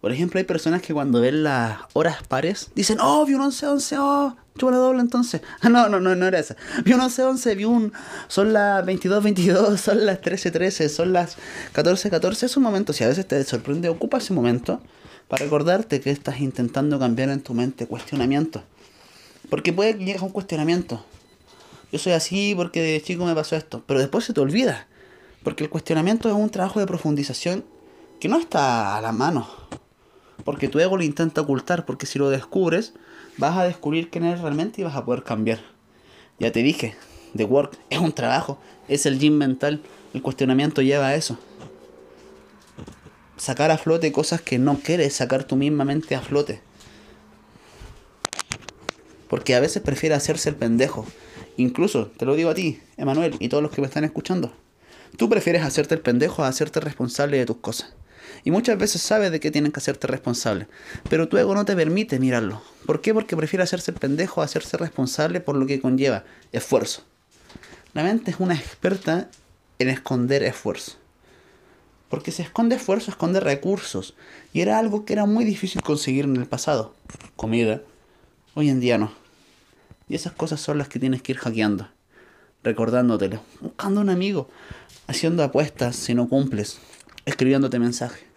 Por 0.00 0.12
ejemplo, 0.12 0.38
hay 0.38 0.44
personas 0.44 0.80
que 0.80 0.94
cuando 0.94 1.20
ven 1.20 1.42
las 1.42 1.78
horas 1.92 2.22
pares 2.26 2.70
dicen, 2.74 2.98
oh, 3.02 3.26
vi 3.26 3.34
un 3.34 3.42
11-11, 3.42 3.96
oh, 3.98 4.36
chupa 4.56 4.72
la 4.72 4.78
doble 4.78 5.00
entonces. 5.00 5.42
no, 5.62 5.88
no, 5.90 6.00
no, 6.00 6.14
no 6.14 6.26
era 6.26 6.38
esa. 6.38 6.56
Vi 6.84 6.94
un 6.94 7.00
11-11, 7.00 7.56
vi 7.56 7.64
un. 7.66 7.92
Son 8.28 8.52
las 8.54 8.84
22-22, 8.86 9.76
son 9.78 10.06
las 10.06 10.22
13-13, 10.22 10.88
son 10.88 11.12
las 11.12 11.36
14-14. 11.74 12.44
Es 12.44 12.56
un 12.56 12.62
momento, 12.62 12.94
si 12.94 13.04
a 13.04 13.08
veces 13.08 13.28
te 13.28 13.44
sorprende, 13.44 13.90
ocupa 13.90 14.18
ese 14.18 14.32
momento 14.32 14.80
para 15.28 15.44
recordarte 15.44 16.00
que 16.00 16.10
estás 16.10 16.40
intentando 16.40 16.98
cambiar 16.98 17.28
en 17.28 17.42
tu 17.42 17.52
mente 17.52 17.86
cuestionamiento. 17.86 18.62
Porque 19.50 19.72
puede 19.72 19.98
que 19.98 20.04
llegues 20.04 20.22
a 20.22 20.24
un 20.24 20.32
cuestionamiento. 20.32 21.04
Yo 21.92 21.98
soy 21.98 22.12
así 22.12 22.54
porque 22.56 22.80
de 22.80 23.02
chico 23.02 23.26
me 23.26 23.34
pasó 23.34 23.54
esto, 23.54 23.84
pero 23.86 24.00
después 24.00 24.24
se 24.24 24.32
te 24.32 24.40
olvida. 24.40 24.86
Porque 25.42 25.64
el 25.64 25.70
cuestionamiento 25.70 26.28
es 26.28 26.34
un 26.34 26.48
trabajo 26.48 26.80
de 26.80 26.86
profundización 26.86 27.64
que 28.18 28.28
no 28.28 28.38
está 28.38 28.96
a 28.96 29.00
la 29.00 29.12
mano 29.12 29.59
porque 30.44 30.68
tu 30.68 30.78
ego 30.78 30.96
lo 30.96 31.02
intenta 31.02 31.40
ocultar, 31.40 31.86
porque 31.86 32.06
si 32.06 32.18
lo 32.18 32.30
descubres, 32.30 32.94
vas 33.36 33.56
a 33.56 33.64
descubrir 33.64 34.10
quién 34.10 34.24
eres 34.24 34.40
realmente 34.40 34.80
y 34.80 34.84
vas 34.84 34.96
a 34.96 35.04
poder 35.04 35.22
cambiar. 35.22 35.60
Ya 36.38 36.52
te 36.52 36.62
dije, 36.62 36.94
The 37.36 37.44
Work 37.44 37.78
es 37.90 37.98
un 37.98 38.12
trabajo, 38.12 38.58
es 38.88 39.06
el 39.06 39.18
gym 39.18 39.36
mental, 39.36 39.82
el 40.14 40.22
cuestionamiento 40.22 40.82
lleva 40.82 41.08
a 41.08 41.14
eso. 41.14 41.38
Sacar 43.36 43.70
a 43.70 43.78
flote 43.78 44.12
cosas 44.12 44.40
que 44.40 44.58
no 44.58 44.78
quieres 44.78 45.14
sacar 45.14 45.44
tú 45.44 45.56
misma 45.56 45.84
mente 45.84 46.14
a 46.14 46.20
flote. 46.20 46.60
Porque 49.28 49.54
a 49.54 49.60
veces 49.60 49.82
prefiere 49.82 50.14
hacerse 50.14 50.48
el 50.48 50.56
pendejo. 50.56 51.06
Incluso, 51.56 52.08
te 52.08 52.26
lo 52.26 52.34
digo 52.34 52.50
a 52.50 52.54
ti, 52.54 52.80
Emanuel, 52.96 53.36
y 53.38 53.48
todos 53.48 53.62
los 53.62 53.72
que 53.72 53.80
me 53.80 53.86
están 53.86 54.04
escuchando. 54.04 54.52
Tú 55.16 55.28
prefieres 55.28 55.62
hacerte 55.62 55.94
el 55.94 56.00
pendejo 56.00 56.42
a 56.42 56.48
hacerte 56.48 56.80
responsable 56.80 57.38
de 57.38 57.46
tus 57.46 57.58
cosas. 57.58 57.94
Y 58.44 58.50
muchas 58.50 58.78
veces 58.78 59.02
sabes 59.02 59.30
de 59.30 59.40
qué 59.40 59.50
tienen 59.50 59.72
que 59.72 59.80
hacerte 59.80 60.06
responsable. 60.06 60.66
Pero 61.08 61.28
tu 61.28 61.36
ego 61.36 61.54
no 61.54 61.64
te 61.64 61.76
permite 61.76 62.18
mirarlo. 62.18 62.62
¿Por 62.86 63.00
qué? 63.00 63.12
Porque 63.12 63.36
prefiere 63.36 63.62
hacerse 63.62 63.92
pendejo 63.92 64.40
a 64.40 64.44
hacerse 64.44 64.76
responsable 64.76 65.40
por 65.40 65.56
lo 65.56 65.66
que 65.66 65.80
conlleva 65.80 66.24
esfuerzo. 66.52 67.02
La 67.92 68.02
mente 68.02 68.30
es 68.30 68.40
una 68.40 68.54
experta 68.54 69.28
en 69.78 69.88
esconder 69.88 70.42
esfuerzo. 70.42 70.96
Porque 72.08 72.32
si 72.32 72.42
esconde 72.42 72.76
esfuerzo, 72.76 73.10
esconde 73.10 73.40
recursos. 73.40 74.14
Y 74.52 74.60
era 74.60 74.78
algo 74.78 75.04
que 75.04 75.12
era 75.12 75.26
muy 75.26 75.44
difícil 75.44 75.82
conseguir 75.82 76.24
en 76.24 76.36
el 76.36 76.46
pasado. 76.46 76.94
Comida. 77.36 77.82
Hoy 78.54 78.68
en 78.68 78.80
día 78.80 78.98
no. 78.98 79.12
Y 80.08 80.16
esas 80.16 80.32
cosas 80.32 80.60
son 80.60 80.78
las 80.78 80.88
que 80.88 80.98
tienes 80.98 81.22
que 81.22 81.32
ir 81.32 81.38
hackeando. 81.38 81.88
Recordándotelo. 82.64 83.42
Buscando 83.60 84.00
un 84.00 84.10
amigo. 84.10 84.48
Haciendo 85.06 85.44
apuestas 85.44 85.94
si 85.94 86.14
no 86.14 86.28
cumples. 86.28 86.78
Escribiéndote 87.26 87.78
mensajes. 87.78 88.29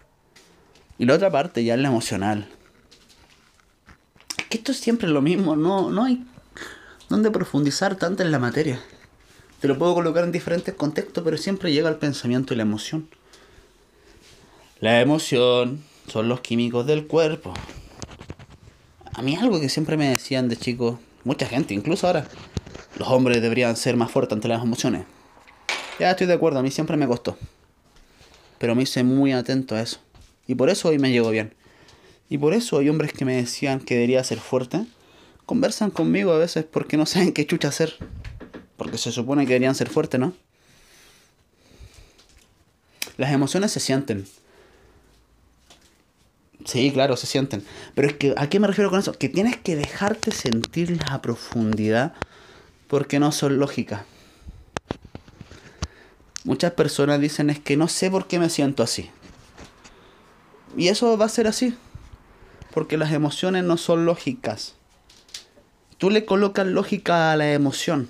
Y 0.98 1.06
la 1.06 1.14
otra 1.14 1.30
parte 1.30 1.64
ya 1.64 1.74
es 1.74 1.80
la 1.80 1.88
emocional. 1.88 2.48
Que 4.48 4.58
esto 4.58 4.72
es 4.72 4.78
siempre 4.78 5.08
lo 5.08 5.20
mismo. 5.22 5.56
No, 5.56 5.90
no 5.90 6.04
hay 6.04 6.24
donde 7.08 7.30
profundizar 7.30 7.96
tanto 7.96 8.22
en 8.22 8.30
la 8.30 8.38
materia. 8.38 8.80
Te 9.60 9.68
lo 9.68 9.78
puedo 9.78 9.94
colocar 9.94 10.24
en 10.24 10.32
diferentes 10.32 10.74
contextos, 10.74 11.24
pero 11.24 11.36
siempre 11.36 11.72
llega 11.72 11.88
el 11.88 11.96
pensamiento 11.96 12.54
y 12.54 12.56
la 12.56 12.62
emoción. 12.64 13.08
La 14.80 15.00
emoción 15.00 15.82
son 16.08 16.28
los 16.28 16.40
químicos 16.40 16.86
del 16.86 17.06
cuerpo. 17.06 17.54
A 19.14 19.22
mí 19.22 19.36
algo 19.36 19.60
que 19.60 19.68
siempre 19.68 19.96
me 19.96 20.10
decían 20.10 20.48
de 20.48 20.56
chico, 20.56 21.00
mucha 21.22 21.46
gente, 21.46 21.72
incluso 21.72 22.06
ahora, 22.06 22.26
los 22.98 23.08
hombres 23.08 23.40
deberían 23.40 23.76
ser 23.76 23.96
más 23.96 24.10
fuertes 24.10 24.34
ante 24.34 24.48
las 24.48 24.62
emociones. 24.62 25.06
Ya 25.98 26.10
estoy 26.10 26.26
de 26.26 26.34
acuerdo, 26.34 26.58
a 26.58 26.62
mí 26.62 26.70
siempre 26.70 26.96
me 26.96 27.06
costó. 27.06 27.38
Pero 28.58 28.74
me 28.74 28.82
hice 28.82 29.04
muy 29.04 29.32
atento 29.32 29.76
a 29.76 29.80
eso. 29.80 30.00
Y 30.46 30.54
por 30.54 30.70
eso 30.70 30.88
hoy 30.88 30.98
me 30.98 31.10
llegó 31.10 31.30
bien. 31.30 31.54
Y 32.28 32.38
por 32.38 32.54
eso 32.54 32.78
hay 32.78 32.88
hombres 32.88 33.12
que 33.12 33.24
me 33.24 33.36
decían 33.36 33.80
que 33.80 33.94
debería 33.94 34.24
ser 34.24 34.38
fuerte. 34.38 34.86
Conversan 35.46 35.90
conmigo 35.90 36.32
a 36.32 36.38
veces 36.38 36.64
porque 36.64 36.96
no 36.96 37.06
saben 37.06 37.32
qué 37.32 37.46
chucha 37.46 37.68
hacer. 37.68 37.94
Porque 38.76 38.98
se 38.98 39.12
supone 39.12 39.44
que 39.44 39.52
deberían 39.52 39.74
ser 39.74 39.88
fuertes, 39.88 40.20
¿no? 40.20 40.32
Las 43.16 43.32
emociones 43.32 43.70
se 43.70 43.80
sienten. 43.80 44.26
Sí, 46.64 46.90
claro, 46.92 47.16
se 47.16 47.26
sienten. 47.26 47.62
Pero 47.94 48.08
es 48.08 48.14
que, 48.14 48.34
¿a 48.36 48.48
qué 48.48 48.58
me 48.58 48.66
refiero 48.66 48.90
con 48.90 48.98
eso? 48.98 49.12
Que 49.12 49.28
tienes 49.28 49.56
que 49.56 49.76
dejarte 49.76 50.30
sentirlas 50.30 51.10
a 51.10 51.22
profundidad 51.22 52.14
porque 52.88 53.18
no 53.18 53.32
son 53.32 53.58
lógicas. 53.58 54.02
Muchas 56.44 56.72
personas 56.72 57.20
dicen 57.20 57.50
es 57.50 57.58
que 57.58 57.76
no 57.76 57.88
sé 57.88 58.10
por 58.10 58.26
qué 58.26 58.38
me 58.38 58.50
siento 58.50 58.82
así. 58.82 59.10
Y 60.76 60.88
eso 60.88 61.16
va 61.16 61.26
a 61.26 61.28
ser 61.28 61.46
así. 61.46 61.76
Porque 62.72 62.96
las 62.96 63.12
emociones 63.12 63.64
no 63.64 63.76
son 63.76 64.06
lógicas. 64.06 64.74
Tú 65.98 66.10
le 66.10 66.24
colocas 66.24 66.66
lógica 66.66 67.32
a 67.32 67.36
la 67.36 67.52
emoción. 67.52 68.08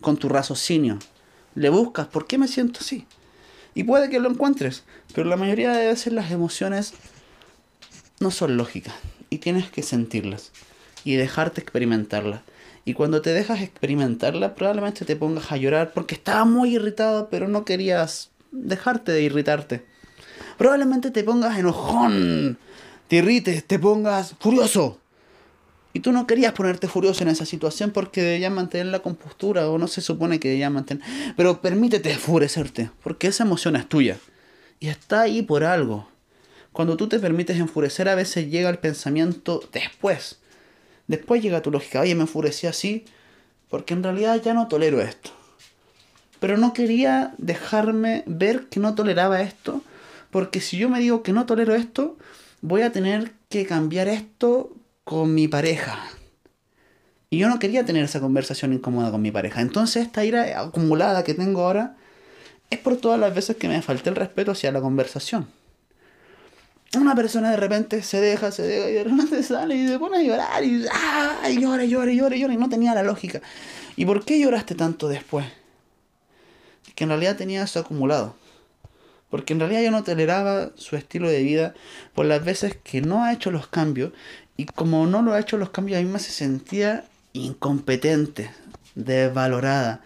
Con 0.00 0.16
tu 0.16 0.28
raciocinio. 0.28 0.98
Le 1.54 1.68
buscas, 1.68 2.06
¿por 2.06 2.26
qué 2.26 2.38
me 2.38 2.48
siento 2.48 2.80
así? 2.80 3.06
Y 3.74 3.84
puede 3.84 4.10
que 4.10 4.20
lo 4.20 4.30
encuentres, 4.30 4.84
pero 5.14 5.28
la 5.28 5.36
mayoría 5.36 5.72
de 5.72 5.86
veces 5.86 6.12
las 6.12 6.30
emociones 6.30 6.94
no 8.20 8.30
son 8.30 8.56
lógicas 8.56 8.94
y 9.30 9.38
tienes 9.38 9.70
que 9.70 9.82
sentirlas 9.82 10.52
y 11.04 11.16
dejarte 11.16 11.60
experimentarlas. 11.60 12.40
Y 12.84 12.94
cuando 12.94 13.20
te 13.22 13.30
dejas 13.30 13.60
experimentarla, 13.60 14.54
probablemente 14.54 15.04
te 15.04 15.14
pongas 15.14 15.52
a 15.52 15.56
llorar 15.56 15.92
porque 15.92 16.14
estabas 16.14 16.46
muy 16.46 16.74
irritado, 16.74 17.28
pero 17.30 17.46
no 17.46 17.64
querías 17.64 18.30
dejarte 18.50 19.12
de 19.12 19.22
irritarte. 19.22 19.84
Probablemente 20.58 21.12
te 21.12 21.22
pongas 21.22 21.56
enojón, 21.56 22.58
te 23.06 23.16
irrites, 23.16 23.64
te 23.64 23.78
pongas 23.78 24.34
furioso. 24.40 24.98
Y 25.92 26.00
tú 26.00 26.10
no 26.10 26.26
querías 26.26 26.52
ponerte 26.52 26.88
furioso 26.88 27.22
en 27.22 27.28
esa 27.28 27.46
situación 27.46 27.92
porque 27.92 28.22
debías 28.22 28.52
mantener 28.52 28.86
la 28.86 28.98
compostura 28.98 29.70
o 29.70 29.78
no 29.78 29.86
se 29.86 30.00
supone 30.00 30.40
que 30.40 30.48
debías 30.48 30.72
mantener. 30.72 31.04
Pero 31.36 31.62
permítete 31.62 32.10
enfurecerte 32.10 32.90
porque 33.04 33.28
esa 33.28 33.44
emoción 33.44 33.76
es 33.76 33.88
tuya 33.88 34.18
y 34.80 34.88
está 34.88 35.22
ahí 35.22 35.42
por 35.42 35.62
algo. 35.62 36.08
Cuando 36.72 36.96
tú 36.96 37.08
te 37.08 37.20
permites 37.20 37.56
enfurecer 37.56 38.08
a 38.08 38.16
veces 38.16 38.50
llega 38.50 38.68
el 38.68 38.78
pensamiento 38.78 39.62
después. 39.72 40.38
Después 41.06 41.40
llega 41.40 41.62
tu 41.62 41.70
lógica, 41.70 42.00
oye, 42.00 42.16
me 42.16 42.22
enfurecí 42.22 42.66
así 42.66 43.04
porque 43.70 43.94
en 43.94 44.02
realidad 44.02 44.42
ya 44.42 44.54
no 44.54 44.66
tolero 44.66 45.00
esto. 45.00 45.30
Pero 46.40 46.56
no 46.56 46.72
quería 46.72 47.32
dejarme 47.38 48.24
ver 48.26 48.66
que 48.66 48.80
no 48.80 48.96
toleraba 48.96 49.40
esto 49.40 49.82
porque 50.30 50.60
si 50.60 50.78
yo 50.78 50.88
me 50.88 51.00
digo 51.00 51.22
que 51.22 51.32
no 51.32 51.46
tolero 51.46 51.74
esto, 51.74 52.16
voy 52.60 52.82
a 52.82 52.92
tener 52.92 53.32
que 53.48 53.66
cambiar 53.66 54.08
esto 54.08 54.74
con 55.04 55.34
mi 55.34 55.48
pareja. 55.48 55.98
Y 57.30 57.38
yo 57.38 57.48
no 57.48 57.58
quería 57.58 57.84
tener 57.84 58.04
esa 58.04 58.20
conversación 58.20 58.72
incómoda 58.72 59.10
con 59.10 59.22
mi 59.22 59.30
pareja. 59.30 59.60
Entonces 59.60 60.06
esta 60.06 60.24
ira 60.24 60.60
acumulada 60.60 61.24
que 61.24 61.34
tengo 61.34 61.62
ahora 61.62 61.96
es 62.70 62.78
por 62.78 62.96
todas 62.96 63.18
las 63.18 63.34
veces 63.34 63.56
que 63.56 63.68
me 63.68 63.82
falté 63.82 64.10
el 64.10 64.16
respeto 64.16 64.52
hacia 64.52 64.72
la 64.72 64.80
conversación. 64.80 65.48
Una 66.96 67.14
persona 67.14 67.50
de 67.50 67.58
repente 67.58 68.02
se 68.02 68.18
deja, 68.20 68.50
se 68.50 68.62
deja 68.62 68.88
y 68.88 68.94
de 68.94 69.04
repente 69.04 69.42
sale 69.42 69.74
y 69.74 69.88
se 69.88 69.98
pone 69.98 70.18
a 70.18 70.22
llorar 70.22 70.64
y, 70.64 70.86
¡ah! 70.90 71.50
y 71.50 71.60
llora, 71.60 71.84
llora, 71.84 72.12
llora, 72.12 72.34
llora 72.34 72.54
y 72.54 72.56
no 72.56 72.68
tenía 72.70 72.94
la 72.94 73.02
lógica. 73.02 73.42
¿Y 73.96 74.06
por 74.06 74.24
qué 74.24 74.38
lloraste 74.38 74.74
tanto 74.74 75.08
después? 75.08 75.46
Que 76.94 77.04
en 77.04 77.10
realidad 77.10 77.36
tenía 77.36 77.62
eso 77.62 77.80
acumulado. 77.80 78.36
Porque 79.30 79.52
en 79.52 79.60
realidad 79.60 79.82
yo 79.82 79.90
no 79.90 80.04
toleraba 80.04 80.70
su 80.76 80.96
estilo 80.96 81.28
de 81.28 81.42
vida 81.42 81.74
por 82.14 82.26
las 82.26 82.44
veces 82.44 82.76
que 82.82 83.02
no 83.02 83.24
ha 83.24 83.32
hecho 83.32 83.50
los 83.50 83.66
cambios 83.66 84.12
y 84.56 84.66
como 84.66 85.06
no 85.06 85.22
lo 85.22 85.34
ha 85.34 85.40
hecho 85.40 85.56
los 85.56 85.70
cambios, 85.70 85.98
a 85.98 86.02
mí 86.02 86.08
me 86.08 86.18
se 86.18 86.32
sentía 86.32 87.04
incompetente, 87.32 88.50
desvalorada, 88.94 90.02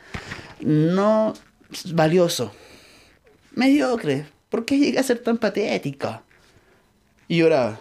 no 0.60 1.34
valioso, 1.92 2.52
mediocre. 3.54 4.26
¿Por 4.50 4.66
qué 4.66 4.78
llegué 4.78 4.98
a 4.98 5.02
ser 5.04 5.20
tan 5.20 5.38
patética? 5.38 6.22
Y 7.28 7.38
lloraba. 7.38 7.80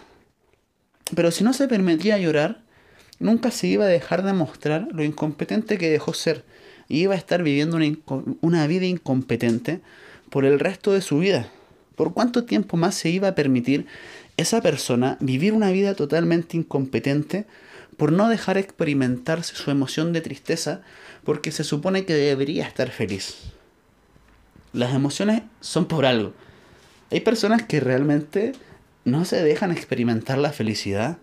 Pero 1.14 1.30
si 1.30 1.44
no 1.44 1.52
se 1.52 1.68
permitía 1.68 2.16
llorar, 2.16 2.62
nunca 3.18 3.50
se 3.50 3.66
iba 3.66 3.84
a 3.84 3.88
dejar 3.88 4.22
de 4.22 4.32
mostrar 4.32 4.88
lo 4.92 5.04
incompetente 5.04 5.76
que 5.76 5.90
dejó 5.90 6.14
ser. 6.14 6.44
Y 6.88 7.00
iba 7.00 7.14
a 7.14 7.18
estar 7.18 7.42
viviendo 7.42 7.76
una, 7.76 7.86
una 8.40 8.66
vida 8.66 8.86
incompetente 8.86 9.82
por 10.32 10.46
el 10.46 10.58
resto 10.58 10.92
de 10.92 11.02
su 11.02 11.18
vida. 11.18 11.50
¿Por 11.94 12.14
cuánto 12.14 12.44
tiempo 12.44 12.78
más 12.78 12.94
se 12.94 13.10
iba 13.10 13.28
a 13.28 13.34
permitir 13.34 13.86
esa 14.38 14.62
persona 14.62 15.18
vivir 15.20 15.52
una 15.52 15.70
vida 15.70 15.94
totalmente 15.94 16.56
incompetente 16.56 17.44
por 17.98 18.12
no 18.12 18.30
dejar 18.30 18.56
experimentarse 18.56 19.54
su 19.54 19.70
emoción 19.70 20.14
de 20.14 20.22
tristeza 20.22 20.80
porque 21.22 21.52
se 21.52 21.64
supone 21.64 22.06
que 22.06 22.14
debería 22.14 22.66
estar 22.66 22.90
feliz. 22.90 23.52
Las 24.72 24.94
emociones 24.94 25.42
son 25.60 25.84
por 25.84 26.06
algo. 26.06 26.32
Hay 27.10 27.20
personas 27.20 27.64
que 27.64 27.80
realmente 27.80 28.52
no 29.04 29.26
se 29.26 29.42
dejan 29.42 29.70
experimentar 29.70 30.38
la 30.38 30.50
felicidad 30.50 31.18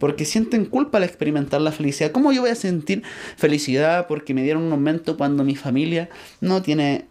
porque 0.00 0.24
sienten 0.24 0.64
culpa 0.64 0.98
al 0.98 1.04
experimentar 1.04 1.60
la 1.60 1.70
felicidad. 1.70 2.10
¿Cómo 2.10 2.32
yo 2.32 2.40
voy 2.40 2.50
a 2.50 2.56
sentir 2.56 3.04
felicidad 3.36 4.08
porque 4.08 4.34
me 4.34 4.42
dieron 4.42 4.64
un 4.64 4.68
momento 4.68 5.16
cuando 5.16 5.44
mi 5.44 5.54
familia 5.54 6.08
no 6.40 6.60
tiene 6.60 7.06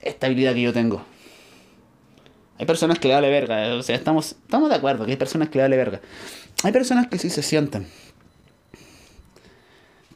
estabilidad 0.00 0.54
que 0.54 0.62
yo 0.62 0.72
tengo? 0.72 1.02
Hay 2.58 2.66
personas 2.66 2.98
que 2.98 3.08
le 3.08 3.14
vale 3.14 3.30
verga, 3.30 3.74
o 3.74 3.82
sea, 3.82 3.96
estamos, 3.96 4.32
estamos 4.32 4.68
de 4.68 4.76
acuerdo 4.76 5.06
que 5.06 5.12
hay 5.12 5.16
personas 5.16 5.48
que 5.48 5.56
le 5.56 5.62
vale 5.62 5.76
verga. 5.78 6.00
Hay 6.62 6.72
personas 6.72 7.06
que 7.06 7.18
sí 7.18 7.30
se 7.30 7.42
sienten. 7.42 7.86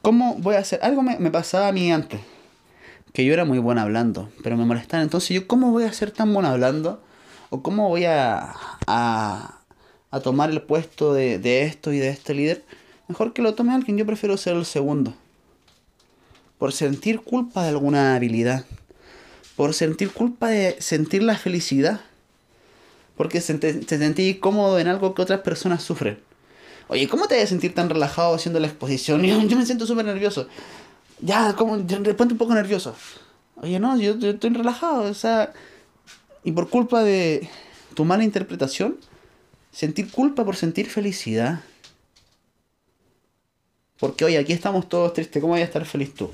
¿Cómo 0.02 0.34
voy 0.34 0.56
a 0.56 0.58
hacer? 0.58 0.78
Algo 0.82 1.02
me, 1.02 1.30
pasaba 1.30 1.68
a 1.68 1.72
mí 1.72 1.90
antes, 1.90 2.20
que 3.14 3.24
yo 3.24 3.32
era 3.32 3.46
muy 3.46 3.58
bueno 3.58 3.80
hablando, 3.80 4.30
pero 4.42 4.58
me 4.58 4.66
molestaban. 4.66 5.04
Entonces 5.04 5.30
yo, 5.30 5.46
¿cómo 5.46 5.70
voy 5.70 5.84
a 5.84 5.92
ser 5.94 6.10
tan 6.10 6.34
bueno 6.34 6.48
hablando? 6.50 7.02
¿O 7.48 7.62
cómo 7.62 7.88
voy 7.88 8.04
a, 8.04 8.54
a, 8.86 9.60
a 10.10 10.20
tomar 10.20 10.50
el 10.50 10.60
puesto 10.60 11.14
de, 11.14 11.38
de 11.38 11.62
esto 11.62 11.94
y 11.94 11.98
de 11.98 12.10
este 12.10 12.34
líder? 12.34 12.62
Mejor 13.08 13.32
que 13.32 13.40
lo 13.40 13.54
tome 13.54 13.72
alguien, 13.72 13.96
yo 13.96 14.04
prefiero 14.04 14.36
ser 14.36 14.56
el 14.56 14.66
segundo. 14.66 15.14
Por 16.58 16.72
sentir 16.72 17.20
culpa 17.20 17.62
de 17.62 17.70
alguna 17.70 18.14
habilidad. 18.16 18.66
Por 19.56 19.74
sentir 19.74 20.10
culpa 20.10 20.48
de 20.48 20.76
sentir 20.80 21.22
la 21.22 21.36
felicidad 21.38 22.00
porque 23.16 23.40
se, 23.40 23.54
te, 23.54 23.82
sentí 23.82 24.34
cómodo 24.34 24.78
en 24.78 24.88
algo 24.88 25.14
que 25.14 25.22
otras 25.22 25.40
personas 25.40 25.82
sufren. 25.82 26.18
Oye, 26.88 27.08
¿cómo 27.08 27.26
te 27.28 27.36
vas 27.36 27.44
a 27.44 27.48
sentir 27.48 27.74
tan 27.74 27.88
relajado 27.88 28.34
haciendo 28.34 28.60
la 28.60 28.66
exposición? 28.66 29.22
Yo, 29.48 29.56
me 29.56 29.66
siento 29.66 29.86
súper 29.86 30.04
nervioso. 30.04 30.48
Ya, 31.20 31.54
como, 31.54 31.78
ponte 31.78 32.34
un 32.34 32.38
poco 32.38 32.54
nervioso. 32.54 32.94
Oye, 33.56 33.78
no, 33.78 33.96
yo, 33.96 34.18
yo, 34.18 34.30
estoy 34.30 34.50
relajado, 34.50 35.02
o 35.02 35.14
sea... 35.14 35.52
Y 36.42 36.52
por 36.52 36.68
culpa 36.68 37.02
de 37.02 37.48
tu 37.94 38.04
mala 38.04 38.24
interpretación, 38.24 38.98
sentir 39.70 40.10
culpa 40.10 40.44
por 40.44 40.56
sentir 40.56 40.90
felicidad. 40.90 41.60
Porque, 43.98 44.26
oye, 44.26 44.36
aquí 44.36 44.52
estamos 44.52 44.88
todos 44.88 45.14
tristes, 45.14 45.40
¿cómo 45.40 45.54
voy 45.54 45.62
a 45.62 45.64
estar 45.64 45.86
feliz 45.86 46.12
tú? 46.12 46.30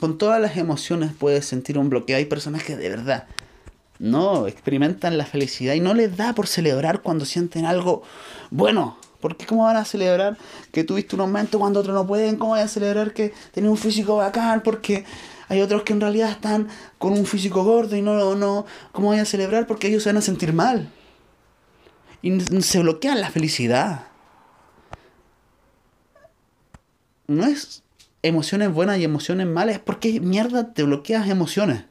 Con 0.00 0.18
todas 0.18 0.40
las 0.40 0.56
emociones 0.56 1.12
puedes 1.18 1.46
sentir 1.46 1.78
un 1.78 1.90
bloqueo. 1.90 2.16
Hay 2.16 2.24
personas 2.24 2.64
que 2.64 2.76
de 2.76 2.88
verdad 2.88 3.26
No, 3.98 4.46
experimentan 4.48 5.16
la 5.16 5.26
felicidad 5.26 5.74
y 5.74 5.80
no 5.80 5.94
les 5.94 6.16
da 6.16 6.34
por 6.34 6.46
celebrar 6.48 7.02
cuando 7.02 7.24
sienten 7.24 7.66
algo 7.66 8.02
bueno. 8.50 8.96
Porque 9.20 9.46
¿cómo 9.46 9.64
van 9.64 9.76
a 9.76 9.84
celebrar 9.84 10.36
que 10.72 10.82
tuviste 10.82 11.14
un 11.14 11.20
aumento 11.22 11.60
cuando 11.60 11.78
otros 11.80 11.94
no 11.94 12.04
pueden? 12.06 12.36
¿Cómo 12.36 12.52
van 12.52 12.64
a 12.64 12.68
celebrar 12.68 13.14
que 13.14 13.32
tenés 13.52 13.70
un 13.70 13.76
físico 13.76 14.16
bacán? 14.16 14.62
Porque 14.64 15.04
hay 15.48 15.60
otros 15.60 15.82
que 15.84 15.92
en 15.92 16.00
realidad 16.00 16.30
están 16.30 16.68
con 16.98 17.12
un 17.12 17.24
físico 17.24 17.62
gordo 17.62 17.94
y 17.94 18.02
no, 18.02 18.34
no, 18.34 18.66
¿cómo 18.90 19.10
van 19.10 19.20
a 19.20 19.24
celebrar? 19.24 19.66
Porque 19.68 19.86
ellos 19.86 20.02
se 20.02 20.08
van 20.08 20.16
a 20.16 20.22
sentir 20.22 20.52
mal. 20.52 20.90
Y 22.22 22.40
se 22.40 22.80
bloquean 22.80 23.20
la 23.20 23.30
felicidad. 23.30 24.06
No 27.28 27.44
es 27.46 27.81
emociones 28.22 28.72
buenas 28.72 28.98
y 28.98 29.04
emociones 29.04 29.46
malas, 29.46 29.76
es 29.76 29.80
porque 29.80 30.20
mierda 30.20 30.72
te 30.72 30.82
bloqueas 30.84 31.28
emociones. 31.28 31.84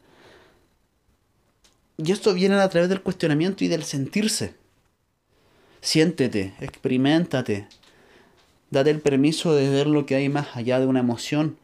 Y 1.98 2.12
esto 2.12 2.34
viene 2.34 2.56
a 2.56 2.70
través 2.70 2.90
del 2.90 3.02
cuestionamiento 3.02 3.64
y 3.64 3.68
del 3.68 3.84
sentirse. 3.84 4.56
Siéntete, 5.82 6.54
experimentate, 6.60 7.68
date 8.70 8.90
el 8.90 9.02
permiso 9.02 9.54
de 9.54 9.70
ver 9.70 9.88
lo 9.88 10.06
que 10.06 10.16
hay 10.16 10.30
más 10.30 10.56
allá 10.56 10.80
de 10.80 10.86
una 10.86 11.02
emoción. 11.02 11.58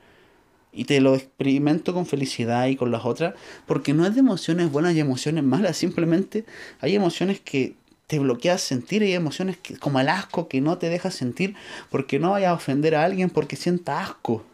Y 0.72 0.86
te 0.86 1.02
lo 1.02 1.16
experimento 1.16 1.94
con 1.94 2.06
felicidad 2.06 2.68
y 2.68 2.76
con 2.76 2.92
las 2.92 3.06
otras, 3.06 3.34
porque 3.66 3.94
no 3.94 4.06
es 4.06 4.14
de 4.14 4.20
emociones 4.20 4.72
buenas 4.72 4.94
y 4.94 5.00
emociones 5.00 5.44
malas, 5.44 5.78
simplemente 5.78 6.46
hay 6.82 6.96
emociones 6.96 7.40
que 7.40 7.76
te 8.06 8.20
bloqueas 8.20 8.62
sentir 8.62 9.02
y 9.02 9.08
hay 9.08 9.14
emociones 9.14 9.58
que, 9.58 9.78
como 9.78 10.00
el 10.00 10.08
asco 10.08 10.48
que 10.48 10.62
no 10.62 10.78
te 10.78 10.90
deja 10.90 11.12
sentir 11.12 11.56
porque 11.90 12.20
no 12.20 12.32
vayas 12.32 12.50
a 12.50 12.54
ofender 12.54 12.96
a 12.96 13.04
alguien 13.04 13.30
porque 13.30 13.56
sienta 13.56 14.02
asco. 14.02 14.46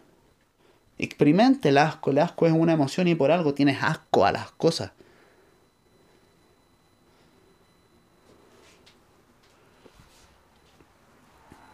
Experimente 0.97 1.69
el 1.69 1.77
asco, 1.77 2.11
el 2.11 2.19
asco 2.19 2.45
es 2.45 2.53
una 2.53 2.73
emoción 2.73 3.07
y 3.07 3.15
por 3.15 3.31
algo 3.31 3.53
tienes 3.53 3.81
asco 3.81 4.25
a 4.25 4.31
las 4.31 4.51
cosas. 4.51 4.91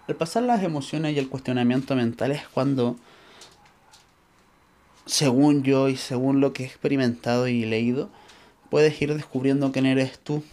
El 0.07 0.15
pasar 0.15 0.41
las 0.41 0.63
emociones 0.63 1.15
y 1.15 1.19
el 1.19 1.29
cuestionamiento 1.29 1.95
mental 1.95 2.31
es 2.31 2.47
cuando, 2.47 2.95
según 5.05 5.61
yo 5.61 5.87
y 5.87 5.97
según 5.97 6.41
lo 6.41 6.51
que 6.51 6.63
he 6.63 6.65
experimentado 6.65 7.47
y 7.47 7.63
leído, 7.65 8.09
puedes 8.71 8.99
ir 9.01 9.13
descubriendo 9.13 9.71
quién 9.71 9.85
eres 9.85 10.17
tú 10.17 10.43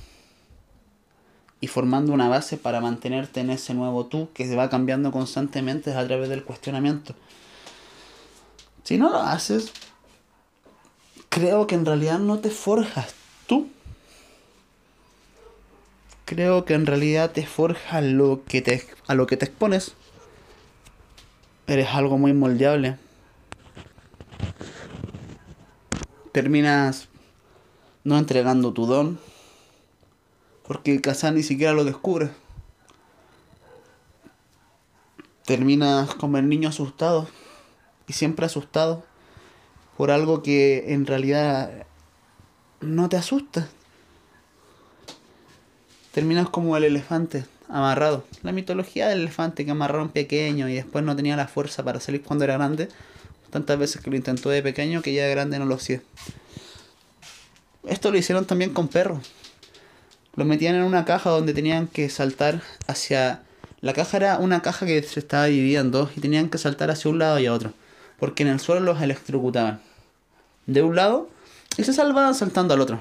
y 1.60 1.68
formando 1.68 2.12
una 2.12 2.28
base 2.28 2.58
para 2.58 2.82
mantenerte 2.82 3.40
en 3.40 3.48
ese 3.48 3.72
nuevo 3.72 4.04
tú 4.04 4.28
que 4.34 4.46
se 4.46 4.56
va 4.56 4.68
cambiando 4.68 5.10
constantemente 5.10 5.94
a 5.94 6.06
través 6.06 6.28
del 6.28 6.44
cuestionamiento. 6.44 7.14
Si 8.86 8.96
no 8.96 9.10
lo 9.10 9.18
haces, 9.18 9.72
creo 11.28 11.66
que 11.66 11.74
en 11.74 11.84
realidad 11.84 12.18
no 12.18 12.38
te 12.38 12.48
forjas 12.48 13.14
tú 13.46 13.68
creo 16.26 16.64
que 16.64 16.74
en 16.74 16.84
realidad 16.84 17.30
te 17.30 17.46
forja 17.46 18.02
lo 18.02 18.42
que 18.46 18.60
te, 18.60 18.86
a 19.06 19.14
lo 19.14 19.26
que 19.26 19.38
te 19.38 19.46
expones. 19.46 19.94
Eres 21.66 21.88
algo 21.94 22.18
muy 22.18 22.34
moldeable. 22.34 22.98
Terminas 26.32 27.08
no 28.04 28.18
entregando 28.18 28.72
tu 28.72 28.86
don. 28.86 29.18
Porque 30.66 31.00
quizás 31.00 31.32
ni 31.32 31.44
siquiera 31.44 31.72
lo 31.72 31.84
descubres. 31.84 32.30
Terminas 35.44 36.12
como 36.16 36.38
el 36.38 36.48
niño 36.48 36.68
asustado. 36.68 37.28
Y 38.08 38.12
siempre 38.12 38.46
asustado. 38.46 39.04
Por 39.96 40.10
algo 40.10 40.42
que 40.42 40.92
en 40.92 41.06
realidad 41.06 41.86
no 42.80 43.08
te 43.08 43.16
asusta 43.16 43.68
terminas 46.16 46.48
como 46.48 46.78
el 46.78 46.84
elefante 46.84 47.44
amarrado. 47.68 48.24
La 48.42 48.50
mitología 48.50 49.06
del 49.06 49.20
elefante 49.20 49.66
que 49.66 49.72
amarraron 49.72 50.08
pequeño 50.08 50.66
y 50.66 50.74
después 50.74 51.04
no 51.04 51.14
tenía 51.14 51.36
la 51.36 51.46
fuerza 51.46 51.84
para 51.84 52.00
salir 52.00 52.22
cuando 52.22 52.44
era 52.46 52.54
grande. 52.54 52.88
Tantas 53.50 53.78
veces 53.78 54.00
que 54.00 54.08
lo 54.08 54.16
intentó 54.16 54.48
de 54.48 54.62
pequeño 54.62 55.02
que 55.02 55.12
ya 55.12 55.24
de 55.24 55.32
grande 55.32 55.58
no 55.58 55.66
lo 55.66 55.74
hacía. 55.74 56.00
Esto 57.86 58.10
lo 58.10 58.16
hicieron 58.16 58.46
también 58.46 58.72
con 58.72 58.88
perros. 58.88 59.30
Los 60.36 60.46
metían 60.46 60.74
en 60.76 60.84
una 60.84 61.04
caja 61.04 61.28
donde 61.28 61.52
tenían 61.52 61.86
que 61.86 62.08
saltar 62.08 62.62
hacia... 62.86 63.42
La 63.82 63.92
caja 63.92 64.16
era 64.16 64.38
una 64.38 64.62
caja 64.62 64.86
que 64.86 65.02
se 65.02 65.20
estaba 65.20 65.44
dividida 65.44 65.84
y 66.16 66.20
tenían 66.20 66.48
que 66.48 66.56
saltar 66.56 66.90
hacia 66.90 67.10
un 67.10 67.18
lado 67.18 67.38
y 67.40 67.44
a 67.44 67.52
otro. 67.52 67.74
Porque 68.18 68.42
en 68.42 68.48
el 68.48 68.60
suelo 68.60 68.80
los 68.80 69.02
electrocutaban. 69.02 69.80
De 70.66 70.82
un 70.82 70.96
lado 70.96 71.28
y 71.76 71.84
se 71.84 71.92
salvaban 71.92 72.34
saltando 72.34 72.74
al 72.74 72.80
otro. 72.80 73.00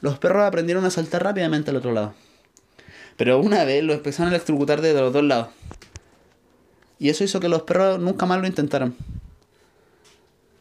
Los 0.00 0.18
perros 0.18 0.42
aprendieron 0.42 0.84
a 0.84 0.90
saltar 0.90 1.22
rápidamente 1.22 1.70
al 1.70 1.76
otro 1.76 1.92
lado. 1.92 2.14
Pero 3.16 3.38
una 3.38 3.64
vez 3.64 3.84
lo 3.84 3.92
empezaron 3.92 4.32
a 4.32 4.36
electrocutar 4.36 4.80
desde 4.80 5.00
los 5.00 5.12
dos 5.12 5.22
lados. 5.22 5.48
Y 6.98 7.08
eso 7.08 7.24
hizo 7.24 7.40
que 7.40 7.48
los 7.48 7.62
perros 7.62 8.00
nunca 8.00 8.26
más 8.26 8.40
lo 8.40 8.46
intentaran. 8.46 8.96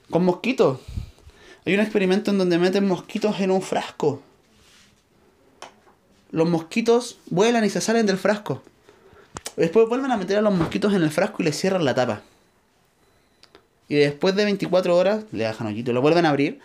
Con 0.10 0.26
mosquitos. 0.26 0.80
Hay 1.66 1.74
un 1.74 1.80
experimento 1.80 2.32
en 2.32 2.38
donde 2.38 2.58
meten 2.58 2.88
mosquitos 2.88 3.40
en 3.40 3.52
un 3.52 3.62
frasco. 3.62 4.22
Los 6.32 6.50
mosquitos 6.50 7.18
vuelan 7.30 7.66
y 7.66 7.70
se 7.70 7.82
salen 7.82 8.06
del 8.06 8.18
frasco. 8.18 8.62
Después 9.56 9.88
vuelven 9.88 10.12
a 10.12 10.18
meter 10.18 10.38
a 10.38 10.42
los 10.42 10.54
mosquitos 10.54 10.94
en 10.94 11.04
el 11.04 11.12
frasco 11.12 11.38
y 11.40 11.46
les 11.46 11.60
cierran 11.60 11.86
la 11.86 11.94
tapa. 11.94 12.22
Y 13.92 13.96
después 13.96 14.38
de 14.38 14.46
24 14.46 14.96
horas 14.96 15.26
le 15.34 15.44
dejan 15.44 15.68
hoyito 15.68 15.92
lo 15.92 16.00
vuelven 16.00 16.26
a 16.26 16.30
abrir 16.30 16.62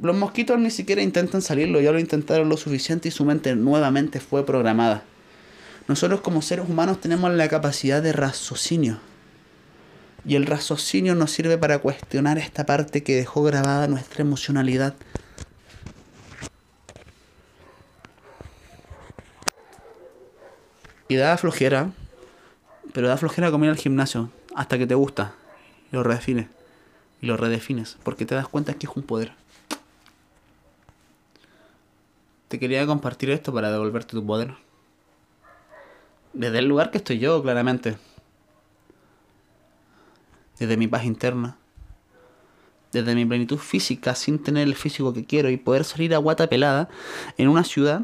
los 0.00 0.14
mosquitos 0.14 0.60
ni 0.60 0.70
siquiera 0.70 1.02
intentan 1.02 1.42
salirlo, 1.42 1.80
ya 1.80 1.90
lo 1.90 1.98
intentaron 1.98 2.48
lo 2.48 2.56
suficiente 2.56 3.08
y 3.08 3.10
su 3.10 3.24
mente 3.24 3.56
nuevamente 3.56 4.20
fue 4.20 4.46
programada. 4.46 5.02
Nosotros 5.88 6.20
como 6.20 6.42
seres 6.42 6.68
humanos 6.68 7.00
tenemos 7.00 7.32
la 7.32 7.48
capacidad 7.48 8.00
de 8.00 8.12
raciocinio. 8.12 9.00
Y 10.24 10.36
el 10.36 10.46
raciocinio 10.46 11.16
nos 11.16 11.32
sirve 11.32 11.58
para 11.58 11.80
cuestionar 11.80 12.38
esta 12.38 12.64
parte 12.64 13.02
que 13.02 13.16
dejó 13.16 13.42
grabada 13.42 13.88
nuestra 13.88 14.22
emocionalidad. 14.22 14.94
Y 21.08 21.16
da 21.16 21.36
flojera, 21.38 21.90
pero 22.92 23.08
da 23.08 23.16
flojera 23.16 23.50
comer 23.50 23.70
al 23.70 23.76
gimnasio 23.76 24.30
hasta 24.54 24.78
que 24.78 24.86
te 24.86 24.94
gusta. 24.94 25.34
Lo 25.90 26.02
redefines. 26.02 26.48
Y 27.20 27.26
lo 27.26 27.36
redefines, 27.36 27.96
porque 28.02 28.26
te 28.26 28.34
das 28.34 28.48
cuenta 28.48 28.74
que 28.74 28.86
es 28.86 28.92
un 28.94 29.02
poder. 29.02 29.32
Te 32.48 32.58
quería 32.58 32.86
compartir 32.86 33.30
esto 33.30 33.52
para 33.52 33.72
devolverte 33.72 34.12
tu 34.12 34.24
poder. 34.24 34.54
Desde 36.32 36.58
el 36.58 36.66
lugar 36.66 36.90
que 36.90 36.98
estoy 36.98 37.18
yo, 37.18 37.42
claramente. 37.42 37.96
Desde 40.58 40.76
mi 40.76 40.86
paz 40.86 41.04
interna. 41.04 41.56
Desde 42.92 43.14
mi 43.14 43.24
plenitud 43.24 43.58
física, 43.58 44.14
sin 44.14 44.42
tener 44.42 44.68
el 44.68 44.74
físico 44.74 45.12
que 45.12 45.24
quiero 45.24 45.50
y 45.50 45.56
poder 45.56 45.84
salir 45.84 46.14
a 46.14 46.18
guata 46.18 46.46
pelada 46.46 46.88
en 47.36 47.48
una 47.48 47.64
ciudad. 47.64 48.02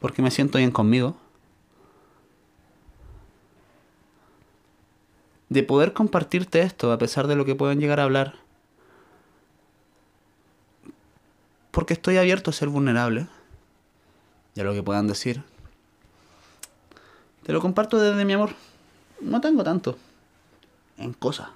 Porque 0.00 0.20
me 0.20 0.30
siento 0.30 0.58
bien 0.58 0.72
conmigo. 0.72 1.16
De 5.52 5.62
poder 5.62 5.92
compartirte 5.92 6.62
esto 6.62 6.92
a 6.92 6.96
pesar 6.96 7.26
de 7.26 7.36
lo 7.36 7.44
que 7.44 7.54
puedan 7.54 7.78
llegar 7.78 8.00
a 8.00 8.04
hablar 8.04 8.36
porque 11.72 11.92
estoy 11.92 12.16
abierto 12.16 12.50
a 12.50 12.54
ser 12.54 12.68
vulnerable. 12.68 13.26
Ya 14.54 14.64
lo 14.64 14.72
que 14.72 14.82
puedan 14.82 15.08
decir. 15.08 15.42
Te 17.42 17.52
lo 17.52 17.60
comparto 17.60 17.98
desde 17.98 18.24
mi 18.24 18.34
amor. 18.34 18.50
No 19.20 19.42
tengo 19.42 19.62
tanto 19.62 19.98
en 20.96 21.12
cosas. 21.12 21.48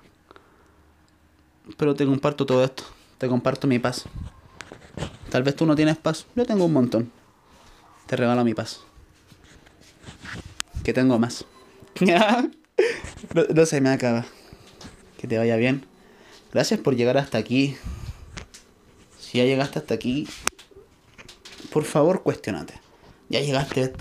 Pero 1.78 1.94
te 1.94 2.04
comparto 2.04 2.44
todo 2.44 2.64
esto. 2.64 2.82
Te 3.16 3.28
comparto 3.28 3.66
mi 3.66 3.78
paz. 3.78 4.04
Tal 5.30 5.42
vez 5.42 5.56
tú 5.56 5.64
no 5.64 5.74
tienes 5.74 5.96
paz. 5.96 6.26
Yo 6.34 6.44
tengo 6.44 6.66
un 6.66 6.72
montón. 6.74 7.12
Te 8.06 8.16
regalo 8.16 8.44
mi 8.44 8.52
paz. 8.52 8.80
Que 10.82 10.92
tengo 10.92 11.18
más. 11.18 11.46
no, 13.54 13.66
se 13.66 13.80
me 13.80 13.90
acaba. 13.90 14.26
Que 15.18 15.26
te 15.26 15.38
vaya 15.38 15.56
bien. 15.56 15.86
Gracias 16.52 16.80
por 16.80 16.96
llegar 16.96 17.18
hasta 17.18 17.38
aquí 17.38 17.76
ya 19.36 19.44
llegaste 19.44 19.78
hasta 19.78 19.94
aquí, 19.94 20.26
por 21.72 21.84
favor 21.84 22.22
cuestionate. 22.22 22.74
Ya 23.28 23.40
llegaste. 23.40 23.92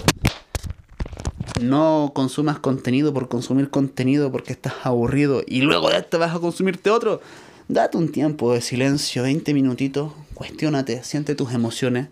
No 1.61 2.11
consumas 2.13 2.59
contenido 2.59 3.13
por 3.13 3.27
consumir 3.27 3.69
contenido 3.69 4.31
porque 4.31 4.53
estás 4.53 4.73
aburrido 4.83 5.41
y 5.45 5.61
luego 5.61 5.89
de 5.89 5.97
esto 5.97 6.19
vas 6.19 6.35
a 6.35 6.39
consumirte 6.39 6.89
otro. 6.89 7.21
Date 7.67 7.97
un 7.97 8.11
tiempo 8.11 8.53
de 8.53 8.61
silencio, 8.61 9.23
20 9.23 9.53
minutitos, 9.53 10.13
cuestionate, 10.33 11.03
siente 11.03 11.33
tus 11.33 11.53
emociones 11.53 12.09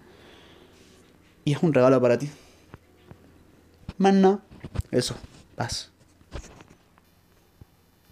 y 1.46 1.54
es 1.54 1.62
un 1.62 1.74
regalo 1.74 2.02
para 2.02 2.18
ti. 2.18 2.30
Más 3.98 4.14
no, 4.14 4.42
eso, 4.92 5.16
paz. 5.56 5.93